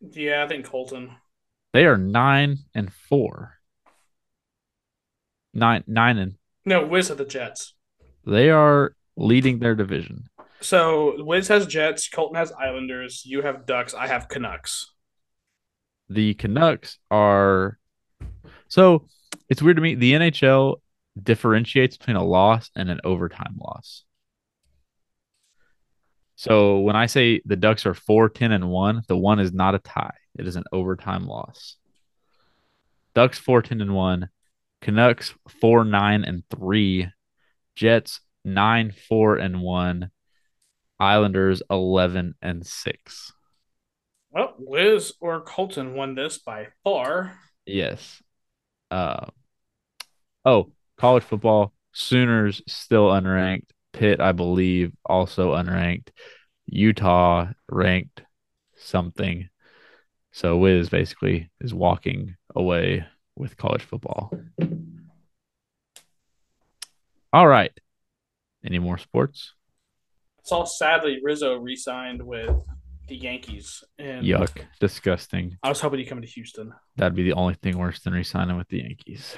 Yeah, 0.00 0.44
I 0.44 0.48
think 0.48 0.66
Colton. 0.66 1.10
They 1.72 1.84
are 1.86 1.96
nine 1.96 2.58
and 2.74 2.92
four. 2.92 3.54
Nine 5.52 5.82
nine 5.86 6.18
and 6.18 6.34
No, 6.64 6.86
Wiz 6.86 7.08
had 7.08 7.18
the 7.18 7.24
Jets. 7.24 7.74
they 8.24 8.50
are 8.50 8.94
leading 9.16 9.58
their 9.58 9.74
division. 9.74 10.28
So 10.60 11.22
Wiz 11.24 11.48
has 11.48 11.66
Jets. 11.66 12.08
Colton 12.08 12.36
has 12.36 12.52
Islanders. 12.52 13.22
You 13.24 13.42
have 13.42 13.66
Ducks. 13.66 13.94
I 13.94 14.06
have 14.06 14.28
Canucks. 14.28 14.92
The 16.08 16.34
Canucks 16.34 16.98
are 17.10 17.78
so 18.68 19.06
it's 19.48 19.62
weird 19.62 19.76
to 19.76 19.82
me. 19.82 19.94
The 19.94 20.12
NHL 20.12 20.76
differentiates 21.22 21.96
between 21.96 22.16
a 22.16 22.24
loss 22.24 22.70
and 22.76 22.90
an 22.90 23.00
overtime 23.04 23.56
loss. 23.58 24.04
So 26.36 26.78
when 26.78 26.96
I 26.96 27.06
say 27.06 27.42
the 27.44 27.56
Ducks 27.56 27.84
are 27.84 27.94
4 27.94 28.30
10 28.30 28.52
and 28.52 28.70
1, 28.70 29.02
the 29.08 29.16
one 29.16 29.40
is 29.40 29.52
not 29.52 29.74
a 29.74 29.78
tie. 29.78 30.14
It 30.38 30.46
is 30.46 30.56
an 30.56 30.64
overtime 30.72 31.26
loss. 31.26 31.76
Ducks 33.14 33.38
4 33.38 33.62
10 33.62 33.80
and 33.80 33.94
1, 33.94 34.28
Canucks 34.80 35.34
4 35.60 35.84
9 35.84 36.24
and 36.24 36.42
3, 36.50 37.08
Jets 37.76 38.20
9 38.44 38.92
4 39.08 39.36
and 39.36 39.60
1, 39.60 40.10
Islanders 40.98 41.62
11 41.70 42.34
and 42.40 42.66
6. 42.66 43.32
Well, 44.30 44.54
Liz 44.58 45.12
or 45.20 45.40
Colton 45.40 45.94
won 45.94 46.14
this 46.14 46.38
by 46.38 46.68
far. 46.84 47.36
Yes. 47.66 48.22
Uh, 48.90 49.26
oh, 50.44 50.72
college 51.00 51.24
football. 51.24 51.72
Sooners 51.92 52.62
still 52.68 53.08
unranked. 53.08 53.70
Pitt, 53.92 54.20
I 54.20 54.32
believe, 54.32 54.92
also 55.04 55.54
unranked. 55.54 56.10
Utah 56.66 57.48
ranked 57.70 58.22
something. 58.76 59.48
So 60.30 60.58
Wiz 60.58 60.90
basically 60.90 61.50
is 61.60 61.74
walking 61.74 62.36
away 62.54 63.06
with 63.34 63.56
college 63.56 63.82
football. 63.82 64.30
All 67.32 67.48
right. 67.48 67.72
Any 68.64 68.78
more 68.78 68.98
sports? 68.98 69.54
saw 70.42 70.64
sadly 70.64 71.18
Rizzo 71.22 71.56
re-signed 71.56 72.22
with 72.22 72.56
the 73.08 73.16
Yankees, 73.16 73.84
and 73.98 74.24
Yuck. 74.24 74.64
Disgusting. 74.80 75.56
I 75.62 75.68
was 75.68 75.80
hoping 75.80 75.98
he'd 75.98 76.06
come 76.06 76.20
to 76.20 76.26
Houston. 76.26 76.72
That'd 76.96 77.14
be 77.14 77.24
the 77.24 77.34
only 77.34 77.54
thing 77.54 77.78
worse 77.78 78.00
than 78.00 78.12
resigning 78.12 78.56
with 78.56 78.68
the 78.68 78.78
Yankees. 78.78 79.36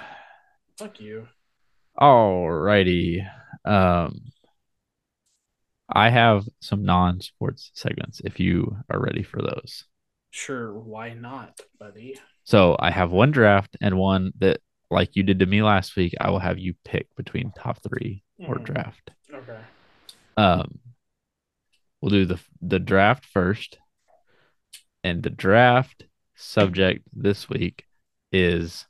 Fuck 0.78 1.00
you. 1.00 1.26
All 1.96 2.50
righty. 2.50 3.24
Um, 3.64 4.32
I 5.88 6.08
have 6.08 6.48
some 6.60 6.84
non-sports 6.84 7.70
segments 7.74 8.20
if 8.24 8.40
you 8.40 8.76
are 8.90 9.00
ready 9.00 9.22
for 9.22 9.42
those. 9.42 9.84
Sure, 10.30 10.72
why 10.78 11.12
not, 11.12 11.60
buddy? 11.78 12.18
So 12.44 12.76
I 12.78 12.90
have 12.90 13.10
one 13.12 13.30
draft 13.30 13.76
and 13.80 13.98
one 13.98 14.32
that, 14.38 14.60
like 14.90 15.14
you 15.16 15.22
did 15.22 15.38
to 15.40 15.46
me 15.46 15.62
last 15.62 15.96
week, 15.96 16.14
I 16.20 16.30
will 16.30 16.38
have 16.38 16.58
you 16.58 16.74
pick 16.84 17.14
between 17.16 17.52
top 17.52 17.82
three 17.82 18.22
or 18.38 18.56
Mhm. 18.56 18.64
draft. 18.64 19.10
Okay. 19.32 19.60
Um, 20.36 20.80
we'll 22.00 22.10
do 22.10 22.24
the 22.24 22.40
the 22.60 22.78
draft 22.78 23.26
first, 23.26 23.78
and 25.04 25.22
the 25.22 25.30
draft 25.30 26.04
subject 26.34 27.06
this 27.12 27.48
week 27.48 27.84
is 28.32 28.86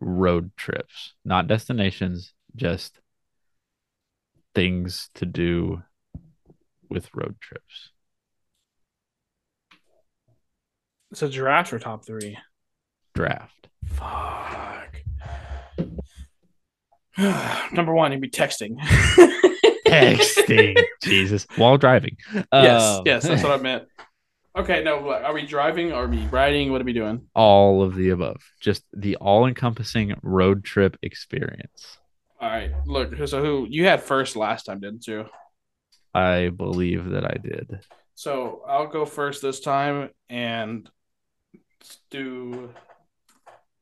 road 0.00 0.50
trips, 0.56 1.12
not 1.24 1.46
destinations, 1.46 2.32
just 2.56 2.98
things 4.54 5.10
to 5.14 5.26
do 5.26 5.82
with 6.88 7.08
road 7.14 7.36
trips. 7.40 7.90
So 11.14 11.28
draft 11.28 11.72
or 11.72 11.78
top 11.78 12.04
three. 12.06 12.38
Draft. 13.14 13.68
Fuck. 13.86 15.02
Number 17.72 17.92
one, 17.92 18.12
you'd 18.12 18.20
be 18.20 18.30
texting. 18.30 18.76
Texting, 19.86 20.80
Jesus, 21.02 21.46
while 21.56 21.76
driving. 21.76 22.16
yes, 22.52 22.82
Um, 22.82 23.02
yes, 23.04 23.24
that's 23.24 23.42
what 23.42 23.52
I 23.52 23.56
meant. 23.62 23.84
Okay, 24.56 24.82
no, 24.82 25.00
what, 25.00 25.22
are 25.22 25.32
we 25.32 25.46
driving? 25.46 25.92
Are 25.92 26.08
we 26.08 26.26
riding? 26.26 26.72
What 26.72 26.80
are 26.80 26.84
we 26.84 26.92
doing? 26.92 27.26
all 27.34 27.82
of 27.82 27.94
the 27.94 28.10
above. 28.10 28.42
Just 28.60 28.84
the 28.92 29.16
all-encompassing 29.16 30.14
road 30.22 30.64
trip 30.64 30.96
experience. 31.02 31.98
All 32.40 32.48
right, 32.48 32.72
look. 32.86 33.14
So 33.28 33.44
who 33.44 33.66
you 33.68 33.86
had 33.86 34.02
first 34.02 34.34
last 34.34 34.64
time, 34.64 34.80
didn't 34.80 35.06
you? 35.06 35.26
I 36.14 36.48
believe 36.48 37.10
that 37.10 37.24
I 37.24 37.36
did. 37.40 37.80
So 38.14 38.62
I'll 38.66 38.88
go 38.88 39.04
first 39.04 39.42
this 39.42 39.60
time 39.60 40.10
and 40.28 40.90
do 42.10 42.70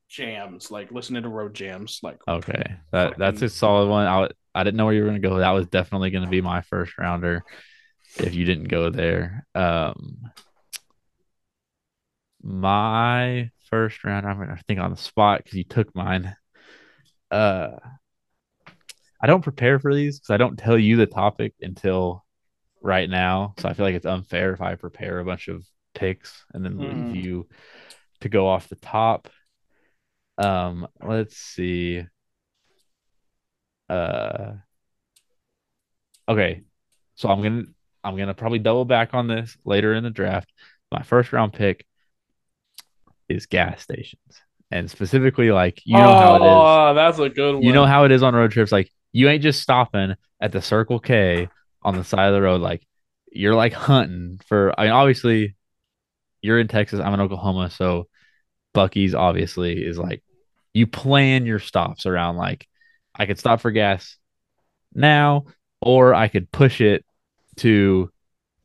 jams, 0.08 0.70
like 0.70 0.90
listening 0.90 1.22
to 1.22 1.28
road 1.28 1.54
jams, 1.54 2.00
like 2.02 2.18
Okay, 2.28 2.62
that 2.92 3.16
that's 3.16 3.42
a 3.42 3.48
solid 3.48 3.88
one. 3.88 4.06
I 4.06 4.28
I 4.54 4.64
didn't 4.64 4.76
know 4.76 4.84
where 4.84 4.94
you 4.94 5.02
were 5.02 5.08
gonna 5.08 5.20
go. 5.20 5.38
That 5.38 5.50
was 5.50 5.66
definitely 5.68 6.10
gonna 6.10 6.28
be 6.28 6.40
my 6.40 6.60
first 6.62 6.98
rounder. 6.98 7.44
If 8.16 8.34
you 8.34 8.44
didn't 8.44 8.68
go 8.68 8.90
there, 8.90 9.46
um, 9.54 10.30
my 12.42 13.50
first 13.70 14.02
round. 14.04 14.26
I'm 14.26 14.38
gonna 14.38 14.60
think 14.66 14.80
on 14.80 14.90
the 14.90 14.96
spot 14.96 15.42
because 15.42 15.54
you 15.58 15.64
took 15.64 15.94
mine. 15.94 16.34
Uh, 17.30 17.70
I 19.20 19.26
don't 19.26 19.42
prepare 19.42 19.78
for 19.78 19.94
these 19.94 20.18
because 20.18 20.30
I 20.30 20.36
don't 20.36 20.58
tell 20.58 20.78
you 20.78 20.96
the 20.96 21.06
topic 21.06 21.54
until 21.60 22.24
right 22.80 23.08
now. 23.10 23.54
So 23.58 23.68
I 23.68 23.74
feel 23.74 23.84
like 23.84 23.94
it's 23.96 24.06
unfair 24.06 24.52
if 24.52 24.60
I 24.60 24.76
prepare 24.76 25.18
a 25.18 25.24
bunch 25.24 25.48
of 25.48 25.64
picks 25.94 26.44
and 26.54 26.64
then 26.64 26.78
leave 26.78 26.96
Mhm. 26.96 27.24
you 27.24 27.48
to 28.20 28.28
go 28.28 28.46
off 28.48 28.68
the 28.68 28.76
top. 28.76 29.28
Um, 30.38 30.86
let's 31.02 31.36
see. 31.36 32.04
Uh, 33.88 34.54
okay, 36.28 36.62
so 37.16 37.28
I'm 37.28 37.42
gonna 37.42 37.64
I'm 38.04 38.16
gonna 38.16 38.34
probably 38.34 38.58
double 38.60 38.84
back 38.84 39.14
on 39.14 39.26
this 39.26 39.56
later 39.64 39.94
in 39.94 40.04
the 40.04 40.10
draft. 40.10 40.52
My 40.92 41.02
first 41.02 41.32
round 41.32 41.52
pick 41.52 41.84
is 43.28 43.46
gas 43.46 43.82
stations, 43.82 44.42
and 44.70 44.90
specifically 44.90 45.50
like 45.50 45.80
you 45.84 45.96
know 45.96 46.02
how 46.02 46.34
it 46.34 46.38
is. 46.38 46.42
Oh, 46.42 46.94
that's 46.94 47.18
a 47.18 47.28
good 47.28 47.54
one. 47.56 47.62
You 47.62 47.72
know 47.72 47.86
how 47.86 48.04
it 48.04 48.12
is 48.12 48.22
on 48.22 48.34
road 48.34 48.50
trips. 48.50 48.72
Like 48.72 48.90
you 49.12 49.28
ain't 49.28 49.42
just 49.42 49.62
stopping 49.62 50.14
at 50.40 50.52
the 50.52 50.62
Circle 50.62 51.00
K 51.00 51.48
on 51.82 51.96
the 51.96 52.04
side 52.04 52.28
of 52.28 52.34
the 52.34 52.42
road. 52.42 52.60
Like 52.60 52.86
you're 53.32 53.54
like 53.54 53.72
hunting 53.72 54.40
for. 54.46 54.78
I 54.78 54.84
mean, 54.84 54.92
obviously, 54.92 55.56
you're 56.42 56.58
in 56.58 56.68
Texas. 56.68 57.00
I'm 57.00 57.14
in 57.14 57.20
Oklahoma, 57.20 57.70
so 57.70 58.08
Buc-ee's 58.74 59.14
obviously 59.14 59.84
is 59.84 59.98
like 59.98 60.22
you 60.72 60.86
plan 60.86 61.46
your 61.46 61.58
stops 61.58 62.06
around. 62.06 62.36
Like 62.36 62.66
I 63.14 63.26
could 63.26 63.38
stop 63.38 63.60
for 63.60 63.70
gas 63.70 64.16
now, 64.94 65.46
or 65.80 66.14
I 66.14 66.28
could 66.28 66.50
push 66.50 66.80
it 66.80 67.04
to 67.56 68.10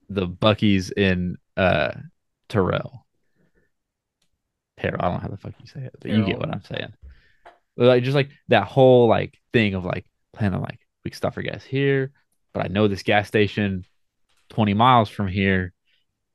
the 0.09 0.28
Buc-ee's 0.28 0.91
in 0.91 1.38
uh 1.57 1.91
Terrell. 2.49 3.02
I 4.86 4.89
don't 5.05 5.13
know 5.13 5.19
how 5.19 5.27
the 5.29 5.38
fuck 5.38 5.53
you 5.59 5.67
say 5.67 5.81
it, 5.81 5.95
but 5.99 6.11
you 6.11 6.25
get 6.25 6.39
what 6.39 6.49
I'm 6.49 6.63
saying. 6.63 6.93
But, 7.77 7.88
like 7.88 8.03
just 8.03 8.15
like 8.15 8.29
that 8.49 8.65
whole 8.65 9.07
like 9.07 9.39
thing 9.51 9.73
of 9.73 9.86
like 9.86 10.05
planning 10.34 10.61
like 10.61 10.79
we 11.03 11.11
can 11.11 11.17
stop 11.17 11.34
for 11.34 11.41
gas 11.41 11.63
here, 11.63 12.11
but 12.53 12.65
I 12.65 12.67
know 12.67 12.88
this 12.88 13.03
gas 13.03 13.27
station 13.27 13.86
20 14.49 14.73
miles 14.73 15.09
from 15.09 15.27
here 15.27 15.73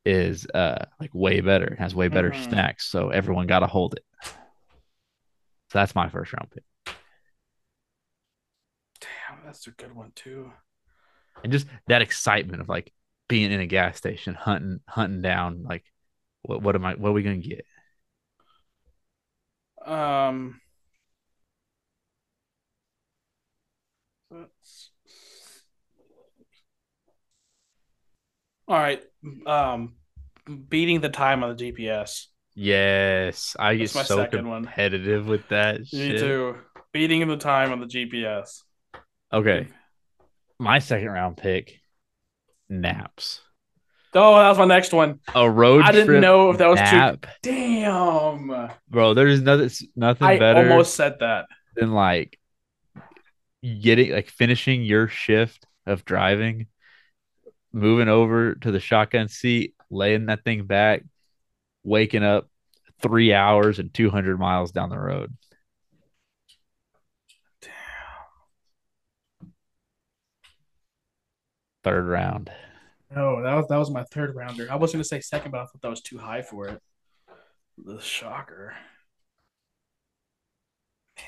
is 0.05 0.47
uh 0.55 0.85
like 1.01 1.11
way 1.13 1.41
better. 1.41 1.77
Has 1.79 1.95
way 1.95 2.09
better 2.09 2.31
Mhm. 2.31 2.49
snacks, 2.49 2.87
so 2.87 3.11
everyone 3.11 3.47
got 3.47 3.61
to 3.61 3.67
hold 3.67 3.95
it. 3.95 4.05
So 4.23 5.79
that's 5.79 5.95
my 5.95 6.09
first 6.09 6.33
round 6.33 6.51
pick. 6.51 6.65
Damn, 9.01 9.45
that's 9.45 9.67
a 9.67 9.71
good 9.71 9.95
one 9.95 10.13
too. 10.15 10.51
And 11.45 11.53
just 11.53 11.67
that 11.87 12.03
excitement 12.03 12.61
of 12.63 12.69
like 12.69 12.93
being 13.29 13.53
in 13.53 13.61
a 13.61 13.67
gas 13.67 13.97
station, 13.99 14.35
hunting 14.35 14.81
hunting 14.89 15.23
down 15.23 15.63
like 15.63 15.85
what 16.43 16.63
what 16.63 16.75
am 16.75 16.85
I 16.85 16.95
what 16.95 17.11
are 17.11 17.13
we 17.13 17.23
gonna 17.23 17.37
get? 17.37 17.65
Um. 19.89 20.61
let's- 24.31 24.91
All 28.67 28.77
right. 28.79 29.03
Um, 29.47 29.95
beating 30.69 31.01
the 31.01 31.09
time 31.09 31.43
on 31.43 31.57
the 31.57 31.65
GPS. 31.73 32.27
Yes, 32.55 33.57
I 33.59 33.77
get 33.77 33.85
That's 33.85 33.95
my 33.95 34.03
so 34.03 34.17
second 34.17 34.49
one. 34.49 34.65
competitive 34.65 35.27
with 35.27 35.49
that 35.49 35.79
Me 35.81 35.85
shit. 35.87 36.19
too. 36.19 36.57
Beating 36.93 37.27
the 37.29 37.37
time 37.37 37.73
on 37.73 37.81
the 37.81 37.87
GPS. 37.87 38.63
Okay, 39.33 39.69
my 40.59 40.79
second 40.81 41.09
round 41.09 41.37
pick, 41.37 41.81
naps. 42.69 43.41
Oh, 44.21 44.37
that 44.37 44.49
was 44.49 44.59
my 44.59 44.65
next 44.65 44.93
one. 44.93 45.21
A 45.35 45.49
road 45.49 45.85
I 45.85 45.93
didn't 45.93 46.21
know 46.21 46.51
if 46.51 46.59
that 46.59 46.69
was 46.69 46.81
too. 46.81 47.29
Damn. 47.43 48.71
bro. 48.91 49.15
There's 49.15 49.41
nothing 49.41 49.71
nothing 49.95 50.27
I 50.27 50.39
better 50.39 50.71
almost 50.71 50.95
said 50.95 51.21
that. 51.21 51.47
than 51.77 51.93
like 51.93 52.37
getting 53.63 54.11
like 54.11 54.29
finishing 54.29 54.83
your 54.83 55.07
shift 55.07 55.67
of 55.87 56.05
driving, 56.05 56.67
moving 57.73 58.09
over 58.09 58.57
to 58.57 58.73
the 58.73 58.81
shotgun 58.81 59.29
seat, 59.29 59.75
laying 59.89 60.27
that 60.27 60.43
thing 60.43 60.65
back, 60.65 61.05
waking 61.85 62.25
up 62.25 62.49
three 63.01 63.33
hours 63.33 63.79
and 63.79 63.95
200 63.95 64.37
miles 64.39 64.73
down 64.73 64.91
the 64.91 64.99
road. 64.99 65.33
Damn. 67.63 69.53
Third 71.85 72.07
round. 72.07 72.51
No, 73.15 73.43
that 73.43 73.55
was 73.55 73.69
that 73.69 73.77
was 73.79 73.91
my 73.91 74.03
third 74.05 74.35
rounder. 74.35 74.69
I 74.71 74.77
was 74.77 74.93
gonna 74.93 75.05
say 75.05 75.21
second, 75.21 75.51
but 75.51 75.61
I 75.61 75.65
thought 75.65 75.81
that 75.83 75.89
was 75.91 76.03
too 76.03 76.19
high 76.19 76.43
for 76.43 76.69
it. 76.69 76.83
The 77.79 78.01
shocker. 78.01 78.75
Man. 81.17 81.25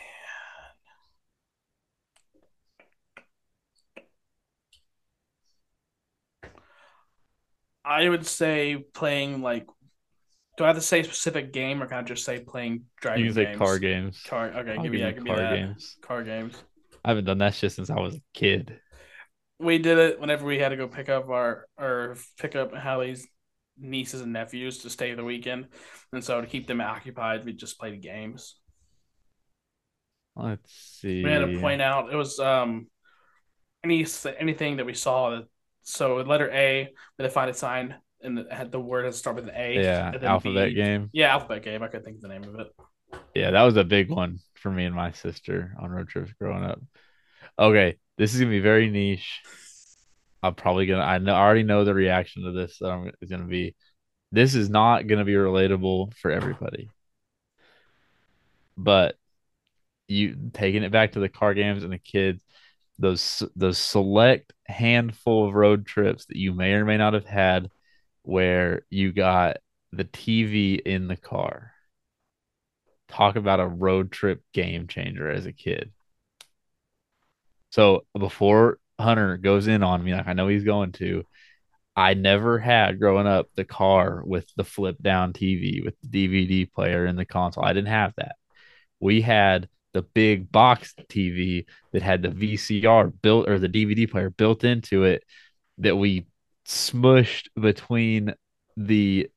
I 7.85 8.09
would 8.09 8.26
say 8.26 8.76
playing 8.95 9.43
like. 9.43 9.66
Do 10.57 10.64
I 10.64 10.66
have 10.66 10.76
to 10.76 10.83
say 10.83 11.03
specific 11.03 11.53
game, 11.55 11.83
or 11.83 11.87
can 11.87 11.99
I 11.99 12.03
just 12.03 12.24
say 12.24 12.41
playing 12.41 12.85
driving? 13.01 13.24
You 13.24 13.28
can 13.31 13.35
say 13.35 13.45
games? 13.47 13.59
car 13.59 13.78
games. 13.78 14.22
Car. 14.26 14.47
Okay, 14.49 14.72
I'll 14.72 14.83
give 14.83 14.93
me 14.93 15.01
you 15.01 15.12
Give 15.12 15.22
me 15.22 15.31
car 15.31 15.39
that. 15.39 15.57
games. 15.57 15.97
Car 16.03 16.22
games. 16.22 16.55
I 17.03 17.09
haven't 17.09 17.24
done 17.24 17.39
that 17.39 17.55
shit 17.55 17.72
since 17.72 17.89
I 17.89 17.99
was 17.99 18.16
a 18.16 18.20
kid. 18.35 18.78
We 19.61 19.79
did 19.79 19.99
it 19.99 20.21
whenever 20.21 20.47
we 20.47 20.59
had 20.59 20.71
to 20.71 20.77
go 20.77 20.89
pick 20.89 21.09
up 21.09 21.29
our 21.29 21.67
or 21.79 22.17
pick 22.39 22.57
up 22.57 22.75
Hallie's 22.75 23.27
nieces 23.79 24.21
and 24.21 24.33
nephews 24.33 24.79
to 24.79 24.91
stay 24.91 25.15
the 25.15 25.25
weekend, 25.25 25.69
and 26.13 26.25
so 26.25 26.41
to 26.41 26.47
keep 26.47 26.67
them 26.67 26.81
occupied, 26.81 27.45
we 27.45 27.53
just 27.53 27.79
played 27.79 28.01
games. 28.01 28.57
Let's 30.35 30.73
see. 31.01 31.23
We 31.23 31.31
had 31.31 31.41
to 31.41 31.61
point 31.61 31.83
out 31.83 32.13
it 32.13 32.17
was 32.17 32.39
um 32.39 32.87
any 33.85 34.07
anything 34.39 34.79
that 34.79 34.87
we 34.87 34.95
saw 34.95 35.31
that 35.31 35.45
so 35.83 36.17
letter 36.17 36.51
A, 36.51 36.85
we 36.85 37.23
had 37.23 37.29
to 37.29 37.31
find 37.31 37.51
a 37.51 37.55
sign 37.55 37.97
and 38.23 38.39
it 38.39 38.53
had 38.53 38.71
the 38.71 38.81
word 38.81 39.07
that 39.07 39.15
start 39.15 39.37
with 39.37 39.49
an 39.49 39.55
A. 39.55 39.83
Yeah, 39.83 40.13
alphabet 40.23 40.69
B. 40.71 40.75
game. 40.75 41.11
Yeah, 41.13 41.33
alphabet 41.33 41.63
game. 41.63 41.83
I 41.83 41.89
couldn't 41.89 42.05
think 42.05 42.17
of 42.17 42.23
the 42.23 42.29
name 42.29 42.45
of 42.45 42.61
it. 42.61 42.69
Yeah, 43.35 43.51
that 43.51 43.63
was 43.63 43.77
a 43.77 43.85
big 43.85 44.11
one 44.11 44.39
for 44.55 44.71
me 44.71 44.85
and 44.85 44.95
my 44.95 45.13
sister 45.13 45.75
on 45.81 45.91
road 45.91 46.09
trips 46.09 46.33
growing 46.41 46.65
up. 46.65 46.81
Okay, 47.59 47.97
this 48.21 48.35
is 48.35 48.41
gonna 48.41 48.51
be 48.51 48.61
very 48.61 48.91
niche. 48.91 49.41
I'm 50.43 50.55
probably 50.55 50.85
gonna. 50.85 51.03
I 51.03 51.16
know. 51.16 51.33
I 51.33 51.41
already 51.41 51.62
know 51.62 51.85
the 51.85 51.95
reaction 51.95 52.43
to 52.43 52.53
this. 52.53 52.77
That 52.79 52.91
I'm, 52.91 53.11
is 53.23 53.31
gonna 53.31 53.45
be. 53.45 53.75
This 54.31 54.55
is 54.55 54.68
not 54.68 55.07
gonna 55.07 55.25
be 55.25 55.33
relatable 55.33 56.14
for 56.16 56.31
everybody. 56.31 56.91
But 58.77 59.16
you 60.07 60.51
taking 60.53 60.83
it 60.83 60.93
back 60.93 61.12
to 61.12 61.21
the 61.21 61.31
car 61.31 61.55
games 61.55 61.83
and 61.83 61.95
the 61.95 61.99
kids, 61.99 62.45
those 62.99 63.43
those 63.57 63.79
select 63.79 64.53
handful 64.66 65.49
of 65.49 65.55
road 65.55 65.87
trips 65.87 66.27
that 66.27 66.37
you 66.37 66.53
may 66.53 66.75
or 66.75 66.85
may 66.85 66.99
not 66.99 67.14
have 67.14 67.25
had, 67.25 67.71
where 68.21 68.83
you 68.91 69.12
got 69.12 69.59
the 69.93 70.05
TV 70.05 70.79
in 70.79 71.09
the 71.09 71.16
car. 71.16 71.73
Talk 73.09 73.37
about 73.37 73.61
a 73.61 73.66
road 73.66 74.12
trip 74.12 74.43
game 74.53 74.89
changer 74.89 75.31
as 75.31 75.47
a 75.47 75.53
kid. 75.53 75.91
So 77.71 78.05
before 78.18 78.79
Hunter 78.99 79.37
goes 79.37 79.66
in 79.68 79.83
on 79.83 80.03
me, 80.03 80.14
like 80.14 80.29
I 80.29 80.33
know 80.33 80.49
he's 80.49 80.64
going 80.64 80.93
to, 80.93 81.25
I 81.97 82.14
never 82.14 82.59
had 82.59 82.99
growing 82.99 83.27
up 83.27 83.49
the 83.55 83.64
car 83.64 84.23
with 84.25 84.47
the 84.57 84.64
flip 84.64 84.97
down 85.03 85.33
TV 85.33 85.85
with 85.85 85.95
the 86.03 86.09
DVD 86.09 86.73
player 86.73 87.07
in 87.07 87.16
the 87.16 87.25
console. 87.25 87.64
I 87.64 87.73
didn't 87.73 87.89
have 87.89 88.14
that. 88.16 88.37
We 89.01 89.23
had 89.23 89.68
the 89.93 90.03
big 90.03 90.51
box 90.53 90.95
TV 91.09 91.66
that 91.93 92.03
had 92.03 92.23
the 92.23 92.31
VCR 92.31 93.12
built 93.23 93.49
or 93.49 93.59
the 93.59 93.68
DVD 93.68 94.11
player 94.11 94.31
built 94.31 94.64
into 94.64 95.05
it 95.05 95.25
that 95.79 95.97
we 95.97 96.27
smushed 96.66 97.49
between 97.61 98.35
the 98.77 99.29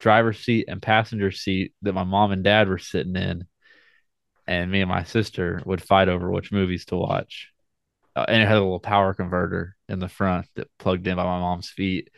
driver's 0.00 0.38
seat 0.38 0.66
and 0.68 0.80
passenger 0.80 1.30
seat 1.30 1.72
that 1.82 1.92
my 1.92 2.04
mom 2.04 2.32
and 2.32 2.44
dad 2.44 2.68
were 2.68 2.78
sitting 2.78 3.16
in. 3.16 3.46
And 4.48 4.70
me 4.70 4.80
and 4.80 4.88
my 4.88 5.04
sister 5.04 5.62
would 5.66 5.82
fight 5.82 6.08
over 6.08 6.30
which 6.30 6.50
movies 6.50 6.86
to 6.86 6.96
watch. 6.96 7.50
Uh, 8.16 8.24
and 8.26 8.42
it 8.42 8.48
had 8.48 8.56
a 8.56 8.60
little 8.60 8.80
power 8.80 9.12
converter 9.12 9.76
in 9.90 9.98
the 9.98 10.08
front 10.08 10.46
that 10.56 10.68
plugged 10.78 11.06
in 11.06 11.16
by 11.16 11.24
my 11.24 11.38
mom's 11.38 11.68
feet. 11.68 12.08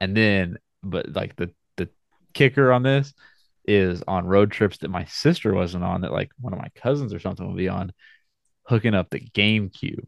And 0.00 0.14
then, 0.14 0.58
but 0.82 1.10
like 1.12 1.34
the 1.36 1.50
the 1.78 1.88
kicker 2.34 2.70
on 2.70 2.82
this 2.82 3.14
is 3.66 4.02
on 4.06 4.26
road 4.26 4.52
trips 4.52 4.78
that 4.78 4.90
my 4.90 5.06
sister 5.06 5.54
wasn't 5.54 5.82
on, 5.82 6.02
that 6.02 6.12
like 6.12 6.30
one 6.38 6.52
of 6.52 6.58
my 6.58 6.68
cousins 6.74 7.14
or 7.14 7.18
something 7.20 7.46
would 7.46 7.56
be 7.56 7.68
on, 7.70 7.90
hooking 8.64 8.94
up 8.94 9.08
the 9.08 9.20
GameCube 9.20 10.06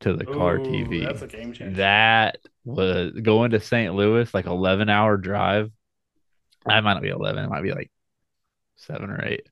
to 0.00 0.14
the 0.14 0.26
car 0.26 0.58
TV. 0.58 1.06
That's 1.06 1.22
a 1.22 1.26
game 1.26 1.54
changer. 1.54 1.76
That 1.76 2.36
was 2.66 3.12
going 3.12 3.52
to 3.52 3.60
St. 3.60 3.94
Louis, 3.94 4.32
like 4.34 4.44
11 4.44 4.90
hour 4.90 5.16
drive. 5.16 5.70
I 6.66 6.80
might 6.80 6.94
not 6.94 7.02
be 7.02 7.08
11, 7.08 7.42
it 7.44 7.48
might 7.48 7.62
be 7.62 7.72
like 7.72 7.90
seven 8.76 9.10
or 9.10 9.24
eight. 9.24 9.48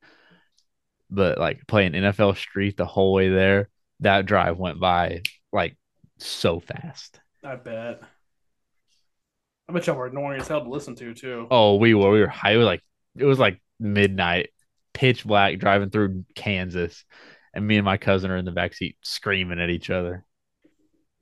But 1.15 1.39
like 1.39 1.67
playing 1.67 1.93
NFL 1.93 2.37
Street 2.37 2.77
the 2.77 2.87
whole 2.87 3.13
way 3.13 3.29
there, 3.29 3.69
that 4.01 4.27
drive 4.27 4.59
went 4.59 4.81
by 4.81 5.23
like 5.53 5.77
so 6.19 6.59
fast. 6.59 7.21
I 7.45 7.57
bet. 7.57 8.03
I 9.69 9.73
bet 9.73 9.87
y'all 9.87 9.97
were 9.97 10.07
annoying 10.07 10.41
as 10.41 10.49
hell 10.49 10.63
to 10.63 10.71
listen 10.71 10.95
to 10.97 11.15
too. 11.15 11.47
Oh, 11.51 11.77
we 11.77 11.95
were, 11.95 12.11
we 12.11 12.21
were 12.21 12.29
high. 12.29 12.53
It 12.53 12.57
was 12.57 12.67
like, 12.67 12.83
it 13.17 13.25
was 13.25 13.39
like 13.39 13.61
midnight, 13.79 14.51
pitch 14.95 15.25
black 15.25 15.59
driving 15.59 15.91
through 15.91 16.25
Kansas. 16.35 17.05
and 17.55 17.67
me 17.67 17.77
and 17.77 17.85
my 17.85 17.97
cousin 17.97 18.31
are 18.31 18.37
in 18.37 18.45
the 18.45 18.53
back 18.53 18.75
seat 18.75 18.97
screaming 19.03 19.61
at 19.61 19.71
each 19.71 19.91
other. 19.91 20.25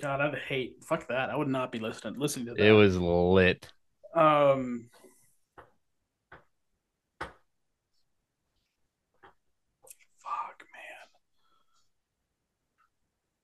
God, 0.01 0.21
I'd 0.21 0.39
hate. 0.49 0.77
Fuck 0.83 1.09
that. 1.09 1.31
I 1.31 1.37
would 1.37 1.49
not 1.49 1.73
be 1.73 1.79
listening 1.79 2.19
listening 2.19 2.47
to 2.47 2.55
that. 2.55 2.65
It 2.65 2.73
was 2.73 2.97
lit. 2.97 3.69
Um. 4.15 4.89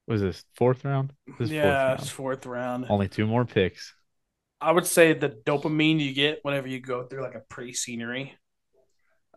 Was 0.07 0.21
this 0.21 0.45
fourth 0.55 0.85
round? 0.85 1.13
This. 1.39 1.51
Yeah, 1.51 1.97
fourth 1.97 2.01
it's 2.01 2.09
round. 2.09 2.17
fourth 2.17 2.47
round. 2.47 2.87
Only 2.89 3.09
two 3.09 3.27
more 3.27 3.45
picks. 3.45 3.95
I 4.61 4.73
would 4.73 4.87
say 4.87 5.13
the 5.13 5.29
dopamine 5.29 6.01
you 6.01 6.13
get 6.15 6.39
whenever 6.43 6.69
you 6.69 6.81
go 6.81 7.05
through 7.07 7.23
like 7.23 7.35
a 7.35 7.41
pretty 7.41 7.73
scenery, 7.75 8.35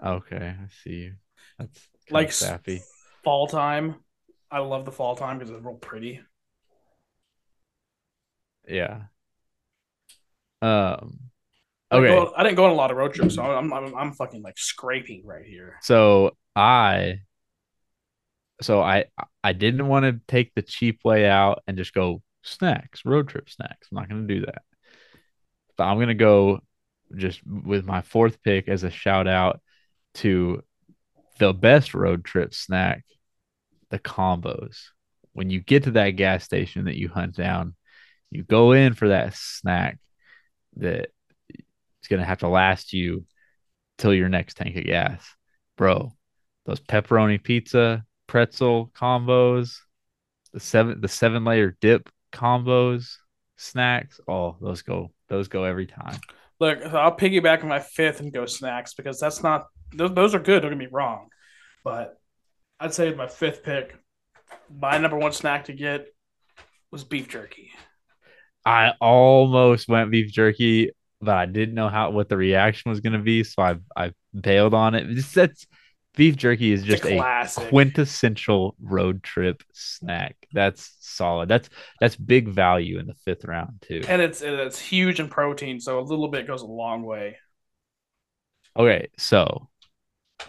Okay, 0.04 0.56
I 0.58 0.68
see 0.84 0.92
you. 0.96 1.14
That's 1.58 1.88
like 2.10 2.32
sappy. 2.32 2.82
fall 3.24 3.48
time. 3.48 3.96
I 4.52 4.60
love 4.60 4.86
the 4.86 4.92
fall 4.92 5.16
time 5.16 5.38
because 5.40 5.52
it's 5.54 5.64
real 5.64 5.76
pretty. 5.76 6.22
Yeah. 8.68 9.04
Um. 10.62 11.20
I 11.92 11.96
didn't 12.00 12.12
Okay. 12.12 12.26
go- 12.26 12.34
I 12.38 12.44
didn't 12.44 12.56
go 12.56 12.66
on 12.66 12.72
a 12.72 12.76
lot 12.76 12.92
of 12.92 12.98
road 12.98 13.14
trips, 13.14 13.36
so 13.36 13.44
I'm 13.44 13.74
I'm, 13.74 13.96
I'm 13.96 14.14
fucking 14.14 14.44
like 14.44 14.58
scraping 14.60 15.26
right 15.26 15.46
here. 15.46 15.78
So 15.82 16.38
I 16.56 17.22
so 18.62 18.82
I 18.82 19.06
I 19.44 19.54
didn't 19.54 19.88
want 19.88 20.06
to 20.06 20.20
take 20.28 20.54
the 20.54 20.62
cheap 20.62 21.02
way 21.04 21.28
out 21.28 21.64
and 21.68 21.78
just 21.78 21.94
go 21.94 22.22
snacks, 22.44 23.06
road 23.06 23.30
trip 23.30 23.50
snacks. 23.50 23.88
I'm 23.92 23.98
not 23.98 24.10
going 24.10 24.28
to 24.28 24.36
do 24.36 24.46
that. 24.46 24.64
But 25.78 25.86
I'm 25.86 25.98
going 25.98 26.10
to 26.10 26.14
go 26.14 26.60
just 27.16 27.42
with 27.46 27.86
my 27.86 28.02
fourth 28.02 28.42
pick 28.44 28.68
as 28.68 28.84
a 28.84 28.92
shout 28.92 29.28
out 29.28 29.62
to 30.16 30.64
the 31.40 31.54
best 31.54 31.94
road 31.94 32.26
trip 32.26 32.54
snack, 32.54 33.04
the 33.90 34.00
combos. 34.00 34.78
When 35.34 35.50
you 35.50 35.62
get 35.62 35.84
to 35.84 35.92
that 35.92 36.12
gas 36.12 36.44
station 36.44 36.86
that 36.86 36.98
you 36.98 37.08
hunt 37.08 37.36
down, 37.36 37.76
you 38.30 38.44
go 38.44 38.74
in 38.74 38.94
for 38.94 39.10
that 39.10 39.36
snack 39.36 40.00
that 40.76 41.10
is 41.50 42.08
going 42.10 42.20
to 42.20 42.26
have 42.26 42.40
to 42.40 42.48
last 42.48 42.94
you 42.94 43.26
till 43.98 44.14
your 44.14 44.30
next 44.30 44.56
tank 44.56 44.76
of 44.76 44.84
gas. 44.84 45.24
Bro, 45.78 46.14
those 46.66 46.80
pepperoni 46.80 47.42
pizza, 47.42 48.04
pretzel 48.30 48.92
combos, 48.96 49.80
the 50.54 50.60
seven 50.60 51.02
the 51.02 51.08
seven 51.08 51.44
layer 51.44 51.76
dip 51.82 52.10
combos, 52.32 53.16
snacks, 53.58 54.22
oh, 54.28 54.56
those 54.62 54.84
go 54.84 55.12
those 55.28 55.48
go 55.48 55.64
every 55.64 55.88
time. 55.88 56.20
Look, 56.60 56.86
I'll 56.86 57.18
piggyback 57.18 57.64
on 57.64 57.70
my 57.70 57.80
fifth 57.80 58.20
and 58.20 58.32
go 58.32 58.46
snacks 58.46 58.94
because 58.94 59.20
that's 59.20 59.42
not 59.42 59.66
those, 59.94 60.14
those 60.14 60.36
are 60.36 60.40
good. 60.40 60.62
Don't 60.62 60.72
get 60.72 60.78
me 60.78 60.88
wrong, 60.92 61.30
but 61.84 62.20
I'd 62.80 62.94
say 62.94 63.14
my 63.14 63.28
fifth 63.28 63.64
pick, 63.64 63.96
my 64.74 65.00
number 65.00 65.18
one 65.18 65.32
snack 65.32 65.66
to 65.66 65.74
get 65.74 66.06
was 66.92 67.04
beef 67.04 67.28
jerky. 67.30 67.72
I 68.64 68.94
almost 69.02 69.88
went 69.88 70.12
beef 70.12 70.32
jerky, 70.32 70.92
but 71.20 71.36
I 71.36 71.48
didn't 71.48 71.74
know 71.74 71.90
how 71.90 72.12
what 72.12 72.30
the 72.30 72.38
reaction 72.38 72.92
was 72.92 73.00
going 73.00 73.14
to 73.14 73.20
be, 73.20 73.44
so 73.44 73.64
I 73.64 73.78
I 73.96 74.14
bailed 74.40 74.76
on 74.76 74.94
it. 74.94 75.10
It's, 75.10 75.34
that's 75.34 75.66
beef 76.20 76.36
jerky 76.36 76.74
is 76.74 76.84
just 76.84 77.06
a 77.06 77.18
a 77.18 77.48
quintessential 77.70 78.76
road 78.84 79.24
trip 79.24 79.64
snack. 79.72 80.36
That's 80.52 80.98
solid. 81.00 81.48
That's 81.48 81.70
that's 82.02 82.18
big 82.18 82.50
value 82.50 83.00
in 83.00 83.08
the 83.08 83.14
fifth 83.14 83.46
round 83.46 83.82
too. 83.82 84.02
and 84.06 84.22
it's 84.22 84.42
it's 84.42 84.78
huge 84.78 85.22
in 85.22 85.30
protein, 85.30 85.80
so 85.80 85.98
a 85.98 86.02
little 86.02 86.28
bit 86.28 86.46
goes 86.46 86.62
a 86.62 86.68
long 86.68 87.04
way. 87.04 87.38
Okay, 88.78 89.08
so 89.18 89.70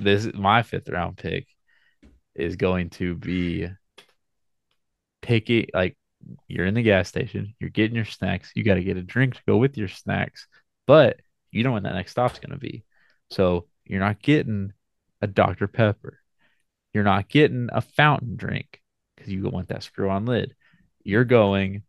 this 0.00 0.28
my 0.34 0.64
fifth 0.64 0.88
round 0.88 1.16
pick 1.16 1.46
is 2.34 2.56
going 2.56 2.90
to 2.90 3.14
be 3.14 3.68
picky. 5.22 5.68
Like 5.72 5.96
you're 6.48 6.66
in 6.66 6.74
the 6.74 6.82
gas 6.82 7.08
station, 7.08 7.54
you're 7.60 7.70
getting 7.70 7.94
your 7.94 8.04
snacks, 8.06 8.50
you 8.56 8.64
got 8.64 8.74
to 8.74 8.82
get 8.82 8.96
a 8.96 9.02
drink 9.02 9.36
to 9.36 9.42
go 9.46 9.56
with 9.56 9.78
your 9.78 9.88
snacks, 9.88 10.48
but 10.88 11.20
you 11.52 11.62
don't 11.62 11.70
know 11.70 11.74
when 11.74 11.84
that 11.84 11.94
next 11.94 12.10
stop's 12.10 12.40
going 12.40 12.50
to 12.50 12.58
be. 12.58 12.82
So 13.30 13.68
you're 13.84 14.00
not 14.00 14.20
getting 14.20 14.72
a 15.22 15.26
Dr. 15.26 15.68
Pepper, 15.68 16.18
you're 16.92 17.04
not 17.04 17.28
getting 17.28 17.68
a 17.72 17.80
fountain 17.80 18.36
drink 18.36 18.80
because 19.16 19.32
you 19.32 19.42
want 19.42 19.68
that 19.68 19.82
screw 19.82 20.10
on 20.10 20.24
lid. 20.24 20.54
You're 21.04 21.24
going 21.24 21.82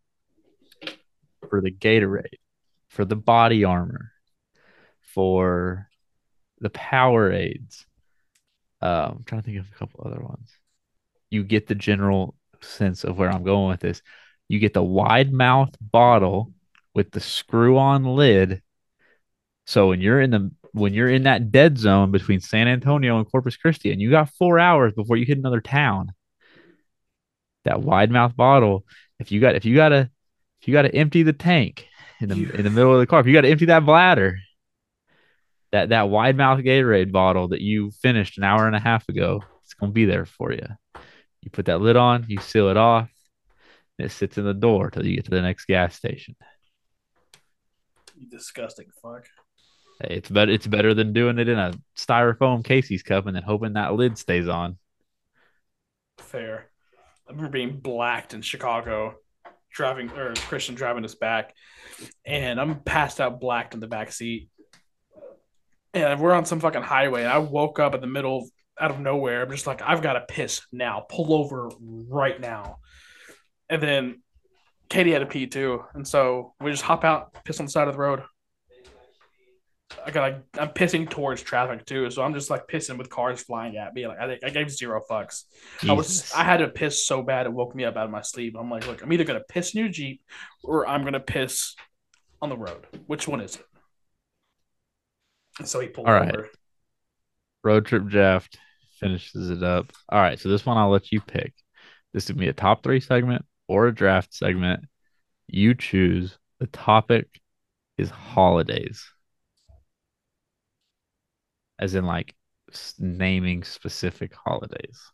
for 1.49 1.61
the 1.61 1.71
Gatorade, 1.71 2.39
for 2.89 3.05
the 3.05 3.15
body 3.15 3.63
armor, 3.63 4.11
for 5.01 5.89
the 6.59 6.69
Powerades. 6.69 7.85
Um, 8.81 9.17
I'm 9.17 9.23
trying 9.25 9.41
to 9.41 9.45
think 9.45 9.59
of 9.59 9.67
a 9.73 9.77
couple 9.77 10.03
other 10.05 10.21
ones. 10.21 10.51
You 11.29 11.43
get 11.43 11.67
the 11.67 11.75
general 11.75 12.35
sense 12.61 13.03
of 13.03 13.17
where 13.17 13.31
I'm 13.31 13.43
going 13.43 13.69
with 13.69 13.79
this. 13.79 14.01
You 14.47 14.59
get 14.59 14.73
the 14.73 14.83
wide 14.83 15.31
mouth 15.31 15.75
bottle 15.79 16.53
with 16.93 17.11
the 17.11 17.19
screw 17.19 17.77
on 17.77 18.03
lid. 18.03 18.61
So 19.65 19.89
when 19.89 20.01
you're 20.01 20.21
in 20.21 20.31
the 20.31 20.51
when 20.73 20.93
you're 20.93 21.09
in 21.09 21.23
that 21.23 21.51
dead 21.51 21.77
zone 21.77 22.11
between 22.11 22.39
San 22.39 22.67
Antonio 22.67 23.17
and 23.17 23.29
Corpus 23.29 23.57
Christi, 23.57 23.91
and 23.91 24.01
you 24.01 24.09
got 24.09 24.29
four 24.29 24.59
hours 24.59 24.93
before 24.93 25.17
you 25.17 25.25
hit 25.25 25.37
another 25.37 25.61
town, 25.61 26.13
that 27.65 27.81
wide 27.81 28.11
mouth 28.11 28.35
bottle. 28.35 28.85
If 29.19 29.31
you 29.31 29.39
got 29.39 29.55
if 29.55 29.65
you 29.65 29.75
gotta 29.75 30.09
if 30.61 30.67
you 30.67 30.73
gotta 30.73 30.93
empty 30.93 31.23
the 31.23 31.33
tank 31.33 31.87
in 32.19 32.29
the 32.29 32.35
in 32.55 32.63
the 32.63 32.69
middle 32.69 32.93
of 32.93 32.99
the 32.99 33.07
car, 33.07 33.19
if 33.19 33.27
you 33.27 33.33
gotta 33.33 33.49
empty 33.49 33.65
that 33.65 33.85
bladder, 33.85 34.37
that 35.71 35.89
that 35.89 36.09
wide 36.09 36.37
mouth 36.37 36.59
Gatorade 36.59 37.11
bottle 37.11 37.49
that 37.49 37.61
you 37.61 37.91
finished 37.91 38.37
an 38.37 38.43
hour 38.43 38.67
and 38.67 38.75
a 38.75 38.79
half 38.79 39.07
ago, 39.09 39.43
it's 39.63 39.73
gonna 39.73 39.91
be 39.91 40.05
there 40.05 40.25
for 40.25 40.51
you. 40.51 40.65
You 41.41 41.51
put 41.51 41.65
that 41.65 41.81
lid 41.81 41.95
on, 41.95 42.25
you 42.27 42.39
seal 42.39 42.69
it 42.69 42.77
off, 42.77 43.09
and 43.97 44.05
it 44.05 44.11
sits 44.11 44.37
in 44.37 44.45
the 44.45 44.53
door 44.53 44.89
till 44.89 45.05
you 45.05 45.15
get 45.15 45.25
to 45.25 45.31
the 45.31 45.41
next 45.41 45.65
gas 45.65 45.95
station. 45.95 46.35
You 48.15 48.29
disgusting 48.29 48.87
fuck. 49.01 49.25
It's 50.03 50.29
better. 50.29 50.51
It's 50.51 50.67
better 50.67 50.93
than 50.93 51.13
doing 51.13 51.39
it 51.39 51.47
in 51.47 51.57
a 51.57 51.73
styrofoam 51.97 52.63
Casey's 52.63 53.03
cup 53.03 53.27
and 53.27 53.35
then 53.35 53.43
hoping 53.43 53.73
that 53.73 53.93
lid 53.93 54.17
stays 54.17 54.47
on. 54.47 54.77
Fair. 56.17 56.69
I 57.27 57.31
remember 57.31 57.51
being 57.51 57.79
blacked 57.79 58.33
in 58.33 58.41
Chicago, 58.41 59.15
driving 59.71 60.09
or 60.11 60.33
Christian 60.33 60.75
driving 60.75 61.05
us 61.05 61.15
back, 61.15 61.53
and 62.25 62.59
I'm 62.59 62.81
passed 62.81 63.21
out 63.21 63.39
blacked 63.39 63.73
in 63.73 63.79
the 63.79 63.87
back 63.87 64.11
seat. 64.11 64.49
And 65.93 66.19
we're 66.19 66.33
on 66.33 66.45
some 66.45 66.59
fucking 66.59 66.83
highway. 66.83 67.23
And 67.23 67.31
I 67.31 67.37
woke 67.39 67.79
up 67.79 67.95
in 67.95 68.01
the 68.01 68.07
middle 68.07 68.47
out 68.79 68.91
of 68.91 68.99
nowhere. 68.99 69.43
I'm 69.43 69.51
just 69.51 69.67
like, 69.67 69.81
I've 69.81 70.01
got 70.01 70.13
to 70.13 70.21
piss 70.21 70.61
now. 70.71 71.05
Pull 71.09 71.33
over 71.33 71.69
right 71.79 72.39
now. 72.39 72.77
And 73.69 73.81
then 73.81 74.21
Katie 74.91 75.11
had 75.11 75.19
to 75.19 75.25
pee 75.25 75.47
too, 75.47 75.85
and 75.93 76.05
so 76.05 76.53
we 76.59 76.69
just 76.69 76.83
hop 76.83 77.05
out, 77.05 77.33
piss 77.45 77.61
on 77.61 77.65
the 77.65 77.71
side 77.71 77.87
of 77.87 77.93
the 77.93 77.99
road. 77.99 78.23
I 80.05 80.11
got 80.11 80.21
like 80.21 80.43
I'm 80.59 80.69
pissing 80.69 81.09
towards 81.09 81.41
traffic 81.41 81.85
too, 81.85 82.09
so 82.11 82.21
I'm 82.21 82.33
just 82.33 82.49
like 82.49 82.67
pissing 82.67 82.97
with 82.97 83.09
cars 83.09 83.41
flying 83.41 83.77
at 83.77 83.93
me. 83.93 84.07
Like 84.07 84.19
I 84.19 84.39
I 84.43 84.49
gave 84.49 84.69
zero 84.71 85.01
fucks. 85.09 85.43
I 85.87 85.93
was 85.93 86.31
I 86.35 86.43
had 86.43 86.57
to 86.57 86.67
piss 86.67 87.05
so 87.05 87.21
bad 87.21 87.45
it 87.45 87.53
woke 87.53 87.75
me 87.75 87.85
up 87.85 87.97
out 87.97 88.05
of 88.05 88.11
my 88.11 88.21
sleep. 88.21 88.55
I'm 88.57 88.69
like, 88.69 88.87
look, 88.87 89.01
I'm 89.01 89.11
either 89.11 89.23
gonna 89.23 89.41
piss 89.47 89.73
in 89.73 89.81
your 89.81 89.89
Jeep 89.89 90.21
or 90.63 90.87
I'm 90.87 91.03
gonna 91.03 91.19
piss 91.19 91.75
on 92.41 92.49
the 92.49 92.57
road. 92.57 92.87
Which 93.07 93.27
one 93.27 93.41
is 93.41 93.55
it? 93.55 93.65
And 95.59 95.67
so 95.67 95.79
he 95.79 95.87
pulled 95.87 96.07
All 96.07 96.13
right. 96.13 96.33
over. 96.33 96.49
Road 97.63 97.85
trip 97.85 98.07
draft 98.07 98.57
finishes 98.99 99.49
it 99.49 99.63
up. 99.63 99.91
All 100.09 100.21
right, 100.21 100.39
so 100.39 100.49
this 100.49 100.65
one 100.65 100.77
I'll 100.77 100.89
let 100.89 101.11
you 101.11 101.21
pick. 101.21 101.53
This 102.13 102.27
would 102.27 102.37
be 102.37 102.47
a 102.47 102.53
top 102.53 102.83
three 102.83 102.99
segment 102.99 103.45
or 103.67 103.87
a 103.87 103.93
draft 103.93 104.33
segment. 104.33 104.85
You 105.47 105.75
choose. 105.75 106.37
The 106.59 106.67
topic 106.67 107.27
is 107.97 108.09
holidays, 108.09 109.03
as 111.81 111.95
in 111.95 112.05
like 112.05 112.33
naming 112.99 113.63
specific 113.63 114.33
holidays. 114.33 115.11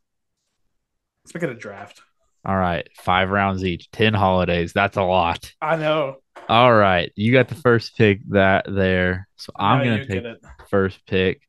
Let's 1.23 1.33
make 1.33 1.43
it 1.43 1.49
a 1.49 1.55
draft. 1.55 2.01
All 2.45 2.55
right, 2.55 2.87
five 2.95 3.29
rounds 3.29 3.65
each, 3.65 3.89
10 3.91 4.13
holidays. 4.13 4.73
That's 4.73 4.97
a 4.97 5.03
lot. 5.03 5.51
I 5.61 5.75
know. 5.75 6.17
All 6.47 6.73
right, 6.73 7.11
you 7.15 7.33
got 7.33 7.49
the 7.49 7.55
first 7.55 7.97
pick 7.97 8.21
that 8.29 8.65
there. 8.67 9.27
So 9.35 9.51
I'm 9.57 9.79
Now 9.79 9.83
gonna 9.83 9.99
take 9.99 10.09
get 10.09 10.25
it. 10.25 10.39
first 10.69 11.05
pick. 11.05 11.41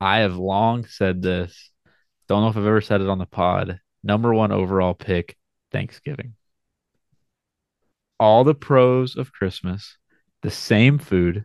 I 0.00 0.18
have 0.20 0.36
long 0.36 0.86
said 0.86 1.22
this. 1.22 1.70
Don't 2.28 2.42
know 2.42 2.48
if 2.48 2.56
I've 2.56 2.66
ever 2.66 2.80
said 2.80 3.00
it 3.00 3.08
on 3.08 3.18
the 3.18 3.26
pod. 3.26 3.80
Number 4.02 4.32
one 4.32 4.52
overall 4.52 4.94
pick, 4.94 5.36
Thanksgiving. 5.70 6.34
All 8.18 8.44
the 8.44 8.54
pros 8.54 9.16
of 9.16 9.32
Christmas, 9.32 9.96
the 10.42 10.50
same 10.50 10.98
food, 10.98 11.44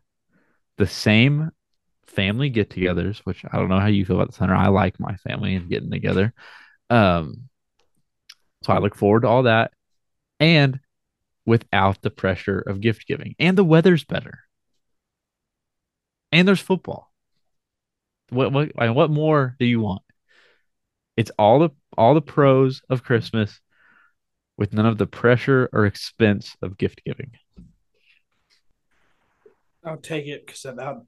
the 0.77 0.87
same 0.87 1.51
family 2.07 2.49
get 2.49 2.69
togethers, 2.69 3.19
which 3.19 3.43
I 3.51 3.57
don't 3.57 3.69
know 3.69 3.79
how 3.79 3.87
you 3.87 4.05
feel 4.05 4.15
about 4.17 4.31
the 4.31 4.37
center. 4.37 4.55
I 4.55 4.67
like 4.67 4.99
my 4.99 5.15
family 5.17 5.55
and 5.55 5.69
getting 5.69 5.91
together. 5.91 6.33
Um, 6.89 7.49
so 8.63 8.73
I 8.73 8.79
look 8.79 8.95
forward 8.95 9.21
to 9.21 9.27
all 9.27 9.43
that. 9.43 9.71
And 10.39 10.79
without 11.45 12.01
the 12.01 12.09
pressure 12.09 12.59
of 12.59 12.81
gift 12.81 13.07
giving. 13.07 13.35
And 13.39 13.57
the 13.57 13.63
weather's 13.63 14.03
better. 14.03 14.39
And 16.31 16.47
there's 16.47 16.59
football. 16.59 17.11
What 18.29 18.51
what 18.51 18.71
what 18.75 19.09
more 19.09 19.55
do 19.57 19.65
you 19.65 19.79
want? 19.79 20.01
It's 21.15 21.31
all 21.39 21.59
the 21.59 21.69
all 21.97 22.13
the 22.13 22.21
pros 22.21 22.81
of 22.89 23.03
Christmas 23.03 23.61
with 24.57 24.73
none 24.73 24.85
of 24.85 24.97
the 24.97 25.07
pressure 25.07 25.69
or 25.71 25.85
expense 25.85 26.57
of 26.61 26.77
gift 26.77 27.01
giving. 27.05 27.31
I'll 29.85 29.97
take 29.97 30.27
it 30.27 30.45
because 30.45 30.63
that 30.63 31.05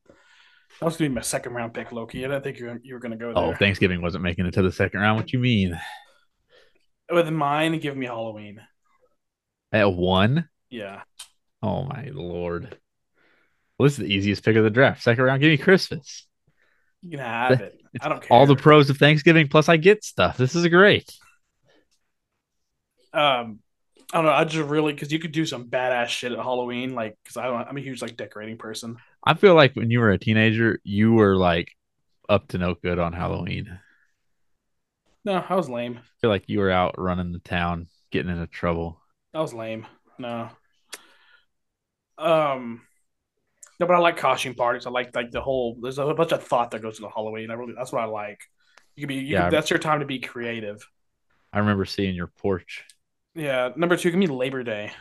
was 0.81 0.97
gonna 0.97 1.09
be 1.09 1.15
my 1.15 1.21
second 1.21 1.53
round 1.53 1.73
pick, 1.73 1.91
Loki. 1.91 2.23
I 2.23 2.27
didn't 2.27 2.43
think 2.43 2.59
you 2.59 2.67
were, 2.67 2.79
you 2.83 2.93
were 2.93 2.99
gonna 2.99 3.17
go 3.17 3.33
there. 3.33 3.43
Oh, 3.43 3.53
Thanksgiving 3.53 4.01
wasn't 4.01 4.23
making 4.23 4.45
it 4.45 4.53
to 4.53 4.61
the 4.61 4.71
second 4.71 4.99
round. 5.01 5.19
What 5.19 5.33
you 5.33 5.39
mean? 5.39 5.79
With 7.11 7.29
mine, 7.29 7.79
give 7.79 7.97
me 7.97 8.05
Halloween. 8.05 8.61
At 9.71 9.93
one? 9.93 10.47
Yeah. 10.69 11.01
Oh 11.61 11.83
my 11.83 12.09
lord. 12.13 12.77
Well, 13.77 13.85
this 13.85 13.93
is 13.93 13.99
the 13.99 14.13
easiest 14.13 14.43
pick 14.43 14.55
of 14.55 14.63
the 14.63 14.69
draft. 14.69 15.01
Second 15.01 15.23
round, 15.23 15.41
give 15.41 15.49
me 15.49 15.57
Christmas. 15.57 16.27
You 17.01 17.11
can 17.11 17.19
have 17.19 17.61
it. 17.61 17.81
I 18.01 18.09
don't 18.09 18.21
care. 18.21 18.37
All 18.37 18.45
the 18.45 18.55
pros 18.55 18.89
of 18.89 18.97
Thanksgiving, 18.97 19.47
plus 19.47 19.69
I 19.69 19.77
get 19.77 20.03
stuff. 20.03 20.37
This 20.37 20.53
is 20.55 20.67
great. 20.67 21.11
um, 23.13 23.59
I 24.11 24.17
don't 24.17 24.25
know. 24.25 24.31
I 24.31 24.43
just 24.43 24.69
really 24.69 24.93
because 24.93 25.11
you 25.11 25.19
could 25.19 25.31
do 25.31 25.45
some 25.45 25.69
badass 25.69 26.07
shit 26.07 26.31
at 26.31 26.37
Halloween, 26.39 26.93
like 26.95 27.17
because 27.23 27.37
I 27.37 27.45
don't. 27.45 27.67
I'm 27.67 27.77
a 27.77 27.81
huge 27.81 28.01
like 28.01 28.17
decorating 28.17 28.57
person. 28.57 28.97
I 29.23 29.33
feel 29.33 29.55
like 29.55 29.75
when 29.75 29.91
you 29.91 29.99
were 29.99 30.11
a 30.11 30.17
teenager, 30.17 30.79
you 30.83 31.13
were 31.13 31.35
like 31.35 31.71
up 32.27 32.47
to 32.49 32.57
no 32.57 32.75
good 32.75 32.99
on 32.99 33.13
Halloween. 33.13 33.79
No, 35.25 35.43
I 35.47 35.55
was 35.55 35.69
lame. 35.69 35.97
I 35.99 36.01
feel 36.21 36.29
like 36.29 36.47
you 36.47 36.59
were 36.59 36.71
out 36.71 36.95
running 36.97 37.31
the 37.33 37.39
town, 37.39 37.87
getting 38.11 38.31
into 38.31 38.47
trouble. 38.47 39.01
That 39.33 39.39
was 39.39 39.53
lame. 39.53 39.85
No. 40.17 40.49
Um. 42.17 42.81
No, 43.79 43.87
but 43.87 43.93
I 43.95 43.99
like 43.99 44.17
costume 44.17 44.55
parties. 44.55 44.85
I 44.85 44.89
like 44.89 45.15
like 45.15 45.31
the 45.31 45.41
whole. 45.41 45.77
There's 45.81 45.99
a 45.99 46.13
bunch 46.13 46.31
of 46.31 46.43
thought 46.43 46.71
that 46.71 46.81
goes 46.81 46.97
into 46.99 47.09
Halloween. 47.09 47.49
I 47.51 47.53
really 47.53 47.73
that's 47.77 47.91
what 47.91 48.01
I 48.01 48.05
like. 48.05 48.39
You 48.95 49.01
can 49.01 49.07
be. 49.07 49.15
You 49.15 49.21
Yeah. 49.33 49.41
can, 49.43 49.51
that's 49.51 49.69
your 49.69 49.79
time 49.79 49.99
to 50.01 50.05
be 50.05 50.19
creative. 50.19 50.85
I 51.53 51.59
remember 51.59 51.85
seeing 51.85 52.15
your 52.15 52.27
porch. 52.27 52.83
Yeah. 53.35 53.69
Number 53.75 53.95
two, 53.95 54.11
give 54.11 54.19
me 54.19 54.27
Labor 54.27 54.63
Day. 54.63 54.91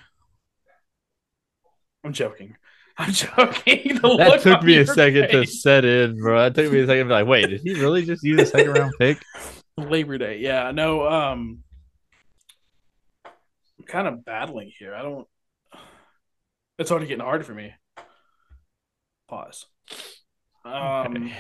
I'm 2.05 2.13
joking. 2.13 2.57
I'm 2.99 3.13
joking. 3.13 3.99
The 4.03 4.17
That 4.19 4.41
took 4.43 4.63
me 4.63 4.79
a 4.79 4.87
second 4.87 5.29
to 5.29 5.47
set 5.47 5.85
in, 5.85 6.19
bro. 6.19 6.43
That 6.43 6.55
took 6.55 6.73
me 6.73 6.81
a 6.81 6.87
second 6.87 7.05
to 7.05 7.05
be 7.05 7.13
like, 7.13 7.27
wait, 7.27 7.47
did 7.47 7.61
he 7.61 7.75
really 7.75 8.05
just 8.05 8.25
use 8.25 8.41
a 8.41 8.47
second 8.47 8.73
round 8.73 8.93
pick? 8.99 9.23
Labor 9.77 10.19
Day. 10.19 10.39
Yeah. 10.39 10.73
No. 10.73 11.09
Um. 11.09 11.61
I'm 13.79 13.85
kind 13.87 14.09
of 14.09 14.25
battling 14.25 14.73
here. 14.77 14.95
I 14.95 15.03
don't. 15.03 15.27
It's 16.79 16.91
already 16.91 17.07
getting 17.07 17.25
hard 17.25 17.47
for 17.47 17.55
me. 17.55 17.73
Pause. 19.29 19.67
Um. 20.65 20.73
Okay. 20.75 21.33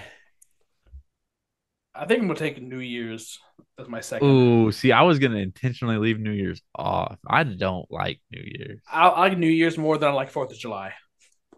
I 1.94 2.04
think 2.04 2.20
I'm 2.20 2.28
gonna 2.28 2.38
take 2.38 2.62
New 2.62 2.78
Year's 2.78 3.40
as 3.76 3.88
my 3.88 4.00
second. 4.00 4.28
Ooh, 4.28 4.70
see, 4.70 4.92
I 4.92 5.02
was 5.02 5.18
gonna 5.18 5.38
intentionally 5.38 5.96
leave 5.98 6.20
New 6.20 6.30
Year's 6.30 6.62
off. 6.76 7.18
I 7.26 7.42
don't 7.42 7.90
like 7.90 8.20
New 8.30 8.42
Year's. 8.44 8.80
I, 8.88 9.08
I 9.08 9.20
like 9.28 9.38
New 9.38 9.48
Year's 9.48 9.76
more 9.76 9.98
than 9.98 10.08
I 10.08 10.12
like 10.12 10.30
Fourth 10.30 10.52
of 10.52 10.58
July. 10.58 10.92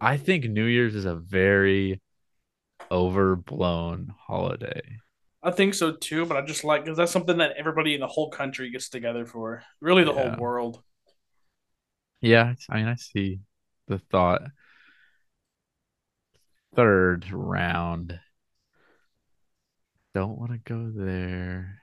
I 0.01 0.17
think 0.17 0.45
New 0.45 0.65
Year's 0.65 0.95
is 0.95 1.05
a 1.05 1.15
very 1.15 2.01
overblown 2.91 4.13
holiday. 4.17 4.81
I 5.43 5.51
think 5.51 5.75
so 5.75 5.93
too, 5.93 6.25
but 6.25 6.37
I 6.37 6.41
just 6.41 6.63
like 6.63 6.83
because 6.83 6.97
that's 6.97 7.11
something 7.11 7.37
that 7.37 7.53
everybody 7.57 7.93
in 7.93 8.01
the 8.01 8.07
whole 8.07 8.31
country 8.31 8.71
gets 8.71 8.89
together 8.89 9.25
for. 9.27 9.63
Really, 9.79 10.03
the 10.03 10.11
Yeah. 10.11 10.31
whole 10.31 10.41
world. 10.41 10.83
Yeah, 12.19 12.55
I 12.69 12.77
mean, 12.77 12.87
I 12.87 12.95
see 12.95 13.39
the 13.87 13.99
thought. 13.99 14.41
Third 16.75 17.31
round. 17.31 18.19
Don't 20.13 20.37
want 20.37 20.51
to 20.51 20.57
go 20.57 20.89
there. 20.89 21.79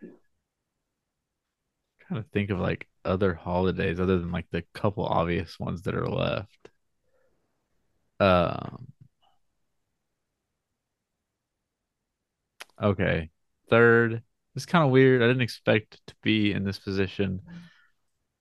Kind 2.08 2.18
of 2.18 2.26
think 2.28 2.50
of 2.50 2.58
like 2.58 2.88
other 3.04 3.34
holidays 3.34 4.00
other 4.00 4.18
than 4.18 4.32
like 4.32 4.46
the 4.50 4.62
couple 4.74 5.04
obvious 5.06 5.58
ones 5.58 5.82
that 5.82 5.94
are 5.94 6.08
left. 6.08 6.67
Um. 8.20 8.86
Okay. 12.82 13.30
Third. 13.70 14.22
It's 14.56 14.66
kind 14.66 14.84
of 14.84 14.90
weird. 14.90 15.22
I 15.22 15.26
didn't 15.26 15.42
expect 15.42 16.00
to 16.08 16.14
be 16.22 16.52
in 16.52 16.64
this 16.64 16.78
position. 16.78 17.40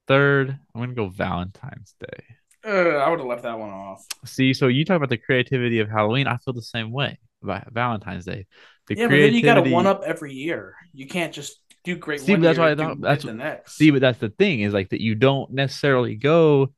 Third, 0.08 0.58
I'm 0.74 0.82
gonna 0.82 0.94
go 0.94 1.10
Valentine's 1.10 1.94
Day. 2.00 2.24
Uh, 2.66 2.98
I 2.98 3.10
would 3.10 3.20
have 3.20 3.28
left 3.28 3.44
that 3.44 3.60
one 3.60 3.70
off. 3.70 4.06
See, 4.26 4.54
so 4.54 4.68
you 4.68 4.84
talk 4.86 4.98
about 4.98 5.10
the 5.10 5.18
creativity 5.18 5.80
of 5.80 5.90
Halloween. 5.90 6.28
I 6.28 6.38
feel 6.38 6.54
the 6.54 6.62
same 6.62 6.92
way 6.92 7.20
about 7.44 7.72
Valentine's 7.72 8.26
Day. 8.26 8.48
The 8.88 8.96
yeah, 8.96 9.08
but 9.08 9.12
then 9.18 9.34
you 9.34 9.44
got 9.44 9.56
to 9.64 9.70
one 9.70 9.86
up 9.86 10.02
every 10.06 10.34
year. 10.34 10.76
You 10.94 11.08
can't 11.08 11.34
just 11.34 11.60
do 11.84 11.96
great. 11.98 12.22
See, 12.22 12.32
one 12.34 12.42
that's 12.42 12.58
year 12.58 12.66
why 12.66 12.72
I 12.72 12.76
thought- 12.76 13.02
that's 13.02 13.24
the 13.26 13.34
next. 13.34 13.76
See, 13.78 13.92
but 13.92 14.02
that's 14.02 14.20
the 14.20 14.30
thing 14.30 14.62
is 14.62 14.74
like 14.74 14.90
that 14.90 15.02
you 15.02 15.14
don't 15.16 15.52
necessarily 15.52 16.16
go 16.16 16.74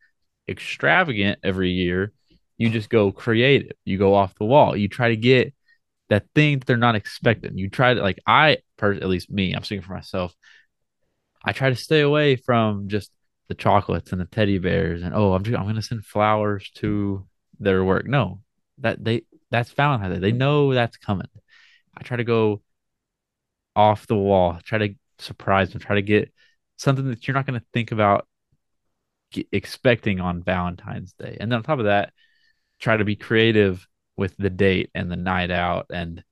extravagant 0.47 1.39
every 1.43 1.69
year. 1.71 2.11
You 2.59 2.69
just 2.69 2.89
go 2.89 3.11
creative. 3.11 3.71
You 3.85 3.97
go 3.97 4.13
off 4.13 4.35
the 4.35 4.45
wall. 4.45 4.77
You 4.77 4.87
try 4.87 5.09
to 5.09 5.15
get 5.15 5.55
that 6.09 6.25
thing 6.35 6.59
that 6.59 6.67
they're 6.67 6.77
not 6.77 6.95
expecting. 6.95 7.57
You 7.57 7.69
try 7.69 7.95
to 7.95 8.01
like 8.01 8.19
I 8.27 8.57
at 8.81 9.03
least 9.03 9.31
me, 9.31 9.53
I'm 9.53 9.63
speaking 9.63 9.81
for 9.81 9.93
myself. 9.93 10.35
I 11.43 11.53
try 11.53 11.69
to 11.69 11.75
stay 11.75 12.01
away 12.01 12.35
from 12.35 12.87
just 12.87 13.11
the 13.47 13.55
chocolates 13.55 14.11
and 14.11 14.21
the 14.21 14.25
teddy 14.25 14.59
bears 14.59 15.01
and 15.01 15.15
oh, 15.15 15.33
I'm 15.33 15.43
just, 15.43 15.57
I'm 15.57 15.65
gonna 15.65 15.81
send 15.81 16.05
flowers 16.05 16.69
to 16.75 17.25
their 17.59 17.83
work. 17.83 18.05
No, 18.05 18.41
that 18.79 19.03
they 19.03 19.23
that's 19.49 19.71
Valentine's 19.71 20.15
Day. 20.15 20.19
They 20.19 20.31
know 20.31 20.73
that's 20.73 20.97
coming. 20.97 21.27
I 21.97 22.03
try 22.03 22.17
to 22.17 22.23
go 22.23 22.61
off 23.75 24.07
the 24.07 24.15
wall, 24.15 24.59
try 24.63 24.77
to 24.79 24.95
surprise 25.17 25.71
them, 25.71 25.79
try 25.79 25.95
to 25.95 26.01
get 26.01 26.31
something 26.77 27.07
that 27.09 27.27
you're 27.27 27.35
not 27.35 27.45
going 27.45 27.59
to 27.59 27.65
think 27.73 27.91
about 27.91 28.27
expecting 29.51 30.19
on 30.19 30.43
Valentine's 30.43 31.13
Day. 31.13 31.37
And 31.39 31.51
then 31.51 31.57
on 31.57 31.63
top 31.63 31.79
of 31.79 31.85
that, 31.85 32.13
try 32.79 32.97
to 32.97 33.05
be 33.05 33.15
creative 33.15 33.87
with 34.17 34.35
the 34.37 34.49
date 34.49 34.89
and 34.95 35.11
the 35.11 35.15
night 35.15 35.51
out 35.51 35.87
and 35.93 36.23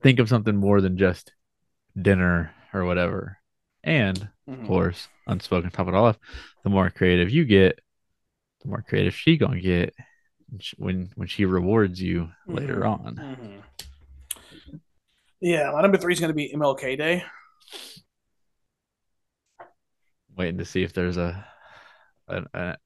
think 0.00 0.18
of 0.18 0.28
something 0.28 0.56
more 0.56 0.80
than 0.80 0.96
just 0.96 1.32
dinner 2.00 2.52
or 2.72 2.84
whatever. 2.84 3.38
And 3.82 4.28
Mhm. 4.48 4.60
of 4.62 4.66
course, 4.66 5.08
unspoken 5.26 5.70
top 5.70 5.88
it 5.88 5.94
all 5.94 6.06
off, 6.06 6.18
the 6.62 6.70
more 6.70 6.90
creative 6.90 7.30
you 7.30 7.44
get, 7.44 7.80
the 8.62 8.68
more 8.68 8.82
creative 8.82 9.14
she 9.14 9.36
gonna 9.36 9.60
get 9.60 9.94
when 10.76 11.10
when 11.14 11.28
she 11.28 11.44
rewards 11.44 12.00
you 12.00 12.32
later 12.46 12.80
Mhm. 12.80 12.88
on. 12.88 13.16
Mhm. 13.16 13.62
Yeah, 15.40 15.70
my 15.72 15.82
number 15.82 15.98
three 15.98 16.14
is 16.14 16.20
to 16.20 16.32
be 16.32 16.52
MLK 16.52 16.96
Day. 16.96 17.24
Waiting 20.36 20.58
to 20.58 20.64
see 20.64 20.82
if 20.82 20.92
there's 20.92 21.16
a 21.16 21.46
a, 22.28 22.76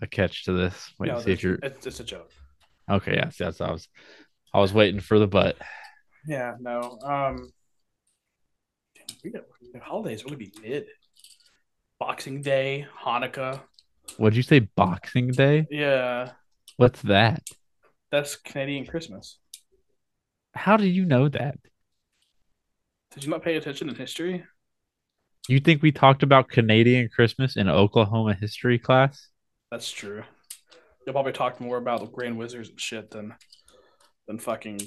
a, 0.00 0.06
catch 0.06 0.44
to 0.44 0.52
this. 0.52 0.92
Waiting 0.98 1.16
No, 1.16 1.20
see 1.22 1.32
if 1.32 1.42
you're 1.42 1.58
it's, 1.62 1.86
it's 1.86 2.00
a 2.00 2.04
joke. 2.04 2.30
okay. 2.90 3.14
Yeah, 3.16 3.30
that's 3.38 3.60
I 3.60 3.70
was 3.70 3.88
I 4.52 4.60
was 4.60 4.72
waiting 4.72 5.00
for 5.00 5.18
the 5.18 5.26
butt. 5.26 5.56
Yeah, 6.26 6.54
no. 6.60 6.98
Um, 7.04 7.52
we 9.22 9.30
got 9.30 9.42
the 9.72 9.80
holidays 9.80 10.24
really 10.24 10.36
be 10.36 10.52
mid. 10.62 10.86
Boxing 11.98 12.42
Day, 12.42 12.86
Hanukkah. 13.04 13.60
What'd 14.16 14.36
you 14.36 14.42
say? 14.42 14.60
Boxing 14.60 15.28
Day? 15.28 15.66
Yeah, 15.70 16.32
What's 16.76 17.02
that? 17.02 17.42
that's 18.10 18.36
Canadian 18.36 18.86
Christmas. 18.86 19.38
How 20.54 20.76
do 20.76 20.86
you 20.86 21.04
know 21.04 21.28
that? 21.28 21.58
Did 23.12 23.24
you 23.24 23.30
not 23.30 23.42
pay 23.42 23.56
attention 23.56 23.88
in 23.88 23.94
history? 23.94 24.44
You 25.48 25.60
think 25.60 25.82
we 25.82 25.92
talked 25.92 26.22
about 26.22 26.48
Canadian 26.48 27.08
Christmas 27.08 27.56
in 27.56 27.68
Oklahoma 27.68 28.34
history 28.34 28.78
class? 28.78 29.28
That's 29.70 29.90
true. 29.90 30.22
You'll 31.04 31.12
probably 31.12 31.32
talk 31.32 31.60
more 31.60 31.76
about 31.76 32.00
the 32.00 32.06
Grand 32.06 32.38
Wizards 32.38 32.70
and 32.70 32.80
shit 32.80 33.10
than 33.10 33.34
than 34.26 34.38
fucking 34.38 34.80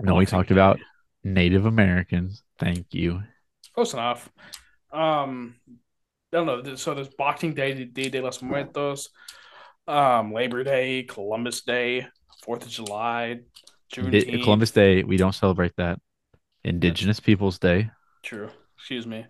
No, 0.00 0.14
we 0.14 0.24
talked 0.24 0.50
about 0.50 0.78
Native 1.24 1.66
Americans. 1.66 2.42
Thank 2.58 2.94
you. 2.94 3.22
close 3.74 3.92
enough. 3.92 4.30
Um, 4.92 5.56
I 5.68 6.36
don't 6.36 6.46
know. 6.46 6.74
So 6.76 6.94
there's 6.94 7.08
Boxing 7.08 7.52
Day, 7.52 7.84
Dia 7.84 8.08
de 8.08 8.20
los 8.22 8.40
Muertos, 8.40 9.10
um, 9.86 10.32
Labor 10.32 10.64
Day, 10.64 11.02
Columbus 11.02 11.62
Day, 11.62 12.06
Fourth 12.42 12.62
of 12.62 12.70
July, 12.70 13.40
Juneteenth. 13.92 14.42
Columbus 14.42 14.70
Day, 14.70 15.02
we 15.02 15.18
don't 15.18 15.34
celebrate 15.34 15.72
that. 15.76 16.00
Indigenous 16.64 17.20
Peoples 17.20 17.58
Day. 17.58 17.90
True. 18.22 18.48
Excuse 18.76 19.06
me. 19.06 19.26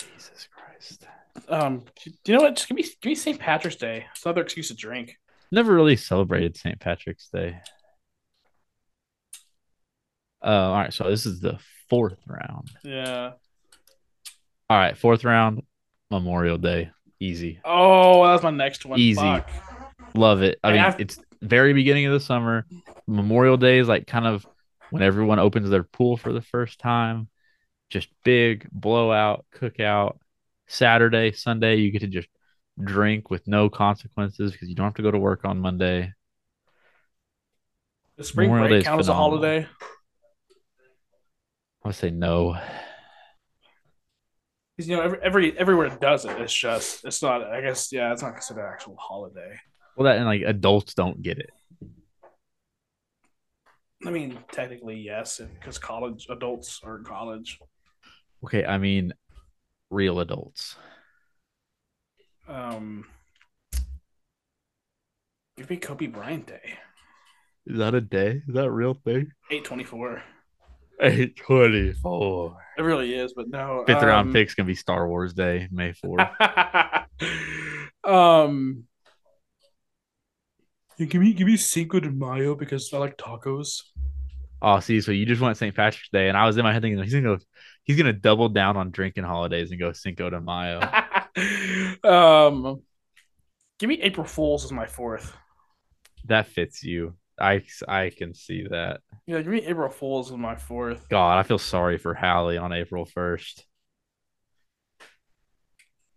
Jesus 0.00 0.48
Christ. 0.54 1.06
Um, 1.48 1.84
do 2.24 2.32
you 2.32 2.36
know 2.38 2.42
what? 2.44 2.56
Just 2.56 2.68
give 2.68 2.76
me 2.76 2.82
give 2.82 3.10
me 3.10 3.14
St. 3.14 3.38
Patrick's 3.38 3.76
Day. 3.76 4.06
It's 4.14 4.24
another 4.24 4.42
excuse 4.42 4.68
to 4.68 4.74
drink. 4.74 5.16
Never 5.52 5.74
really 5.74 5.96
celebrated 5.96 6.56
St. 6.56 6.78
Patrick's 6.78 7.28
Day. 7.28 7.58
Uh, 10.42 10.46
all 10.46 10.72
right, 10.74 10.92
so 10.92 11.04
this 11.10 11.26
is 11.26 11.40
the 11.40 11.58
fourth 11.88 12.18
round. 12.26 12.70
Yeah. 12.82 13.32
All 14.70 14.78
right, 14.78 14.96
fourth 14.96 15.24
round, 15.24 15.62
Memorial 16.10 16.56
Day. 16.58 16.90
Easy. 17.18 17.60
Oh, 17.64 18.24
that 18.26 18.32
was 18.32 18.42
my 18.42 18.50
next 18.50 18.86
one. 18.86 18.98
Easy. 18.98 19.20
Fuck. 19.20 19.50
Love 20.14 20.42
it. 20.42 20.58
I 20.64 20.68
Hey, 20.68 20.74
mean, 20.76 20.84
I've- 20.84 21.02
it's 21.02 21.18
very 21.42 21.72
beginning 21.74 22.06
of 22.06 22.12
the 22.12 22.20
summer. 22.20 22.66
Memorial 23.06 23.56
Day 23.56 23.78
is 23.78 23.88
like 23.88 24.06
kind 24.06 24.26
of 24.26 24.46
when 24.90 25.02
everyone 25.02 25.38
opens 25.38 25.68
their 25.68 25.82
pool 25.82 26.16
for 26.16 26.32
the 26.32 26.40
first 26.42 26.78
time. 26.78 27.28
Just 27.90 28.08
big 28.24 28.68
blowout 28.72 29.44
cookout. 29.54 30.16
Saturday, 30.68 31.32
Sunday, 31.32 31.76
you 31.76 31.90
get 31.90 32.00
to 32.00 32.06
just 32.06 32.28
drink 32.82 33.28
with 33.28 33.46
no 33.46 33.68
consequences 33.68 34.52
because 34.52 34.68
you 34.68 34.74
don't 34.74 34.86
have 34.86 34.94
to 34.94 35.02
go 35.02 35.10
to 35.10 35.18
work 35.18 35.44
on 35.44 35.58
Monday. 35.58 36.12
The 38.16 38.24
spring 38.24 38.50
Memorial 38.50 38.68
break 38.68 38.84
count 38.84 39.00
as 39.00 39.08
a 39.08 39.14
holiday. 39.14 39.66
I 41.82 41.88
would 41.88 41.94
say 41.94 42.10
no. 42.10 42.56
Because 44.76 44.88
you 44.88 44.96
know, 44.96 45.02
every, 45.02 45.18
every 45.22 45.58
everywhere 45.58 45.86
it 45.86 46.00
does 46.00 46.24
it, 46.24 46.38
it's 46.40 46.54
just 46.54 47.04
it's 47.04 47.22
not. 47.22 47.42
I 47.42 47.60
guess 47.60 47.92
yeah, 47.92 48.12
it's 48.12 48.22
not 48.22 48.34
considered 48.34 48.66
an 48.66 48.72
actual 48.72 48.96
holiday. 48.96 49.58
Well, 49.96 50.04
that 50.04 50.18
and 50.18 50.26
like 50.26 50.42
adults 50.42 50.94
don't 50.94 51.20
get 51.20 51.38
it. 51.38 51.50
I 54.06 54.10
mean, 54.10 54.38
technically 54.52 54.96
yes, 54.96 55.40
because 55.58 55.78
college 55.78 56.26
adults 56.30 56.80
are 56.84 56.98
in 56.98 57.04
college. 57.04 57.58
Okay, 58.44 58.64
I 58.64 58.78
mean, 58.78 59.12
real 59.90 60.20
adults. 60.20 60.76
Um, 62.48 63.04
give 65.56 65.68
me 65.70 65.76
Kobe 65.76 66.06
Bryant 66.06 66.46
Day, 66.46 66.74
Is 67.66 67.78
that 67.78 67.94
a 67.94 68.00
day? 68.00 68.42
Is 68.48 68.54
that 68.54 68.64
a 68.64 68.70
real 68.70 68.94
thing? 68.94 69.30
eight 69.50 69.64
twenty 69.64 69.84
four. 69.84 70.22
Eight 71.00 71.36
twenty 71.36 71.92
four. 71.92 72.56
It 72.76 72.82
really 72.82 73.14
is, 73.14 73.34
but 73.34 73.48
no. 73.48 73.84
Fifth 73.86 74.02
round 74.02 74.28
um, 74.28 74.32
pick's 74.32 74.54
gonna 74.54 74.66
be 74.66 74.74
Star 74.74 75.06
Wars 75.06 75.32
Day, 75.32 75.68
May 75.70 75.92
fourth. 75.92 76.26
um, 78.04 78.84
yeah, 80.98 81.06
give 81.06 81.20
me 81.20 81.32
give 81.34 81.46
me 81.46 81.56
Cinco 81.56 82.00
de 82.00 82.10
Mayo 82.10 82.54
because 82.54 82.92
I 82.92 82.98
like 82.98 83.16
tacos. 83.16 83.82
oh, 84.60 84.80
see, 84.80 85.00
so 85.00 85.12
you 85.12 85.24
just 85.24 85.40
went 85.40 85.56
St. 85.56 85.74
Patrick's 85.74 86.08
Day, 86.10 86.28
and 86.28 86.36
I 86.36 86.46
was 86.46 86.56
in 86.56 86.64
my 86.64 86.72
head 86.72 86.82
thinking 86.82 87.02
he's 87.02 87.12
gonna 87.14 87.36
go, 87.36 87.38
he's 87.90 87.98
gonna 87.98 88.12
double 88.12 88.48
down 88.48 88.76
on 88.76 88.90
drinking 88.90 89.24
holidays 89.24 89.70
and 89.70 89.80
go 89.80 89.92
Cinco 89.92 90.30
de 90.30 90.40
Mayo. 90.40 90.80
um, 92.04 92.82
give 93.78 93.88
me 93.88 94.00
April 94.02 94.26
Fools 94.26 94.64
as 94.64 94.72
my 94.72 94.86
fourth. 94.86 95.36
that 96.26 96.46
fits 96.46 96.84
you. 96.84 97.14
I 97.40 97.62
I 97.88 98.10
can 98.10 98.34
see 98.34 98.66
that. 98.70 99.00
Yeah, 99.26 99.38
give 99.38 99.52
me 99.52 99.64
April 99.66 99.88
Fools 99.90 100.30
as 100.30 100.36
my 100.36 100.56
fourth. 100.56 101.08
God, 101.08 101.38
I 101.38 101.42
feel 101.42 101.58
sorry 101.58 101.98
for 101.98 102.14
Hallie 102.14 102.58
on 102.58 102.72
April 102.72 103.04
first. 103.06 103.64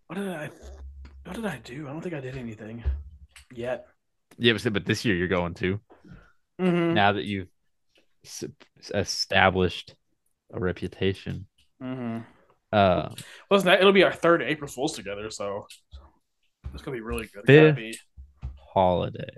What 0.06 0.16
did 0.16 0.28
I? 0.28 0.50
What 1.24 1.36
did 1.36 1.46
I 1.46 1.58
do? 1.64 1.88
I 1.88 1.92
don't 1.92 2.02
think 2.02 2.14
I 2.14 2.20
did 2.20 2.36
anything 2.36 2.84
yet. 3.54 3.86
Yeah, 4.36 4.56
but 4.70 4.84
this 4.84 5.04
year 5.04 5.16
you're 5.16 5.28
going 5.28 5.54
to 5.54 5.80
Mm-hmm. 6.60 6.94
now 6.94 7.12
that 7.12 7.24
you've 7.24 7.48
established 8.94 9.96
a 10.52 10.60
reputation. 10.60 11.46
Mm-hmm. 11.82 12.18
Uh, 12.72 13.08
Listen, 13.50 13.66
that- 13.66 13.80
it'll 13.80 13.92
be 13.92 14.02
our 14.04 14.12
third 14.12 14.42
April 14.42 14.68
Fools 14.68 14.94
together, 14.94 15.30
so 15.30 15.66
it's 16.72 16.82
gonna 16.82 16.96
be 16.96 17.00
really 17.02 17.28
good. 17.32 17.44
Fifth. 17.46 17.76
Be. 17.76 17.96
holiday. 18.72 19.28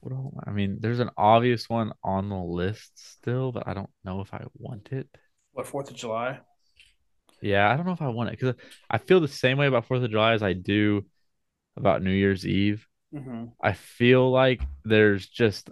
What 0.00 0.14
I 0.46 0.50
mean, 0.50 0.78
there's 0.80 1.00
an 1.00 1.10
obvious 1.16 1.68
one 1.68 1.92
on 2.02 2.28
the 2.28 2.36
list 2.36 2.92
still, 2.94 3.52
but 3.52 3.66
I 3.66 3.74
don't 3.74 3.90
know 4.04 4.20
if 4.20 4.32
I 4.32 4.44
want 4.56 4.88
it. 4.92 5.08
What 5.52 5.66
Fourth 5.66 5.90
of 5.90 5.96
July? 5.96 6.38
Yeah, 7.42 7.70
I 7.70 7.76
don't 7.76 7.86
know 7.86 7.92
if 7.92 8.02
I 8.02 8.08
want 8.08 8.30
it 8.30 8.38
because 8.38 8.54
I 8.88 8.98
feel 8.98 9.20
the 9.20 9.28
same 9.28 9.58
way 9.58 9.66
about 9.66 9.86
Fourth 9.86 10.02
of 10.02 10.10
July 10.10 10.32
as 10.34 10.42
I 10.42 10.52
do 10.52 11.04
about 11.76 12.02
New 12.02 12.12
Year's 12.12 12.46
Eve. 12.46 12.86
Mm-hmm. 13.14 13.46
I 13.60 13.72
feel 13.72 14.30
like 14.30 14.62
there's 14.84 15.26
just 15.26 15.70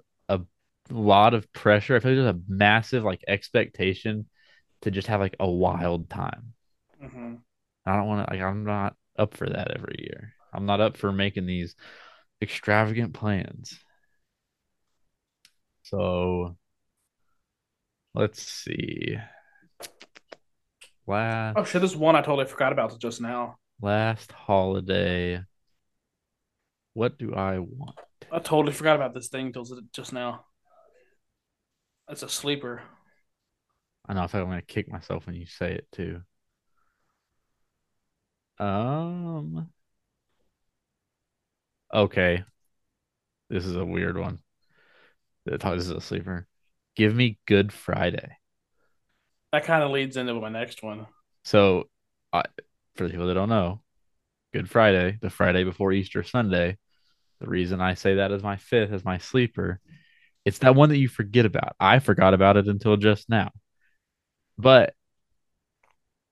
lot 0.91 1.35
of 1.35 1.53
pressure. 1.53 1.97
I 1.97 2.01
feel 2.01 2.13
like 2.13 2.23
there's 2.23 2.35
a 2.37 2.41
massive 2.49 3.05
like 3.05 3.23
expectation 3.27 4.27
to 4.83 4.91
just 4.91 5.09
have 5.09 5.21
like 5.21 5.37
a 5.41 5.49
wild 5.49 6.09
time. 6.11 6.55
Mm-hmm. 7.03 7.35
I 7.87 7.97
don't 7.97 8.07
want 8.07 8.27
to 8.29 8.35
like 8.35 8.43
I'm 8.43 8.65
not 8.65 8.97
up 9.19 9.37
for 9.37 9.49
that 9.49 9.71
every 9.73 9.97
year. 9.99 10.33
I'm 10.53 10.67
not 10.67 10.81
up 10.81 10.97
for 10.97 11.13
making 11.13 11.47
these 11.47 11.75
extravagant 12.43 13.15
plans. 13.15 13.79
So 15.83 16.57
let's 18.15 18.43
see. 18.43 19.19
Last 21.07 21.57
Oh 21.57 21.65
shit! 21.65 21.81
There's 21.81 21.97
one 21.97 22.17
I 22.17 22.21
totally 22.21 22.45
forgot 22.47 22.73
about 22.73 22.99
just 23.01 23.21
now. 23.21 23.57
last 23.81 24.31
holiday. 24.33 25.43
What 26.95 27.19
do 27.19 27.35
I 27.35 27.59
want? 27.61 27.97
I 28.31 28.39
totally 28.41 28.73
forgot 28.75 28.97
about 28.97 29.15
this 29.15 29.29
thing 29.29 29.53
till 29.53 29.67
just 29.93 30.13
now. 30.13 30.45
That's 32.09 32.23
a 32.23 32.29
sleeper. 32.29 32.83
I 34.09 34.15
know 34.15 34.23
I 34.23 34.27
feel 34.27 34.41
like 34.41 34.47
I'm 34.47 34.53
gonna 34.53 34.63
kick 34.63 34.91
myself 34.91 35.27
when 35.27 35.37
you 35.37 35.47
say 35.47 35.75
it 35.75 35.87
too. 35.93 36.23
Um 38.59 39.71
okay. 41.93 42.45
This 43.51 43.65
is 43.65 43.77
a 43.77 43.85
weird 43.85 44.19
one. 44.19 44.41
This 45.45 45.65
is 45.65 45.91
a 45.91 46.01
sleeper. 46.01 46.47
Give 46.97 47.15
me 47.15 47.39
Good 47.47 47.73
Friday. 47.73 48.37
That 49.53 49.65
kind 49.65 49.83
of 49.83 49.91
leads 49.91 50.17
into 50.17 50.35
my 50.35 50.51
next 50.51 50.83
one. 50.83 51.07
So, 51.45 51.89
I, 52.33 52.43
for 52.97 53.05
the 53.05 53.11
people 53.11 53.29
that 53.29 53.35
don't 53.35 53.49
know, 53.49 53.81
Good 54.53 54.69
Friday, 54.69 55.19
the 55.23 55.31
Friday 55.31 55.65
before 55.65 55.93
Easter 55.93 56.23
Sunday, 56.23 56.77
the 57.41 57.47
reason 57.47 57.81
I 57.81 57.95
say 57.95 58.17
that 58.17 58.33
as 58.33 58.43
my 58.43 58.57
fifth, 58.57 58.93
as 58.93 59.05
my 59.05 59.17
sleeper, 59.19 59.81
it's 60.49 60.59
that 60.61 60.75
one 60.75 60.89
that 60.91 60.99
you 60.99 61.09
forget 61.09 61.47
about. 61.47 61.77
I 61.79 61.99
forgot 62.01 62.35
about 62.35 62.57
it 62.57 62.67
until 62.69 62.97
just 62.97 63.29
now. 63.29 63.51
But 64.59 64.95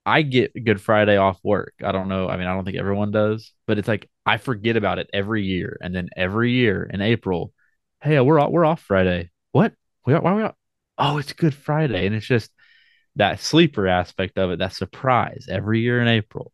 I 0.05 0.23
get 0.23 0.65
Good 0.65 0.81
Friday 0.81 1.17
off 1.17 1.39
work. 1.43 1.75
I 1.85 1.93
don't 1.93 2.09
know. 2.09 2.29
I 2.29 2.37
mean, 2.37 2.47
I 2.47 2.55
don't 2.55 2.65
think 2.65 2.77
everyone 2.77 3.11
does, 3.11 3.53
but 3.67 3.79
it's 3.79 3.89
like 3.89 4.09
I 4.25 4.39
forget 4.39 4.77
about 4.77 4.99
it 4.99 5.11
every 5.13 5.45
year. 5.45 5.79
And 5.81 5.95
then 5.95 6.09
every 6.17 6.53
year 6.53 6.85
in 6.85 7.01
April, 7.01 7.53
hey, 8.01 8.21
we're 8.21 8.41
off, 8.41 8.51
we're 8.51 8.65
off 8.65 8.81
Friday. 8.81 9.31
What? 9.53 9.75
We 10.07 10.15
are, 10.15 10.21
why 10.21 10.33
are 10.33 10.37
we 10.37 10.43
off? 10.45 10.55
Oh, 10.97 11.19
it's 11.19 11.33
Good 11.33 11.55
Friday. 11.55 12.07
And 12.07 12.15
it's 12.15 12.27
just 12.27 12.51
that 13.17 13.41
sleeper 13.41 13.89
aspect 13.89 14.39
of 14.39 14.51
it, 14.51 14.61
that 14.61 14.73
surprise 14.75 15.47
every 15.51 15.81
year 15.81 16.01
in 16.01 16.09
April. 16.09 16.53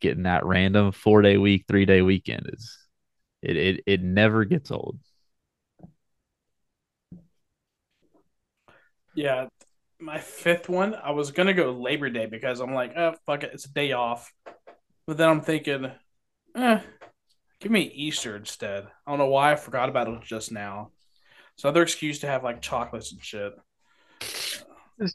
Getting 0.00 0.24
that 0.24 0.46
random 0.46 0.92
four 0.92 1.22
day 1.22 1.36
week, 1.36 1.64
three 1.68 1.84
day 1.84 2.02
weekend 2.02 2.48
is 2.52 2.78
it 3.42 3.56
it 3.56 3.84
it 3.86 4.02
never 4.02 4.44
gets 4.44 4.70
old. 4.70 4.98
Yeah, 9.14 9.46
my 10.00 10.18
fifth 10.18 10.68
one. 10.68 10.94
I 10.94 11.10
was 11.12 11.30
gonna 11.30 11.54
go 11.54 11.72
Labor 11.72 12.10
Day 12.10 12.26
because 12.26 12.60
I'm 12.60 12.74
like, 12.74 12.96
oh 12.96 13.14
fuck 13.26 13.42
it, 13.44 13.50
it's 13.52 13.66
a 13.66 13.72
day 13.72 13.92
off. 13.92 14.32
But 15.06 15.16
then 15.16 15.28
I'm 15.28 15.40
thinking, 15.40 15.90
eh, 16.56 16.80
give 17.60 17.72
me 17.72 17.82
Easter 17.82 18.36
instead. 18.36 18.86
I 19.06 19.10
don't 19.10 19.18
know 19.18 19.26
why 19.26 19.52
I 19.52 19.56
forgot 19.56 19.88
about 19.88 20.08
it 20.08 20.22
just 20.22 20.52
now. 20.52 20.90
So 21.56 21.68
other 21.68 21.82
excuse 21.82 22.20
to 22.20 22.26
have 22.26 22.44
like 22.44 22.62
chocolates 22.62 23.12
and 23.12 23.22
shit. 23.22 23.52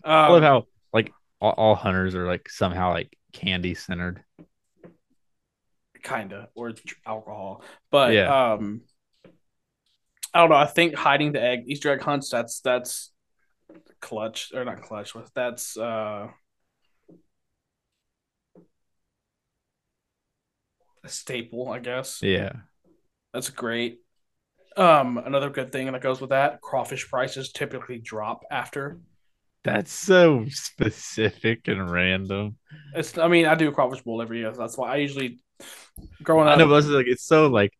I 0.03 0.31
love 0.31 0.41
Um, 0.41 0.43
how 0.43 0.67
like 0.93 1.13
all, 1.41 1.51
all 1.51 1.75
hunters 1.75 2.15
are 2.15 2.27
like 2.27 2.49
somehow 2.49 2.91
like 2.91 3.17
candy 3.33 3.75
centered. 3.75 4.23
kinda 6.03 6.47
or 6.55 6.73
alcohol 7.05 7.63
but 7.91 8.13
Yeah. 8.13 8.53
um 8.55 8.81
i 10.33 10.39
don't 10.39 10.49
know 10.49 10.55
i 10.55 10.65
think 10.65 10.93
hiding 10.95 11.31
the 11.33 11.41
egg 11.41 11.63
easter 11.67 11.91
egg 11.91 12.01
hunts 12.01 12.29
that's 12.29 12.61
that's 12.61 13.11
clutch 14.01 14.51
or 14.53 14.63
not 14.65 14.81
clutch 14.81 15.13
but 15.13 15.29
that's 15.33 15.77
uh 15.77 16.27
a 21.03 21.09
staple 21.09 21.69
i 21.69 21.79
guess 21.79 22.21
Yeah. 22.21 22.51
that's 23.33 23.49
great 23.49 23.99
um 24.75 25.17
another 25.17 25.49
good 25.49 25.71
thing 25.71 25.91
that 25.91 26.01
goes 26.01 26.21
with 26.21 26.31
that 26.31 26.61
crawfish 26.61 27.09
prices 27.09 27.51
typically 27.51 27.99
drop 27.99 28.43
after 28.51 28.99
That's 29.63 29.91
so 29.91 30.45
specific 30.49 31.67
and 31.67 31.89
random. 31.89 32.57
it's 32.93 33.17
i 33.17 33.27
mean 33.27 33.45
i 33.45 33.55
do 33.55 33.69
a 33.69 33.71
crawfish 33.71 34.01
bowl 34.01 34.21
every 34.21 34.39
year 34.39 34.53
so 34.53 34.59
that's 34.59 34.77
why 34.77 34.91
i 34.93 34.95
usually 34.97 35.39
growing 36.23 36.47
I 36.47 36.53
up 36.53 36.59
know, 36.59 36.67
but 36.67 36.75
it's 36.77 36.87
like 36.87 37.07
it's 37.07 37.25
so 37.25 37.47
like 37.47 37.71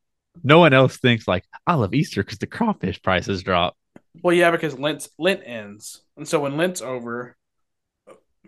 no 0.44 0.60
one 0.60 0.74
else 0.74 0.98
thinks 0.98 1.28
like 1.28 1.44
I 1.66 1.74
love 1.76 1.94
Easter 1.94 2.24
because 2.24 2.38
the 2.38 2.48
crawfish 2.48 3.02
prices 3.02 3.42
drop. 3.44 3.76
Well, 4.24 4.36
yeah, 4.36 4.52
because 4.52 4.78
Lent 4.78 5.08
Lent 5.18 5.42
ends, 5.46 6.02
and 6.16 6.28
so 6.28 6.40
when 6.40 6.58
Lent's 6.58 6.82
over, 6.82 7.38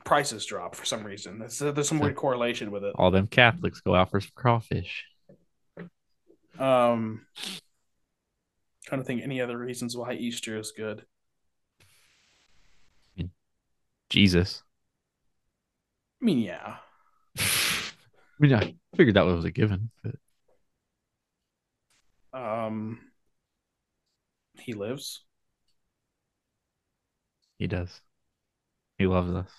prices 0.03 0.45
drop 0.45 0.75
for 0.75 0.85
some 0.85 1.03
reason. 1.03 1.39
There's, 1.39 1.59
there's 1.59 1.87
some 1.87 1.99
weird 1.99 2.15
correlation 2.15 2.71
with 2.71 2.83
it. 2.83 2.93
All 2.95 3.11
them 3.11 3.27
Catholics 3.27 3.81
go 3.81 3.95
out 3.95 4.11
for 4.11 4.19
some 4.21 4.31
crawfish. 4.35 5.05
Um, 6.57 7.25
trying 8.85 9.01
to 9.01 9.05
think 9.05 9.21
any 9.23 9.41
other 9.41 9.57
reasons 9.57 9.95
why 9.95 10.13
Easter 10.13 10.57
is 10.57 10.71
good. 10.71 11.05
Jesus. 14.09 14.63
I 16.21 16.25
mean, 16.25 16.39
yeah, 16.39 16.77
I 17.37 17.43
mean, 18.39 18.53
I 18.53 18.73
figured 18.95 19.15
that 19.15 19.25
was 19.25 19.45
a 19.45 19.51
given, 19.51 19.91
but 20.03 20.15
um, 22.33 22.99
he 24.59 24.73
lives. 24.73 25.23
He 27.59 27.67
does. 27.67 28.01
He 28.97 29.05
loves 29.05 29.33
us. 29.33 29.49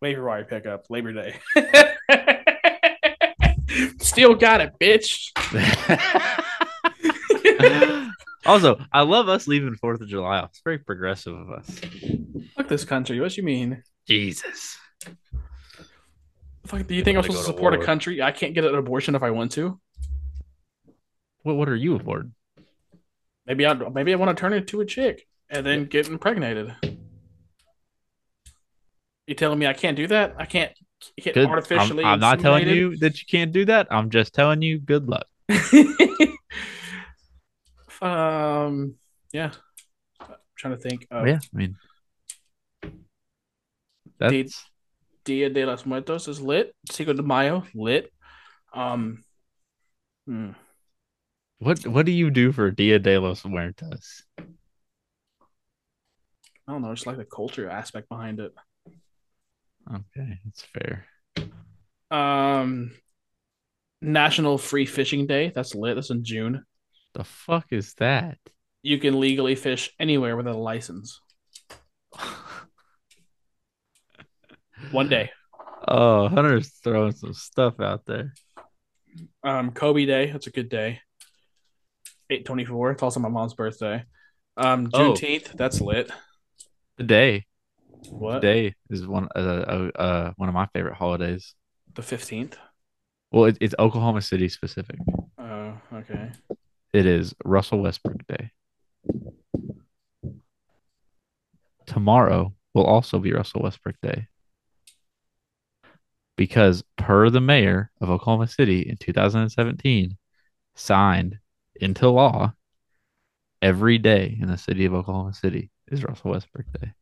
Waiver 0.00 0.24
wire 0.24 0.44
pickup, 0.44 0.86
Labor 0.90 1.12
Day. 1.12 1.36
Still 3.98 4.34
got 4.34 4.60
it, 4.60 4.72
bitch. 4.78 5.30
also, 8.46 8.78
I 8.92 9.00
love 9.02 9.30
us 9.30 9.48
leaving 9.48 9.74
Fourth 9.76 10.02
of 10.02 10.08
July 10.08 10.40
off. 10.40 10.50
It's 10.50 10.60
very 10.62 10.78
progressive 10.78 11.34
of 11.34 11.50
us. 11.50 11.80
Fuck 12.56 12.68
this 12.68 12.84
country. 12.84 13.18
What 13.20 13.36
you 13.36 13.42
mean? 13.42 13.82
Jesus. 14.06 14.76
Fuck, 16.66 16.86
do 16.86 16.94
you 16.94 17.02
think 17.02 17.16
I'm 17.16 17.22
supposed 17.22 17.40
to 17.40 17.46
to 17.46 17.52
support 17.52 17.74
a 17.74 17.84
country? 17.84 18.20
I 18.20 18.32
can't 18.32 18.54
get 18.54 18.64
an 18.64 18.74
abortion 18.74 19.14
if 19.14 19.22
I 19.22 19.30
want 19.30 19.52
to. 19.52 19.80
What 21.42 21.56
what 21.56 21.68
are 21.68 21.76
you 21.76 21.96
aboard? 21.96 22.32
Maybe 23.46 23.66
I 23.66 23.74
maybe 23.74 24.12
I 24.12 24.16
want 24.16 24.36
to 24.36 24.40
turn 24.40 24.52
into 24.52 24.80
a 24.80 24.86
chick 24.86 25.26
and 25.54 25.64
then 25.64 25.86
get 25.86 26.08
impregnated. 26.08 26.74
You 29.26 29.34
telling 29.34 29.58
me 29.58 29.66
I 29.66 29.72
can't 29.72 29.96
do 29.96 30.06
that? 30.08 30.34
I 30.38 30.44
can't 30.44 30.72
get 31.18 31.32
Good. 31.34 31.46
I'm, 31.46 31.50
artificially. 31.50 32.04
I'm 32.04 32.20
not 32.20 32.40
telling 32.40 32.68
you 32.68 32.96
that 32.98 33.18
you 33.20 33.26
can't 33.30 33.52
do 33.52 33.64
that. 33.66 33.86
I'm 33.90 34.10
just 34.10 34.34
telling 34.34 34.60
you 34.60 34.78
good 34.78 35.08
luck. 35.08 35.26
um. 38.02 38.96
Yeah. 39.32 39.52
I'm 40.20 40.34
trying 40.56 40.76
to 40.76 40.80
think. 40.80 41.06
Of 41.10 41.26
yeah, 41.26 41.38
I 41.42 41.56
mean 41.56 41.76
that's 44.18 44.64
Dia 45.24 45.48
de 45.48 45.64
los 45.64 45.86
Muertos 45.86 46.28
is 46.28 46.40
lit. 46.40 46.74
Cinco 46.90 47.14
de 47.14 47.22
Mayo 47.22 47.64
lit. 47.74 48.12
Um. 48.74 49.24
hmm. 50.26 50.50
what 51.58 51.86
what 51.86 52.04
do 52.04 52.12
you 52.12 52.30
do 52.30 52.52
for 52.52 52.70
Dia 52.70 52.98
de 52.98 53.18
los 53.18 53.44
Muertos? 53.44 54.24
I 56.66 56.72
don't 56.72 56.82
know. 56.82 56.94
Just 56.94 57.06
like 57.06 57.16
the 57.18 57.24
culture 57.24 57.68
aspect 57.68 58.08
behind 58.08 58.40
it. 58.40 58.52
Okay, 59.88 60.38
that's 60.44 60.62
fair. 60.62 61.06
Um. 62.10 62.92
National 64.00 64.58
Free 64.58 64.84
Fishing 64.86 65.26
Day. 65.26 65.50
That's 65.54 65.74
lit. 65.74 65.94
That's 65.94 66.10
in 66.10 66.24
June. 66.24 66.64
The 67.14 67.24
fuck 67.24 67.66
is 67.70 67.94
that? 67.94 68.38
You 68.82 68.98
can 68.98 69.18
legally 69.18 69.54
fish 69.54 69.90
anywhere 69.98 70.36
with 70.36 70.46
a 70.46 70.52
license. 70.52 71.20
One 74.90 75.08
day. 75.08 75.30
Oh, 75.88 76.28
Hunter's 76.28 76.68
throwing 76.82 77.12
some 77.12 77.32
stuff 77.34 77.80
out 77.80 78.04
there. 78.06 78.34
Um, 79.42 79.70
Kobe 79.72 80.04
Day. 80.06 80.30
That's 80.30 80.46
a 80.46 80.50
good 80.50 80.68
day. 80.68 81.00
Eight 82.30 82.44
twenty 82.44 82.64
four. 82.64 82.90
It's 82.90 83.02
also 83.02 83.20
my 83.20 83.28
mom's 83.28 83.54
birthday. 83.54 84.04
Um, 84.56 84.90
Oh. 84.92 85.12
Juneteenth. 85.14 85.52
That's 85.56 85.80
lit. 85.80 86.10
Today, 86.98 87.46
What? 88.08 88.40
today 88.40 88.74
is 88.88 89.04
one 89.04 89.28
uh, 89.34 89.38
uh, 89.38 89.90
uh 89.98 90.32
one 90.36 90.48
of 90.48 90.54
my 90.54 90.66
favorite 90.66 90.94
holidays. 90.94 91.54
The 91.94 92.02
fifteenth. 92.02 92.56
Well, 93.32 93.46
it, 93.46 93.58
it's 93.60 93.74
Oklahoma 93.80 94.22
City 94.22 94.48
specific. 94.48 94.96
Oh, 95.36 95.76
okay. 95.92 96.30
It 96.92 97.06
is 97.06 97.34
Russell 97.44 97.80
Westbrook 97.80 98.24
Day. 98.28 98.52
Tomorrow 101.86 102.54
will 102.74 102.84
also 102.84 103.18
be 103.18 103.32
Russell 103.32 103.62
Westbrook 103.62 103.96
Day. 104.00 104.28
Because 106.36 106.84
per 106.96 107.28
the 107.28 107.40
mayor 107.40 107.90
of 108.00 108.08
Oklahoma 108.08 108.46
City 108.46 108.82
in 108.82 108.96
2017 108.98 110.16
signed 110.76 111.38
into 111.80 112.08
law 112.08 112.52
every 113.60 113.98
day 113.98 114.38
in 114.40 114.46
the 114.46 114.58
city 114.58 114.84
of 114.84 114.94
Oklahoma 114.94 115.34
City 115.34 115.70
is 115.88 116.04
Russell 116.04 116.32
Westbrook 116.32 116.66
Day. 116.80 116.92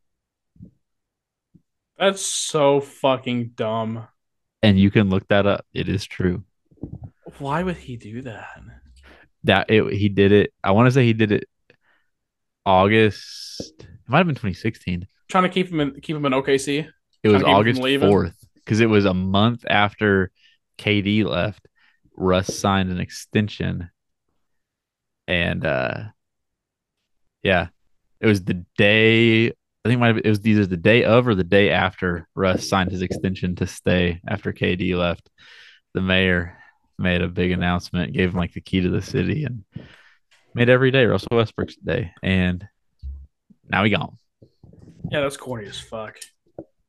That's 1.99 2.25
so 2.25 2.81
fucking 2.81 3.53
dumb. 3.55 4.09
And 4.63 4.79
you 4.79 4.91
can 4.91 5.09
look 5.09 5.27
that 5.29 5.47
up. 5.47 5.65
It 5.73 5.89
is 5.89 6.05
true. 6.05 6.45
Why 7.39 7.63
would 7.63 7.77
he 7.77 7.97
do 7.97 8.23
that? 8.23 8.61
That 9.45 9.71
it, 9.71 9.93
he 9.93 10.09
did 10.09 10.33
it. 10.33 10.53
I 10.63 10.73
want 10.73 10.87
to 10.87 10.91
say 10.93 11.05
he 11.05 11.13
did 11.13 11.33
it 11.33 11.45
August. 12.65 13.73
It 13.81 13.87
might 14.09 14.19
have 14.19 14.27
been 14.27 14.35
2016. 14.35 15.07
Trying 15.29 15.45
to 15.45 15.49
keep 15.49 15.69
him 15.69 15.81
in 15.81 16.01
keep 16.01 16.17
him 16.17 16.27
in 16.27 16.33
OKC. 16.33 16.89
It 17.23 17.29
was 17.29 17.43
Trying 17.43 17.65
to 17.65 17.73
keep 17.73 17.83
him 17.85 18.01
from 18.01 18.09
August 18.09 18.41
4th 18.43 18.47
because 18.57 18.81
it 18.81 18.87
was 18.87 19.05
a 19.05 19.15
month 19.15 19.65
after 19.69 20.31
KD 20.79 21.25
left. 21.25 21.67
Russ 22.17 22.55
signed 22.55 22.91
an 22.91 23.01
extension. 23.01 23.91
And 25.27 25.65
uh 25.65 26.05
yeah, 27.43 27.69
it 28.23 28.27
was 28.27 28.45
the 28.45 28.65
day 28.79 29.53
I 29.85 29.89
think 29.89 29.97
it, 29.97 30.01
might 30.01 30.15
have, 30.15 30.19
it 30.19 30.29
was 30.29 30.47
either 30.47 30.65
the 30.65 30.77
day 30.77 31.03
of 31.03 31.27
or 31.27 31.35
the 31.35 31.43
day 31.43 31.71
after 31.71 32.29
Russ 32.37 32.69
signed 32.69 32.93
his 32.93 33.03
extension 33.03 33.57
to 33.57 33.67
stay 33.67 34.21
after 34.29 34.53
KD 34.53 34.97
left. 34.97 35.29
The 35.93 36.01
mayor 36.01 36.57
made 36.99 37.21
a 37.21 37.29
big 37.29 37.51
announcement, 37.51 38.13
gave 38.13 38.31
him 38.31 38.37
like 38.37 38.53
the 38.53 38.61
key 38.61 38.81
to 38.83 38.89
the 38.89 39.03
city 39.03 39.45
and 39.45 39.65
made 40.55 40.69
every 40.69 40.93
day 40.93 41.05
Russell 41.05 41.37
Westbrook's 41.37 41.75
day. 41.75 42.13
And 42.23 42.67
now 43.69 43.83
he 43.83 43.91
gone. 43.91 44.17
Yeah, 45.11 45.23
that's 45.23 45.37
corny 45.37 45.67
as 45.67 45.81
fuck. 45.81 46.17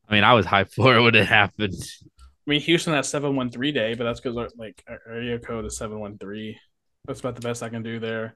I 0.07 0.13
mean, 0.13 0.23
I 0.23 0.33
was 0.33 0.45
hyped 0.45 0.73
for 0.73 0.95
it 0.95 1.01
when 1.01 1.15
it 1.15 1.25
happened. 1.25 1.73
I 2.11 2.45
mean, 2.45 2.61
Houston 2.61 2.93
has 2.93 3.09
seven 3.09 3.35
one 3.35 3.49
three 3.49 3.71
day, 3.71 3.95
but 3.95 4.03
that's 4.03 4.19
because 4.19 4.53
like 4.55 4.83
our 4.87 4.99
area 5.09 5.39
code 5.39 5.65
is 5.65 5.77
seven 5.77 5.99
one 5.99 6.19
three. 6.19 6.59
That's 7.05 7.21
about 7.21 7.35
the 7.35 7.41
best 7.41 7.63
I 7.63 7.69
can 7.69 7.81
do 7.81 7.99
there. 7.99 8.35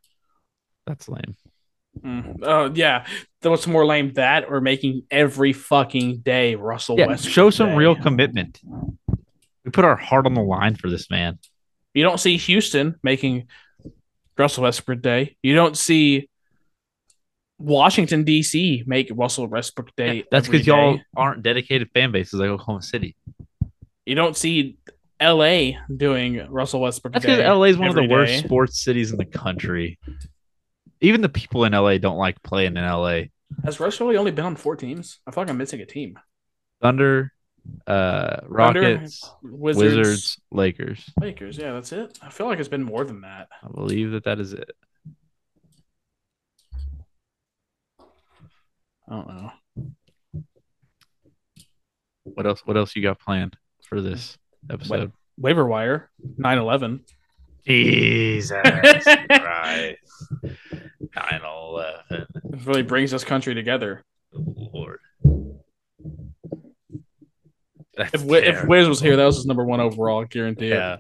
That's 0.88 1.08
lame. 1.08 1.36
Mm. 2.04 2.40
Oh 2.44 2.72
yeah, 2.74 3.06
what's 3.42 3.68
more 3.68 3.86
lame 3.86 4.14
that 4.14 4.46
or 4.50 4.62
making 4.62 5.04
every 5.12 5.54
fucking 5.54 6.18
day 6.18 6.56
Russell 6.56 6.98
Yeah, 6.98 7.08
Westbrook 7.08 7.34
show 7.34 7.50
some 7.50 7.70
Day. 7.70 7.76
real 7.76 7.96
commitment. 7.96 8.60
We 9.66 9.72
put 9.72 9.86
our 9.86 9.96
heart 9.96 10.26
on 10.26 10.34
the 10.34 10.42
line 10.42 10.76
for 10.76 10.90
this 10.90 11.10
man. 11.10 11.40
You 11.94 12.04
don't 12.04 12.20
see 12.20 12.38
Houston 12.38 12.96
making 13.04 13.48
Russell 14.38 14.64
Westbrook 14.64 15.02
Day. 15.02 15.36
You 15.42 15.56
don't 15.56 15.78
see 15.78 16.30
Washington 17.60 18.24
D.C. 18.24 18.84
make 18.86 19.10
Russell 19.14 19.48
Westbrook 19.48 19.96
Day. 19.96 20.24
That's 20.32 20.48
because 20.48 20.68
y'all 20.68 21.00
aren't 21.16 21.42
dedicated 21.44 21.90
fan 21.94 22.12
bases 22.12 22.40
like 22.40 22.50
Oklahoma 22.50 22.84
City. 22.84 23.16
You 24.06 24.16
don't 24.16 24.38
see 24.38 24.78
L.A. 25.20 25.78
doing 25.96 26.46
Russell 26.50 26.82
Westbrook 26.82 27.14
That's 27.14 27.26
Day. 27.26 27.38
because 27.38 27.58
LA 27.58 27.64
is 27.64 27.78
one 27.78 27.90
of 27.90 27.96
the 27.96 28.04
every 28.04 28.16
worst 28.16 28.44
sports 28.46 28.80
cities 28.84 29.12
in 29.12 29.18
the 29.18 29.26
country. 29.26 29.98
Even 31.02 31.22
the 31.22 31.30
people 31.30 31.64
in 31.66 31.74
LA 31.74 31.98
don't 31.98 32.18
like 32.18 32.42
playing 32.44 32.78
in 32.78 32.84
LA. 32.86 33.22
Has 33.64 33.80
Russ 33.80 34.00
really 34.00 34.18
only 34.18 34.32
been 34.32 34.46
on 34.46 34.56
four 34.56 34.76
teams? 34.76 35.20
I 35.26 35.32
feel 35.32 35.44
like 35.44 35.50
I'm 35.50 35.58
missing 35.58 35.80
a 35.82 35.86
team. 35.86 36.20
Thunder, 36.82 37.32
uh, 37.86 38.42
Thunder, 38.42 38.50
Rockets, 38.50 39.30
Wizards, 39.42 39.96
Wizards, 39.96 40.40
Lakers. 40.52 41.10
Lakers. 41.20 41.58
Yeah, 41.58 41.74
that's 41.74 41.92
it. 41.92 42.18
I 42.22 42.30
feel 42.30 42.48
like 42.48 42.60
it's 42.60 42.68
been 42.68 42.84
more 42.84 43.04
than 43.04 43.22
that. 43.22 43.48
I 43.64 43.68
believe 43.74 44.12
that 44.12 44.26
that 44.26 44.40
is 44.40 44.54
it. 44.54 44.72
I 49.10 49.16
don't 49.16 49.28
know. 49.28 49.52
What 52.24 52.46
else? 52.46 52.62
What 52.66 52.78
else 52.78 52.96
you 52.96 53.02
got 53.02 53.20
planned 53.20 53.56
for 53.88 54.02
this 54.02 54.38
episode? 54.70 55.14
Waiver 55.38 55.66
wire, 55.66 56.10
9-11. 56.40 57.02
Jesus 57.66 58.62
Christ. 59.30 59.98
9 61.32 61.42
11. 61.44 61.96
It 62.12 62.28
really 62.66 62.84
brings 62.84 63.12
this 63.12 63.24
country 63.24 63.54
together. 63.56 64.04
Lord. 64.34 65.00
That's 67.96 68.14
If 68.14 68.22
Wi- 68.22 68.40
if 68.46 68.54
terrible. 68.56 68.70
Wiz 68.70 68.88
was 68.88 69.00
here, 69.02 69.16
that 69.16 69.26
was 69.26 69.38
his 69.38 69.46
number 69.46 69.66
one 69.66 69.80
overall, 69.80 70.24
guarantee 70.26 70.68
it. 70.72 70.76
yeah. 70.76 70.98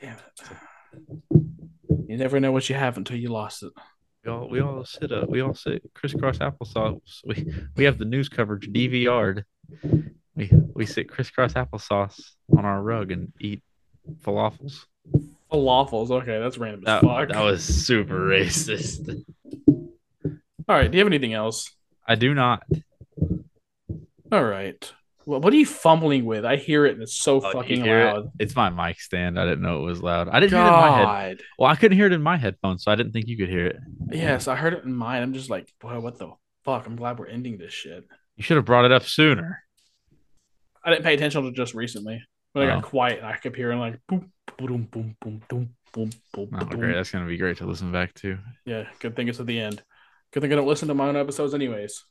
Damn 0.00 0.16
it. 0.16 0.50
You 2.08 2.16
never 2.16 2.38
know 2.40 2.52
what 2.52 2.68
you 2.68 2.74
have 2.76 2.96
until 2.96 3.16
you 3.16 3.28
lost 3.30 3.62
it. 3.62 3.72
We 4.24 4.30
all 4.30 4.48
we 4.48 4.60
all 4.60 4.84
sit 4.84 5.10
up. 5.10 5.28
We 5.28 5.40
all 5.40 5.54
sit 5.54 5.82
crisscross 5.94 6.38
applesauce. 6.38 7.20
We 7.24 7.52
we 7.76 7.84
have 7.84 7.98
the 7.98 8.04
news 8.04 8.28
coverage 8.28 8.68
DVR'd. 8.70 9.44
We 10.36 10.50
we 10.74 10.86
sit 10.86 11.08
crisscross 11.08 11.54
applesauce 11.54 12.20
on 12.56 12.64
our 12.64 12.80
rug 12.80 13.10
and 13.10 13.32
eat 13.40 13.62
falafels. 14.24 14.84
Falafels. 15.52 16.10
Okay, 16.10 16.38
that's 16.40 16.58
random 16.58 16.80
as 16.80 16.84
That, 16.86 17.02
fuck. 17.02 17.28
that 17.28 17.42
was 17.44 17.62
super 17.64 18.18
racist. 18.28 19.22
All 20.68 20.76
right. 20.76 20.90
Do 20.90 20.96
you 20.96 21.04
have 21.04 21.12
anything 21.12 21.34
else? 21.34 21.70
I 22.06 22.14
do 22.14 22.34
not. 22.34 22.62
All 24.30 24.44
right. 24.44 24.92
Well, 25.24 25.40
what 25.40 25.52
are 25.52 25.56
you 25.56 25.66
fumbling 25.66 26.24
with? 26.24 26.44
I 26.44 26.56
hear 26.56 26.84
it 26.86 26.94
and 26.94 27.02
it's 27.02 27.14
so 27.20 27.36
Oh, 27.44 27.52
fucking 27.52 27.84
hear 27.84 28.00
it? 28.08 28.12
loud. 28.14 28.30
It's 28.40 28.56
my 28.56 28.70
mic 28.70 29.00
stand. 29.00 29.38
I 29.38 29.44
didn't 29.44 29.60
know 29.62 29.78
it 29.80 29.84
was 29.84 30.02
loud. 30.02 30.28
I 30.28 30.40
didn't 30.40 30.52
hear 30.52 30.62
it 30.62 30.66
in 30.66 30.72
my 30.72 31.20
head. 31.22 31.40
Well, 31.58 31.70
I 31.70 31.76
couldn't 31.76 31.96
hear 31.96 32.06
it 32.06 32.12
in 32.12 32.22
my 32.22 32.36
headphones, 32.36 32.82
so 32.82 32.90
I 32.90 32.96
didn't 32.96 33.12
think 33.12 33.28
you 33.28 33.36
could 33.36 33.48
hear 33.48 33.66
it. 33.66 33.76
Yes, 34.10 34.48
I 34.48 34.56
heard 34.56 34.72
it 34.72 34.82
in 34.84 34.92
mine. 34.94 35.22
I'm 35.22 35.32
just 35.32 35.48
like, 35.50 35.72
boy, 35.80 36.00
what 36.00 36.18
the 36.18 36.30
fuck? 36.64 36.86
I'm 36.86 36.96
glad 36.96 37.18
we're 37.20 37.26
ending 37.28 37.56
this 37.58 37.72
shit. 37.72 38.04
You 38.36 38.42
should 38.42 38.56
have 38.56 38.64
brought 38.66 38.84
it 38.84 38.90
up 38.92 39.04
sooner. 39.04 39.62
I 40.84 40.90
didn't 40.90 41.04
pay 41.04 41.14
attention 41.14 41.44
to 41.44 41.52
just 41.52 41.74
recently. 41.74 42.20
When 42.54 42.68
I 42.68 42.72
Oh. 42.72 42.80
got 42.80 42.84
quiet, 42.90 43.22
I 43.22 43.36
kept 43.36 43.54
hearing 43.56 43.78
like 43.78 44.00
boom, 44.08 44.32
boom, 44.58 44.88
boom, 44.90 45.16
boom, 45.20 45.42
boom, 45.48 45.74
boom, 45.92 46.10
boom, 46.32 46.50
Oh, 46.54 46.64
boom. 46.64 46.80
great. 46.80 46.94
That's 46.94 47.10
gonna 47.10 47.26
be 47.26 47.36
great 47.36 47.58
to 47.58 47.66
listen 47.66 47.92
back 47.92 48.14
to. 48.14 48.38
Yeah, 48.64 48.88
good 49.00 49.16
thing 49.16 49.28
it's 49.28 49.40
at 49.40 49.46
the 49.46 49.60
end. 49.60 49.82
Good 50.32 50.40
thing 50.40 50.52
I 50.52 50.56
don't 50.56 50.66
listen 50.66 50.88
to 50.88 50.94
my 50.94 51.08
own 51.08 51.16
episodes, 51.16 51.54
anyways. 51.54 52.04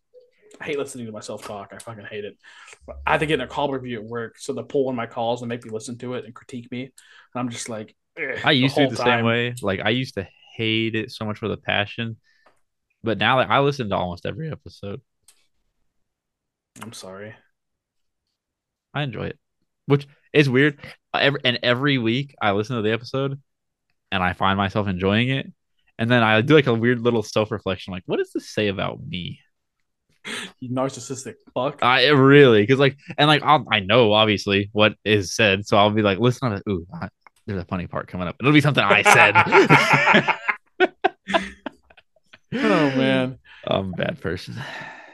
I 0.59 0.65
hate 0.65 0.77
listening 0.77 1.05
to 1.07 1.11
myself 1.11 1.43
talk. 1.43 1.71
I 1.73 1.77
fucking 1.77 2.05
hate 2.05 2.25
it. 2.25 2.37
But 2.85 2.97
I 3.07 3.11
have 3.11 3.21
to 3.21 3.25
get 3.25 3.35
in 3.35 3.41
a 3.41 3.47
call 3.47 3.71
review 3.71 3.99
at 3.99 4.05
work, 4.05 4.37
so 4.37 4.53
they 4.53 4.61
pull 4.63 4.89
in 4.89 4.95
my 4.95 5.07
calls 5.07 5.41
and 5.41 5.49
make 5.49 5.63
me 5.63 5.71
listen 5.71 5.97
to 5.99 6.15
it 6.15 6.25
and 6.25 6.35
critique 6.35 6.69
me. 6.71 6.83
And 6.83 6.91
I'm 7.35 7.49
just 7.49 7.69
like, 7.69 7.95
I 8.43 8.51
used 8.51 8.75
to 8.75 8.87
be 8.87 8.95
the 8.95 8.97
time. 9.01 9.19
same 9.19 9.25
way. 9.25 9.55
Like 9.61 9.79
I 9.79 9.89
used 9.89 10.15
to 10.15 10.27
hate 10.55 10.95
it 10.95 11.11
so 11.11 11.25
much 11.25 11.41
with 11.41 11.51
a 11.51 11.57
passion, 11.57 12.17
but 13.03 13.17
now 13.17 13.37
like 13.37 13.49
I 13.49 13.59
listen 13.59 13.89
to 13.89 13.95
almost 13.95 14.25
every 14.25 14.51
episode. 14.51 15.01
I'm 16.81 16.93
sorry. 16.93 17.33
I 18.93 19.03
enjoy 19.03 19.27
it, 19.27 19.39
which 19.85 20.05
is 20.33 20.49
weird. 20.49 20.79
Every, 21.13 21.41
and 21.43 21.59
every 21.63 21.97
week 21.97 22.35
I 22.41 22.51
listen 22.51 22.75
to 22.75 22.81
the 22.81 22.91
episode, 22.91 23.39
and 24.11 24.23
I 24.23 24.33
find 24.33 24.57
myself 24.57 24.87
enjoying 24.87 25.29
it. 25.29 25.51
And 25.97 26.09
then 26.09 26.23
I 26.23 26.41
do 26.41 26.55
like 26.55 26.67
a 26.67 26.73
weird 26.73 27.01
little 27.01 27.23
self 27.23 27.51
reflection, 27.51 27.93
like, 27.93 28.03
what 28.05 28.17
does 28.17 28.31
this 28.31 28.49
say 28.49 28.67
about 28.67 28.99
me? 29.05 29.39
You 30.59 30.69
narcissistic 30.69 31.35
fuck. 31.53 31.83
I 31.83 32.07
really, 32.09 32.61
because 32.61 32.79
like, 32.79 32.97
and 33.17 33.27
like, 33.27 33.43
I'll, 33.43 33.65
I 33.71 33.79
know 33.79 34.13
obviously 34.13 34.69
what 34.71 34.93
is 35.03 35.35
said, 35.35 35.65
so 35.65 35.77
I'll 35.77 35.89
be 35.89 36.03
like, 36.03 36.19
listen 36.19 36.51
to 36.51 36.57
it. 36.57 36.63
Ooh, 36.69 36.85
I, 36.93 37.09
there's 37.45 37.61
a 37.61 37.65
funny 37.65 37.87
part 37.87 38.07
coming 38.07 38.27
up. 38.27 38.35
It'll 38.39 38.53
be 38.53 38.61
something 38.61 38.83
I 38.83 39.01
said. 39.01 40.89
oh 42.53 42.97
man. 42.97 43.39
I'm 43.67 43.93
a 43.93 43.97
bad 43.97 44.21
person. 44.21 44.55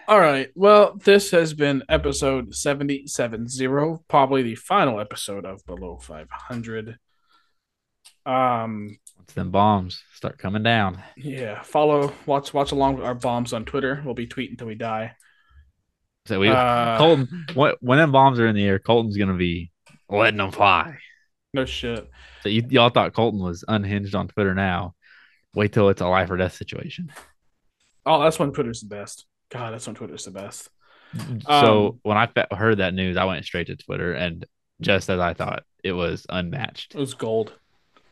All 0.08 0.20
right. 0.20 0.50
Well, 0.56 0.96
this 1.04 1.32
has 1.32 1.54
been 1.54 1.84
episode 1.90 2.56
770, 2.56 3.98
probably 4.08 4.42
the 4.42 4.56
final 4.56 5.02
episode 5.02 5.46
of 5.46 5.66
Below 5.66 5.98
500. 5.98 6.98
Um, 8.26 8.98
Once 9.18 9.34
them 9.34 9.52
bombs 9.52 10.02
start 10.14 10.38
coming 10.38 10.64
down, 10.64 11.02
yeah, 11.18 11.62
follow, 11.62 12.14
watch, 12.26 12.54
watch 12.54 12.72
along 12.72 12.96
with 12.96 13.06
our 13.06 13.16
bombs 13.16 13.52
on 13.52 13.66
Twitter. 13.66 14.02
We'll 14.06 14.14
be 14.14 14.28
tweeting 14.28 14.52
until 14.52 14.68
we 14.68 14.76
die. 14.76 15.14
so 16.26 16.40
we 16.40 16.50
Uh, 16.50 16.98
Colton 16.98 17.46
when, 17.54 17.74
when 17.82 17.98
them 17.98 18.14
bombs 18.14 18.40
are 18.40 18.48
in 18.48 18.56
the 18.56 18.64
air, 18.64 18.80
Colton's 18.80 19.18
gonna 19.18 19.36
be 19.38 19.72
letting 20.10 20.38
them 20.38 20.52
fly. 20.52 20.98
No 21.54 21.66
shit. 21.66 22.10
So 22.44 22.50
you, 22.50 22.64
y'all 22.70 22.90
thought 22.90 23.14
Colton 23.14 23.42
was 23.42 23.66
unhinged 23.68 24.16
on 24.16 24.28
Twitter 24.30 24.54
now. 24.54 24.94
Wait 25.54 25.74
till 25.74 25.90
it's 25.90 26.02
a 26.02 26.08
life 26.08 26.30
or 26.30 26.38
death 26.38 26.56
situation. 26.56 27.12
Oh, 28.06 28.22
that's 28.24 28.40
when 28.40 28.52
Twitter's 28.54 28.82
the 28.82 28.88
best. 28.88 29.26
God, 29.50 29.74
that's 29.74 29.86
when 29.88 29.96
Twitter's 29.96 30.26
the 30.26 30.32
best. 30.32 30.70
so 31.46 31.88
Um, 31.88 32.00
when 32.04 32.18
I 32.18 32.28
fe- 32.28 32.46
heard 32.52 32.80
that 32.80 32.94
news, 32.94 33.16
I 33.18 33.26
went 33.26 33.46
straight 33.46 33.68
to 33.68 33.76
Twitter, 33.78 34.14
and 34.14 34.46
just 34.82 35.10
as 35.10 35.20
I 35.20 35.34
thought, 35.34 35.64
it 35.84 35.94
was 35.94 36.26
unmatched. 36.30 36.96
It 36.96 37.00
was 37.00 37.14
gold, 37.14 37.54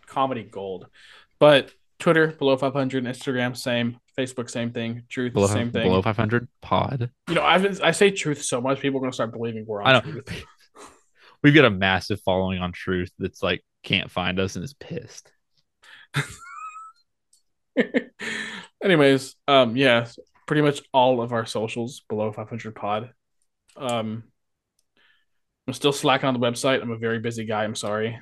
comedy 0.07 0.43
gold. 0.43 0.87
But 1.39 1.71
Twitter 1.99 2.27
below 2.27 2.55
500, 2.57 3.03
Instagram 3.03 3.55
same, 3.55 3.97
Facebook 4.17 4.49
same 4.49 4.71
thing, 4.71 5.03
Truth 5.09 5.33
Below, 5.33 5.47
same 5.47 5.71
thing. 5.71 5.83
below 5.83 6.01
500 6.01 6.47
pod. 6.61 7.09
You 7.27 7.35
know, 7.35 7.43
I've 7.43 7.81
I 7.81 7.91
say 7.91 8.11
Truth 8.11 8.43
so 8.43 8.61
much, 8.61 8.79
people 8.79 8.99
are 8.99 9.01
gonna 9.01 9.11
start 9.13 9.31
believing 9.33 9.65
we're 9.67 9.81
on 9.81 9.87
I 9.87 9.93
know. 9.93 9.99
Truth. 10.01 10.43
We've 11.43 11.53
got 11.53 11.65
a 11.65 11.69
massive 11.69 12.21
following 12.21 12.59
on 12.59 12.71
Truth 12.71 13.11
that's 13.19 13.43
like 13.43 13.63
can't 13.83 14.09
find 14.09 14.39
us 14.39 14.55
and 14.55 14.63
is 14.65 14.73
pissed. 14.73 15.31
Anyways, 18.83 19.35
um, 19.47 19.75
yeah, 19.75 20.07
pretty 20.45 20.61
much 20.61 20.81
all 20.93 21.21
of 21.21 21.33
our 21.33 21.45
socials 21.45 22.01
below 22.07 22.31
500 22.31 22.75
pod. 22.75 23.11
Um, 23.77 24.23
I'm 25.67 25.73
still 25.73 25.93
slacking 25.93 26.27
on 26.27 26.33
the 26.33 26.39
website. 26.39 26.81
I'm 26.81 26.91
a 26.91 26.97
very 26.97 27.19
busy 27.19 27.45
guy. 27.45 27.63
I'm 27.63 27.75
sorry. 27.75 28.19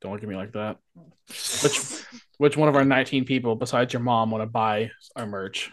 Don't 0.00 0.12
look 0.12 0.22
at 0.22 0.28
me 0.28 0.36
like 0.36 0.52
that. 0.52 0.78
Which, 1.62 1.78
which 2.38 2.56
one 2.56 2.68
of 2.68 2.76
our 2.76 2.84
19 2.84 3.24
people 3.24 3.54
besides 3.56 3.92
your 3.92 4.02
mom 4.02 4.30
want 4.30 4.42
to 4.42 4.46
buy 4.46 4.90
our 5.14 5.26
merch? 5.26 5.70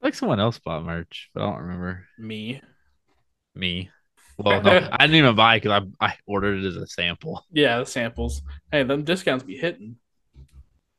Like 0.00 0.14
someone 0.14 0.40
else 0.40 0.58
bought 0.58 0.84
merch, 0.84 1.30
but 1.34 1.42
I 1.42 1.46
don't 1.50 1.62
remember 1.62 2.06
Me. 2.18 2.60
me. 3.54 3.90
Well, 4.36 4.62
no, 4.62 4.88
I 4.90 5.06
didn't 5.06 5.16
even 5.16 5.36
buy 5.36 5.58
because 5.58 5.82
I 6.00 6.06
I 6.06 6.14
ordered 6.26 6.64
it 6.64 6.66
as 6.66 6.76
a 6.76 6.86
sample. 6.86 7.44
Yeah, 7.52 7.78
the 7.78 7.86
samples. 7.86 8.42
Hey, 8.70 8.82
them 8.82 9.04
discounts 9.04 9.44
be 9.44 9.56
hitting. 9.56 9.96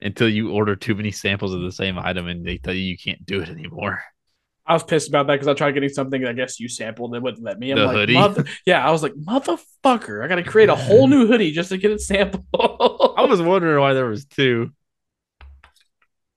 Until 0.06 0.30
you 0.30 0.52
order 0.52 0.76
too 0.76 0.94
many 0.96 1.12
samples 1.12 1.54
of 1.54 1.62
the 1.62 1.72
same 1.72 1.98
item 1.98 2.28
and 2.28 2.46
they 2.46 2.58
tell 2.60 2.74
you 2.74 2.82
you 2.84 2.98
can't 2.98 3.26
do 3.26 3.42
it 3.42 3.50
anymore. 3.50 4.02
I 4.68 4.74
was 4.74 4.84
pissed 4.84 5.10
about 5.10 5.28
that 5.28 5.34
because 5.34 5.48
I 5.48 5.54
tried 5.54 5.72
getting 5.72 5.90
something 5.90 6.26
I 6.26 6.34
guess 6.34 6.60
you 6.60 6.70
sampled. 6.70 7.14
They 7.14 7.20
wouldn't 7.20 7.44
let 7.44 7.60
me. 7.60 7.72
I'm 7.72 7.78
The 7.78 7.86
like, 7.86 7.96
hoodie? 7.96 8.50
Yeah, 8.66 8.88
I 8.88 8.92
was 8.92 9.04
like, 9.04 9.14
motherfucker, 9.14 10.24
I 10.24 10.28
got 10.28 10.36
to 10.36 10.44
create 10.44 10.70
a 10.70 10.76
whole 10.76 11.08
new 11.16 11.28
hoodie 11.28 11.52
just 11.52 11.70
to 11.70 11.78
get 11.78 11.92
it 11.92 12.02
sampled. 12.02 12.46
I 12.54 13.26
was 13.26 13.42
wondering 13.42 13.80
why 13.80 13.94
there 13.94 14.06
was 14.06 14.26
two. 14.26 14.72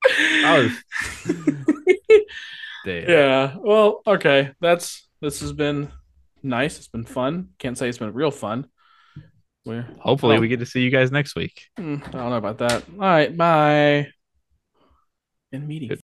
I 0.05 0.71
was 1.27 1.35
damn. 2.85 3.09
yeah. 3.09 3.55
Well, 3.59 4.01
okay. 4.07 4.51
That's 4.61 5.07
this 5.21 5.41
has 5.41 5.53
been 5.53 5.91
nice. 6.41 6.77
It's 6.77 6.87
been 6.87 7.05
fun. 7.05 7.49
Can't 7.59 7.77
say 7.77 7.89
it's 7.89 7.97
been 7.97 8.13
real 8.13 8.31
fun. 8.31 8.67
We're 9.65 9.81
Hopefully, 9.99 10.37
Oh. 10.37 10.39
we 10.39 10.47
get 10.47 10.59
to 10.59 10.65
see 10.65 10.81
you 10.81 10.89
guys 10.89 11.11
next 11.11 11.35
week. 11.35 11.65
hmm, 11.77 11.95
I 12.05 12.11
don't 12.11 12.29
know 12.29 12.37
about 12.37 12.57
that. 12.59 12.83
All 12.93 12.99
right. 12.99 13.35
Bye. 13.35 14.07
In 15.51 15.67
meeting. 15.67 15.89
Good. 15.89 15.97